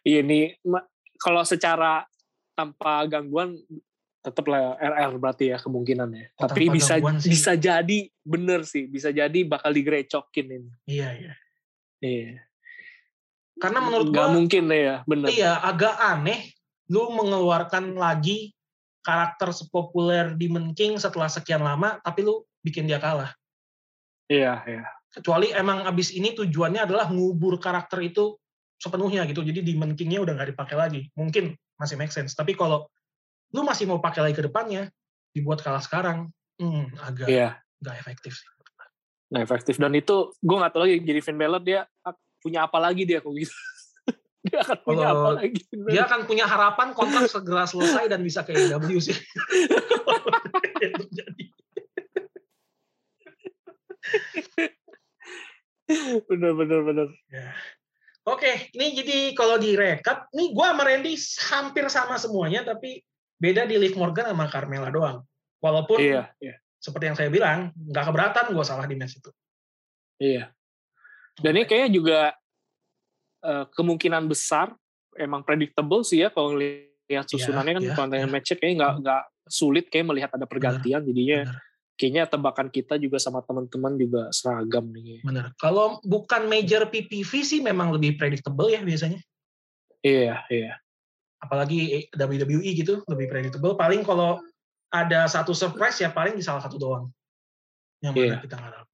Iya 0.00 0.20
nih, 0.24 0.56
ma- 0.64 0.86
kalau 1.20 1.44
secara 1.44 2.08
tanpa 2.56 3.04
gangguan 3.04 3.60
tetap 4.20 4.44
lah 4.52 4.76
RR 4.76 5.16
berarti 5.16 5.52
ya 5.52 5.56
kemungkinannya. 5.60 6.36
Oh, 6.36 6.48
Tapi 6.48 6.68
bisa 6.68 7.00
sih. 7.00 7.28
bisa 7.32 7.52
jadi 7.56 7.98
bener 8.20 8.64
sih, 8.68 8.84
bisa 8.84 9.08
jadi 9.12 9.40
bakal 9.48 9.72
digrecokin 9.72 10.46
ini. 10.48 10.70
Iya, 10.88 11.08
iya. 11.16 11.34
Iya. 12.00 12.44
Karena 13.60 13.80
menurut 13.84 14.08
Nggak 14.08 14.28
gua 14.28 14.36
mungkin 14.36 14.62
deh 14.72 14.80
ya, 14.80 14.96
bener. 15.04 15.28
iya 15.28 15.52
agak 15.60 15.92
aneh 16.00 16.48
lu 16.88 17.12
mengeluarkan 17.12 17.92
lagi 17.96 18.56
karakter 19.04 19.52
sepopuler 19.52 20.32
Demon 20.36 20.72
King 20.72 20.96
setelah 20.96 21.28
sekian 21.28 21.60
lama 21.64 22.00
tapi 22.00 22.24
lu 22.24 22.44
bikin 22.64 22.88
dia 22.88 23.00
kalah. 23.00 23.32
Iya, 24.28 24.64
iya. 24.64 24.84
Kecuali 25.10 25.50
emang 25.52 25.84
abis 25.84 26.12
ini 26.16 26.32
tujuannya 26.36 26.86
adalah 26.88 27.08
ngubur 27.12 27.60
karakter 27.60 28.00
itu 28.04 28.36
sepenuhnya 28.80 29.28
gitu. 29.28 29.44
Jadi 29.44 29.60
Demon 29.60 29.92
King-nya 29.92 30.24
udah 30.24 30.32
nggak 30.40 30.56
dipakai 30.56 30.76
lagi. 30.80 31.00
Mungkin 31.12 31.52
masih 31.76 32.00
make 32.00 32.10
sense. 32.10 32.32
Tapi 32.32 32.56
kalau 32.56 32.88
lu 33.52 33.60
masih 33.60 33.84
mau 33.84 34.00
pakai 34.00 34.24
lagi 34.24 34.34
ke 34.40 34.44
depannya, 34.48 34.88
dibuat 35.36 35.60
kalah 35.60 35.84
sekarang, 35.84 36.32
hmm, 36.56 36.96
agak 37.04 37.28
Iya. 37.28 37.60
nggak 37.84 37.96
efektif 38.00 38.40
sih. 38.40 38.48
Nggak 39.30 39.44
efektif 39.46 39.76
dan 39.78 39.94
itu 39.94 40.32
gue 40.42 40.56
nggak 40.58 40.72
tahu 40.74 40.82
lagi 40.88 40.96
jadi 41.06 41.20
Finn 41.22 41.38
Balor 41.38 41.62
dia 41.62 41.86
punya 42.40 42.66
apa 42.66 42.80
lagi 42.80 43.04
dia 43.04 43.20
kok 43.20 43.30
gitu. 43.36 43.52
dia 44.48 44.58
akan 44.64 44.78
punya 44.82 45.06
Kalau 45.06 45.20
apa 45.20 45.30
lagi? 45.44 45.60
Dia 45.70 46.02
akan 46.08 46.20
punya 46.24 46.44
harapan 46.48 46.88
kontrak 46.96 47.28
segera 47.28 47.68
selesai 47.68 48.08
dan 48.08 48.24
bisa 48.24 48.42
ke 48.42 48.56
AEW 48.56 48.98
sih. 48.98 49.14
Jadi. 51.12 51.44
bener 56.30 56.52
bener 56.54 56.80
bener. 56.86 57.08
Ya. 57.30 57.52
Oke, 58.28 58.68
ini 58.76 58.92
jadi 58.92 59.32
kalau 59.32 59.56
direkap, 59.56 60.28
nih 60.36 60.52
gue 60.52 60.66
sama 60.66 60.82
Randy 60.84 61.14
hampir 61.48 61.84
sama 61.88 62.20
semuanya, 62.20 62.60
tapi 62.68 63.00
beda 63.40 63.64
di 63.64 63.80
Liv 63.80 63.96
Morgan 63.96 64.28
sama 64.28 64.44
Carmela 64.52 64.92
doang. 64.92 65.24
Walaupun 65.60 65.96
Iya, 66.00 66.28
iya, 66.40 66.60
seperti 66.76 67.08
yang 67.08 67.16
saya 67.16 67.32
bilang, 67.32 67.72
nggak 67.72 68.04
keberatan 68.12 68.52
gue 68.52 68.64
salah 68.64 68.84
di 68.84 68.96
match 68.96 69.16
itu. 69.16 69.30
iya. 70.20 70.52
Dan 71.40 71.56
ini 71.56 71.64
kayaknya 71.64 71.90
juga 71.96 72.20
eh, 73.40 73.64
kemungkinan 73.72 74.28
besar 74.28 74.76
emang 75.16 75.40
predictable 75.40 76.04
sih 76.04 76.20
ya 76.20 76.28
kalau 76.28 76.52
lihat 76.60 77.24
susunannya 77.24 77.80
kan 77.80 77.84
iya, 77.88 77.94
konten 77.96 78.18
iya. 78.20 78.28
matchnya 78.28 78.56
kayaknya 78.60 78.76
nggak 78.76 78.94
nggak 79.00 79.22
sulit 79.48 79.84
kayak 79.88 80.06
melihat 80.12 80.30
ada 80.36 80.44
pergantian 80.44 81.00
jadinya 81.02 81.48
benar. 81.48 81.69
Kayaknya 82.00 82.24
tebakan 82.24 82.72
kita 82.72 82.96
juga 82.96 83.20
sama 83.20 83.44
teman-teman 83.44 84.00
juga 84.00 84.32
seragam 84.32 84.88
nih. 84.88 85.20
Bener. 85.20 85.52
Kalau 85.60 86.00
bukan 86.00 86.48
major 86.48 86.88
PPV 86.88 87.30
sih 87.44 87.60
memang 87.60 87.92
lebih 87.92 88.16
predictable 88.16 88.72
ya 88.72 88.80
biasanya. 88.80 89.20
Iya, 90.00 90.48
iya. 90.48 90.80
Apalagi 91.44 92.08
WWE 92.16 92.70
gitu, 92.72 93.04
lebih 93.04 93.28
predictable. 93.28 93.76
Paling 93.76 94.00
kalau 94.00 94.40
ada 94.88 95.28
satu 95.28 95.52
surprise 95.52 96.00
ya 96.00 96.08
paling 96.08 96.40
di 96.40 96.40
salah 96.40 96.64
satu 96.64 96.80
doang. 96.80 97.12
Yang 98.00 98.12
mana 98.16 98.24
Iya. 98.24 98.36
kita 98.48 98.56
nggak 98.56 98.72
tahu. 98.80 98.86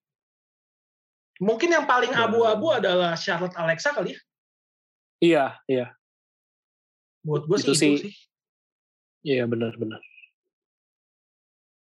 Mungkin 1.47 1.69
yang 1.71 1.87
paling 1.87 2.11
Benar. 2.11 2.27
abu-abu 2.27 2.67
adalah 2.75 3.15
Charlotte 3.15 3.55
Alexa 3.55 3.95
kali 3.95 4.19
ya. 4.19 4.21
Iya, 5.23 5.45
iya. 5.71 5.87
Buat 7.23 7.47
gue 7.47 7.59
Itu 7.63 7.71
sih, 7.71 7.71
itu 7.71 7.79
sih- 7.79 8.03
sih. 8.11 8.15
Iya, 9.27 9.47
benar-benar. 9.47 10.03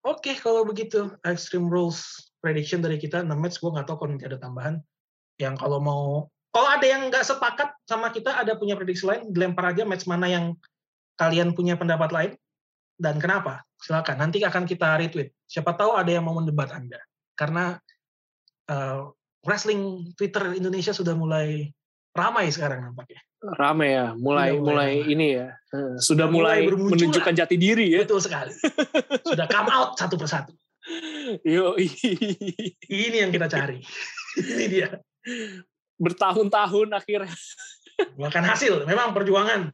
Oke, 0.04 0.36
kalau 0.36 0.68
begitu 0.68 1.16
Extreme 1.24 1.72
Rules 1.72 2.28
prediction 2.44 2.84
dari 2.84 3.00
kita 3.00 3.24
6 3.24 3.32
match, 3.40 3.64
gue 3.64 3.72
nggak 3.72 3.88
tahu 3.88 4.04
kalau 4.04 4.12
nanti 4.12 4.28
ada 4.28 4.36
tambahan. 4.36 4.76
Yang 5.40 5.56
kalau 5.64 5.80
mau, 5.80 6.28
kalau 6.52 6.70
ada 6.70 6.84
yang 6.84 7.08
nggak 7.08 7.24
sepakat 7.24 7.72
sama 7.88 8.12
kita, 8.12 8.36
ada 8.36 8.60
punya 8.60 8.76
prediksi 8.76 9.08
lain, 9.08 9.32
dilempar 9.32 9.72
aja 9.72 9.88
match 9.88 10.04
mana 10.04 10.28
yang 10.28 10.60
kalian 11.16 11.56
punya 11.56 11.80
pendapat 11.80 12.12
lain 12.12 12.32
dan 13.00 13.16
kenapa. 13.16 13.64
Silakan, 13.80 14.28
nanti 14.28 14.44
akan 14.44 14.68
kita 14.68 15.00
retweet. 15.00 15.32
Siapa 15.48 15.72
tahu 15.76 15.96
ada 15.96 16.12
yang 16.12 16.28
mau 16.28 16.36
mendebat 16.36 16.76
Anda. 16.76 17.00
Karena 17.40 17.80
eh, 18.68 19.02
wrestling 19.48 20.12
Twitter 20.20 20.52
Indonesia 20.56 20.92
sudah 20.92 21.16
mulai 21.16 21.72
ramai 22.12 22.52
sekarang 22.52 22.92
nampaknya. 22.92 23.24
Rame 23.44 23.88
ya, 23.92 24.06
mulai 24.16 24.56
Sudah 24.56 24.64
mulai 24.64 24.94
mulai 25.04 25.12
ini 25.12 25.28
ya. 25.36 25.48
Sudah 26.00 26.28
mulai 26.32 26.64
mulai, 26.64 26.68
bermunculan. 26.72 26.96
menunjukkan 26.96 27.34
jati 27.36 27.56
diri 27.60 27.86
ya. 27.92 28.00
Betul 28.08 28.24
sekali. 28.24 28.56
Sudah 29.28 29.46
come 29.52 29.68
out 29.68 30.00
satu 30.00 30.16
persatu. 30.16 30.56
Yo, 31.48 31.76
Ini 32.88 33.28
yang 33.28 33.32
kita 33.36 33.52
cari. 33.52 33.84
Ini 34.40 34.66
dia. 34.72 34.90
bertahun-tahun 36.00 36.88
akhirnya. 36.96 37.32
Bukan 38.20 38.44
hasil, 38.44 38.84
memang 38.88 39.12
perjuangan. 39.16 39.72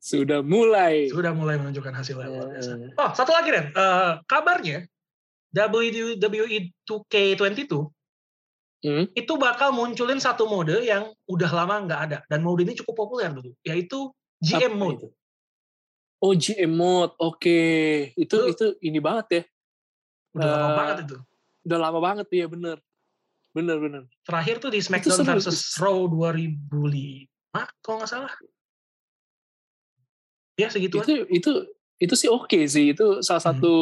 Sudah 0.00 0.40
mulai. 0.42 1.06
sudah 1.10 1.32
mulai 1.36 1.58
menunjukkan 1.60 1.92
hasil 1.92 2.16
yang 2.18 2.30
luar 2.32 2.48
biasa. 2.54 2.70
Eh, 2.78 2.90
Oh, 2.96 3.10
satu 3.12 3.30
lagi 3.34 3.50
Ren, 3.52 3.66
Eh, 3.70 4.12
kabarnya 4.26 4.86
WWE 5.52 6.72
2K22 6.84 7.88
Hmm? 8.86 9.10
itu 9.12 9.34
bakal 9.34 9.74
munculin 9.74 10.16
satu 10.16 10.46
mode 10.46 10.78
yang 10.80 11.10
udah 11.26 11.50
lama 11.50 11.82
nggak 11.82 12.00
ada 12.06 12.18
dan 12.24 12.38
mode 12.38 12.62
ini 12.62 12.70
cukup 12.72 12.94
populer 12.96 13.26
dulu, 13.28 13.50
yaitu 13.60 14.14
GM 14.38 14.70
Apa 14.70 14.78
mode. 14.78 14.94
itu? 14.96 15.08
Oh 16.16 16.32
GM 16.32 16.70
mode, 16.70 17.12
oke. 17.18 17.60
Itu 18.14 18.36
Lu- 18.38 18.48
itu 18.48 18.66
ini 18.80 18.96
banget 18.98 19.26
ya. 19.28 19.42
Udah 20.32 20.46
lama 20.46 20.64
Eh, 20.64 20.76
banget 20.76 20.96
itu. 21.02 21.16
Udah 21.62 21.78
lama 21.80 21.98
banget 21.98 22.26
ya 22.30 22.46
bener. 22.46 22.78
Bener 23.50 23.76
bener. 23.76 24.02
Terakhir 24.22 24.56
tuh 24.58 24.70
di 24.70 24.78
SmackDown 24.78 25.26
versus 25.26 25.74
Raw 25.74 26.06
2005 26.06 27.26
kalau 27.80 27.96
nggak 27.98 28.08
salah. 28.08 28.32
Ya 30.56 30.68
segitu 30.68 31.00
Itu 31.00 31.14
itu 31.28 31.52
itu 31.98 32.14
sih 32.14 32.28
oke 32.28 32.60
sih. 32.66 32.92
Itu 32.92 33.20
salah 33.20 33.42
Hmm. 33.42 33.50
satu 33.56 33.74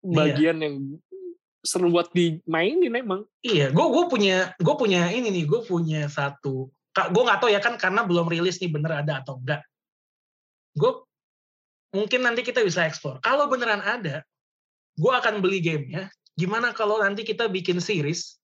Iya. 0.00 0.14
bagian 0.14 0.56
yang 0.58 0.74
seru 1.62 1.90
buat 1.90 2.10
dimainin 2.14 2.94
emang. 2.94 3.26
Iya, 3.42 3.70
gue 3.74 3.86
gue 3.90 4.04
punya 4.06 4.54
gue 4.58 4.74
punya 4.78 5.10
ini 5.10 5.28
nih, 5.30 5.44
gue 5.44 5.60
punya 5.66 6.06
satu. 6.06 6.70
Gue 6.94 7.22
nggak 7.22 7.38
tahu 7.42 7.50
ya 7.50 7.60
kan 7.62 7.78
karena 7.78 8.02
belum 8.06 8.26
rilis 8.30 8.58
nih 8.58 8.70
bener 8.70 9.02
ada 9.02 9.22
atau 9.22 9.38
enggak. 9.38 9.62
Gue 10.74 11.02
mungkin 11.94 12.20
nanti 12.26 12.42
kita 12.46 12.62
bisa 12.62 12.86
explore. 12.86 13.18
Kalau 13.22 13.46
beneran 13.50 13.82
ada, 13.82 14.22
gue 14.94 15.12
akan 15.12 15.38
beli 15.42 15.58
gamenya. 15.62 16.10
Gimana 16.38 16.70
kalau 16.74 17.02
nanti 17.02 17.26
kita 17.26 17.50
bikin 17.50 17.82
series? 17.82 18.38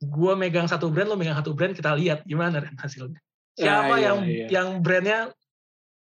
Gue 0.00 0.32
megang 0.32 0.64
satu 0.64 0.88
brand, 0.88 1.12
lo 1.12 1.16
megang 1.18 1.36
satu 1.36 1.52
brand, 1.52 1.76
kita 1.76 1.92
lihat 1.98 2.24
gimana 2.24 2.62
Ren 2.62 2.78
hasilnya. 2.82 3.20
Siapa 3.58 3.92
Ah, 3.92 3.98
iya, 3.98 4.04
yang 4.06 4.18
iya. 4.24 4.46
yang 4.48 4.68
brandnya 4.80 5.34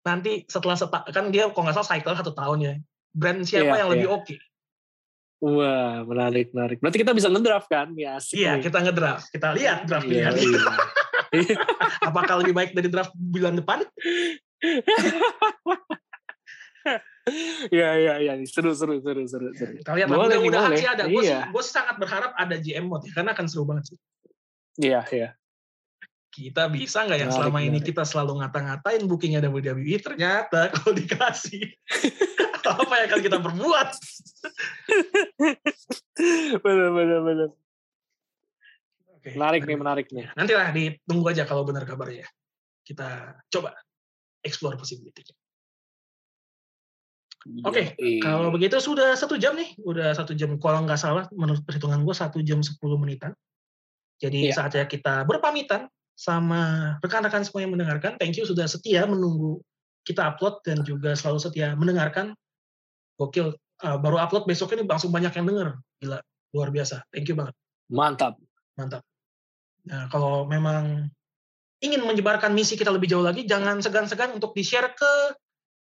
nanti 0.04 0.48
setelah 0.50 0.76
seta, 0.80 1.06
kan 1.12 1.30
dia 1.30 1.48
kalau 1.52 1.68
nggak 1.70 1.76
salah 1.78 1.90
cycle 1.92 2.16
satu 2.18 2.32
tahun 2.34 2.60
ya. 2.64 2.74
Brand 3.14 3.46
siapa 3.46 3.78
Iya, 3.78 3.80
yang 3.86 3.90
lebih 3.94 4.08
iya. 4.10 4.16
oke? 4.18 4.36
Wah 5.44 6.08
menarik 6.08 6.56
menarik. 6.56 6.80
Berarti 6.80 7.04
kita 7.04 7.12
bisa 7.12 7.28
ngedraft 7.28 7.68
kan? 7.68 7.92
Ya 8.00 8.16
asik 8.16 8.40
Iya, 8.40 8.56
nih. 8.56 8.64
kita 8.64 8.80
ngedraft. 8.80 9.28
Kita 9.28 9.48
lihat 9.52 9.84
draft 9.84 10.08
Iya, 10.08 10.32
pilihan. 10.32 10.34
iya. 11.36 11.58
Apakah 12.08 12.40
lebih 12.40 12.56
baik 12.56 12.72
dari 12.72 12.88
draft 12.88 13.12
bulan 13.12 13.60
depan? 13.60 13.84
Iya 17.72 17.90
iya 17.96 18.14
iya 18.20 18.34
seru 18.44 18.76
seru 18.76 19.00
seru 19.00 19.24
seru 19.24 19.48
seru. 19.56 19.72
Kita 19.80 19.96
lihat 19.96 20.08
lah. 20.08 20.18
Boleh 20.20 20.40
Mudah-mudahan 20.44 20.72
sih 20.76 20.88
ada. 20.88 21.04
Gue 21.08 21.24
Iya. 21.24 21.48
gue 21.48 21.64
sangat 21.64 21.96
berharap 21.96 22.32
ada 22.36 22.56
GM 22.56 22.88
mode 22.88 23.08
ya, 23.08 23.12
karena 23.16 23.32
akan 23.32 23.46
seru 23.48 23.64
banget 23.64 23.92
sih. 23.92 23.98
Iya 24.80 25.02
iya. 25.12 25.30
kita 26.34 26.66
bisa 26.66 27.06
nggak 27.06 27.20
yang 27.22 27.30
Menarik, 27.30 27.46
selama 27.46 27.60
ini 27.62 27.78
kita 27.78 28.02
selalu 28.10 28.42
ngata-ngatain 28.42 29.06
bookingnya 29.06 29.38
WWE 29.46 30.02
ternyata 30.02 30.74
kalau 30.74 30.98
dikasih 30.98 31.62
apa 32.72 32.94
yang 32.96 33.08
akan 33.10 33.22
kita 33.22 33.38
perbuat 33.40 33.90
bener 36.64 36.90
bener 36.92 37.20
bener. 37.22 37.50
Oke, 39.14 39.30
Menarik 39.36 39.62
nih 39.64 39.78
menarik 39.80 40.08
nih. 40.12 40.26
nanti 40.36 40.52
lah 40.52 40.70
ditunggu 40.70 41.28
aja 41.32 41.44
kalau 41.44 41.64
benar 41.64 41.84
kabarnya 41.84 42.28
kita 42.84 43.40
coba 43.48 43.72
explore 44.44 44.76
possibility 44.76 45.24
Oke, 47.68 47.92
Yoi. 48.00 48.24
kalau 48.24 48.56
begitu 48.56 48.80
sudah 48.80 49.20
satu 49.20 49.36
jam 49.36 49.52
nih 49.60 49.76
udah 49.84 50.16
satu 50.16 50.32
jam 50.32 50.56
kalau 50.56 50.88
nggak 50.88 50.96
salah 50.96 51.28
menurut 51.36 51.60
perhitungan 51.68 52.00
gue 52.00 52.16
satu 52.16 52.40
jam 52.40 52.64
10 52.64 52.80
menitan 52.96 53.36
jadi 54.16 54.48
Iya. 54.52 54.56
saatnya 54.56 54.86
kita 54.88 55.28
berpamitan 55.28 55.92
sama 56.16 56.96
rekan-rekan 57.04 57.44
semua 57.44 57.68
yang 57.68 57.76
mendengarkan 57.76 58.16
thank 58.16 58.40
you 58.40 58.48
sudah 58.48 58.64
setia 58.64 59.04
menunggu 59.04 59.60
kita 60.08 60.24
upload 60.24 60.64
dan 60.64 60.88
juga 60.88 61.20
selalu 61.20 61.40
setia 61.44 61.76
mendengarkan 61.76 62.32
gokil 63.20 63.54
Uh, 63.84 64.00
baru 64.00 64.16
upload 64.16 64.48
besok 64.48 64.72
ini 64.80 64.88
langsung 64.88 65.12
banyak 65.12 65.36
yang 65.36 65.44
denger 65.44 65.76
gila 66.00 66.24
luar 66.56 66.72
biasa 66.72 67.04
thank 67.12 67.28
you 67.28 67.36
banget 67.36 67.52
mantap. 67.92 68.40
mantap 68.80 69.04
nah 69.84 70.08
kalau 70.08 70.48
memang 70.48 71.12
ingin 71.84 72.00
menyebarkan 72.08 72.56
misi 72.56 72.80
kita 72.80 72.88
lebih 72.96 73.12
jauh 73.12 73.26
lagi 73.26 73.44
jangan 73.44 73.84
segan-segan 73.84 74.32
untuk 74.32 74.56
di 74.56 74.64
share 74.64 74.96
ke 74.96 75.36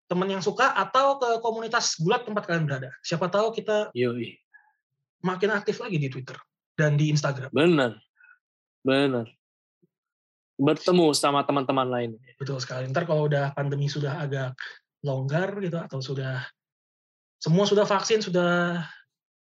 teman 0.06 0.30
yang 0.30 0.46
suka 0.46 0.78
atau 0.78 1.18
ke 1.18 1.42
komunitas 1.42 1.98
gulat 1.98 2.22
tempat 2.22 2.46
kalian 2.46 2.70
berada 2.70 2.94
siapa 3.02 3.34
tahu 3.34 3.50
kita 3.50 3.90
Yoi. 3.98 4.38
makin 5.26 5.58
aktif 5.58 5.82
lagi 5.82 5.98
di 5.98 6.14
Twitter 6.14 6.38
dan 6.78 7.02
di 7.02 7.10
Instagram 7.10 7.50
Bener. 7.50 7.98
Bener. 8.86 9.26
Bertemu 10.54 11.18
sama 11.18 11.42
teman-teman 11.42 11.90
lain. 11.90 12.12
betul 12.38 12.62
sekali 12.62 12.86
ntar 12.94 13.10
kalau 13.10 13.26
udah 13.26 13.58
pandemi 13.58 13.90
sudah 13.90 14.22
agak 14.22 14.54
longgar 15.02 15.58
gitu 15.66 15.82
atau 15.82 15.98
sudah 15.98 16.46
semua 17.38 17.66
sudah 17.70 17.86
vaksin 17.86 18.22
sudah 18.22 18.82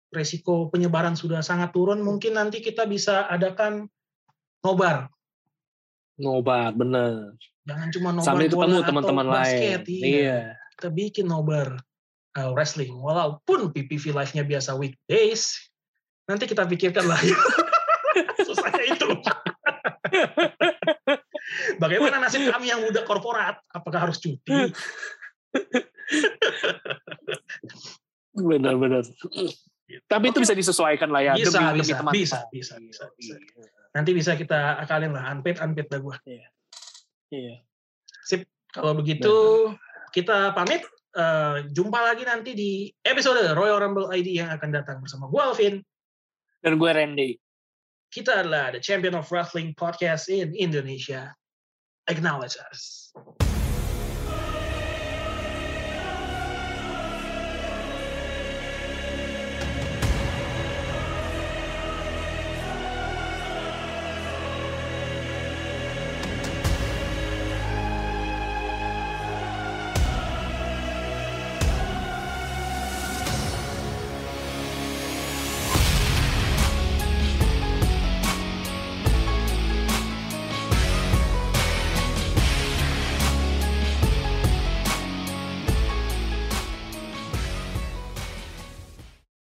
resiko 0.09 0.69
penyebaran 0.73 1.13
sudah 1.13 1.45
sangat 1.45 1.69
turun 1.75 2.01
mungkin 2.01 2.37
nanti 2.37 2.61
kita 2.61 2.85
bisa 2.89 3.29
adakan 3.29 3.85
nobar 4.65 5.09
Ngobat, 6.15 6.79
bener. 6.79 7.35
jangan 7.67 7.91
cuma 7.91 8.15
nobar 8.15 8.23
Sambil 8.23 8.47
ketemu 8.47 8.79
teman-teman 8.87 9.27
basket, 9.27 9.83
lain. 9.83 9.99
iya. 9.99 10.15
Iya. 10.15 10.39
kita 10.79 10.87
bikin 10.95 11.25
nobar 11.27 11.75
uh, 12.39 12.49
wrestling 12.55 12.95
walaupun 12.95 13.75
PPV 13.75 14.15
live-nya 14.15 14.43
biasa 14.47 14.79
weekdays 14.79 15.59
nanti 16.25 16.47
kita 16.47 16.63
pikirkan 16.65 17.05
lah 17.05 17.19
susahnya 18.47 18.95
itu 18.95 19.05
bagaimana 21.83 22.23
nasib 22.23 22.47
kami 22.49 22.71
yang 22.71 22.81
muda 22.81 23.03
korporat 23.03 23.59
apakah 23.69 24.09
harus 24.09 24.17
cuti 24.23 24.71
Benar-benar. 28.35 29.03
Tapi 30.09 30.25
itu 30.33 30.39
bisa 30.41 30.57
disesuaikan 30.57 31.13
lah 31.13 31.21
ya 31.21 31.33
Bisa, 31.37 31.55
demi, 31.61 31.77
demi 31.77 31.81
bisa, 31.85 31.95
teman. 32.01 32.11
bisa, 32.13 32.39
bisa, 32.49 32.75
bisa, 32.81 33.05
bisa. 33.15 33.35
nanti 33.95 34.11
bisa 34.11 34.33
kita 34.35 34.81
akalin 34.81 35.13
lah 35.13 35.29
unpaid 35.31 35.61
unpaid 35.61 35.87
lah 35.87 35.99
gua 36.01 36.15
Iya. 37.31 37.63
kalau 38.73 38.91
begitu 38.97 39.31
kita 40.11 40.51
pamit 40.51 40.83
Eh, 41.15 41.57
jumpa 41.71 42.03
lagi 42.03 42.27
nanti 42.27 42.51
di 42.51 42.91
episode 42.99 43.39
Royal 43.55 43.79
Rumble 43.79 44.11
ID 44.11 44.35
yang 44.35 44.51
akan 44.51 44.67
datang 44.67 44.99
bersama 44.99 45.31
gua 45.31 45.47
Alvin 45.47 45.79
Dan 46.59 46.75
gue 46.75 46.91
Randy. 46.91 47.39
kita 48.11 48.43
adalah 48.43 48.75
the 48.75 48.83
champion 48.83 49.15
of 49.15 49.23
wrestling 49.31 49.71
podcast 49.79 50.27
in 50.27 50.51
Indonesia 50.59 51.31
acknowledge 52.11 52.59
us 52.67 53.15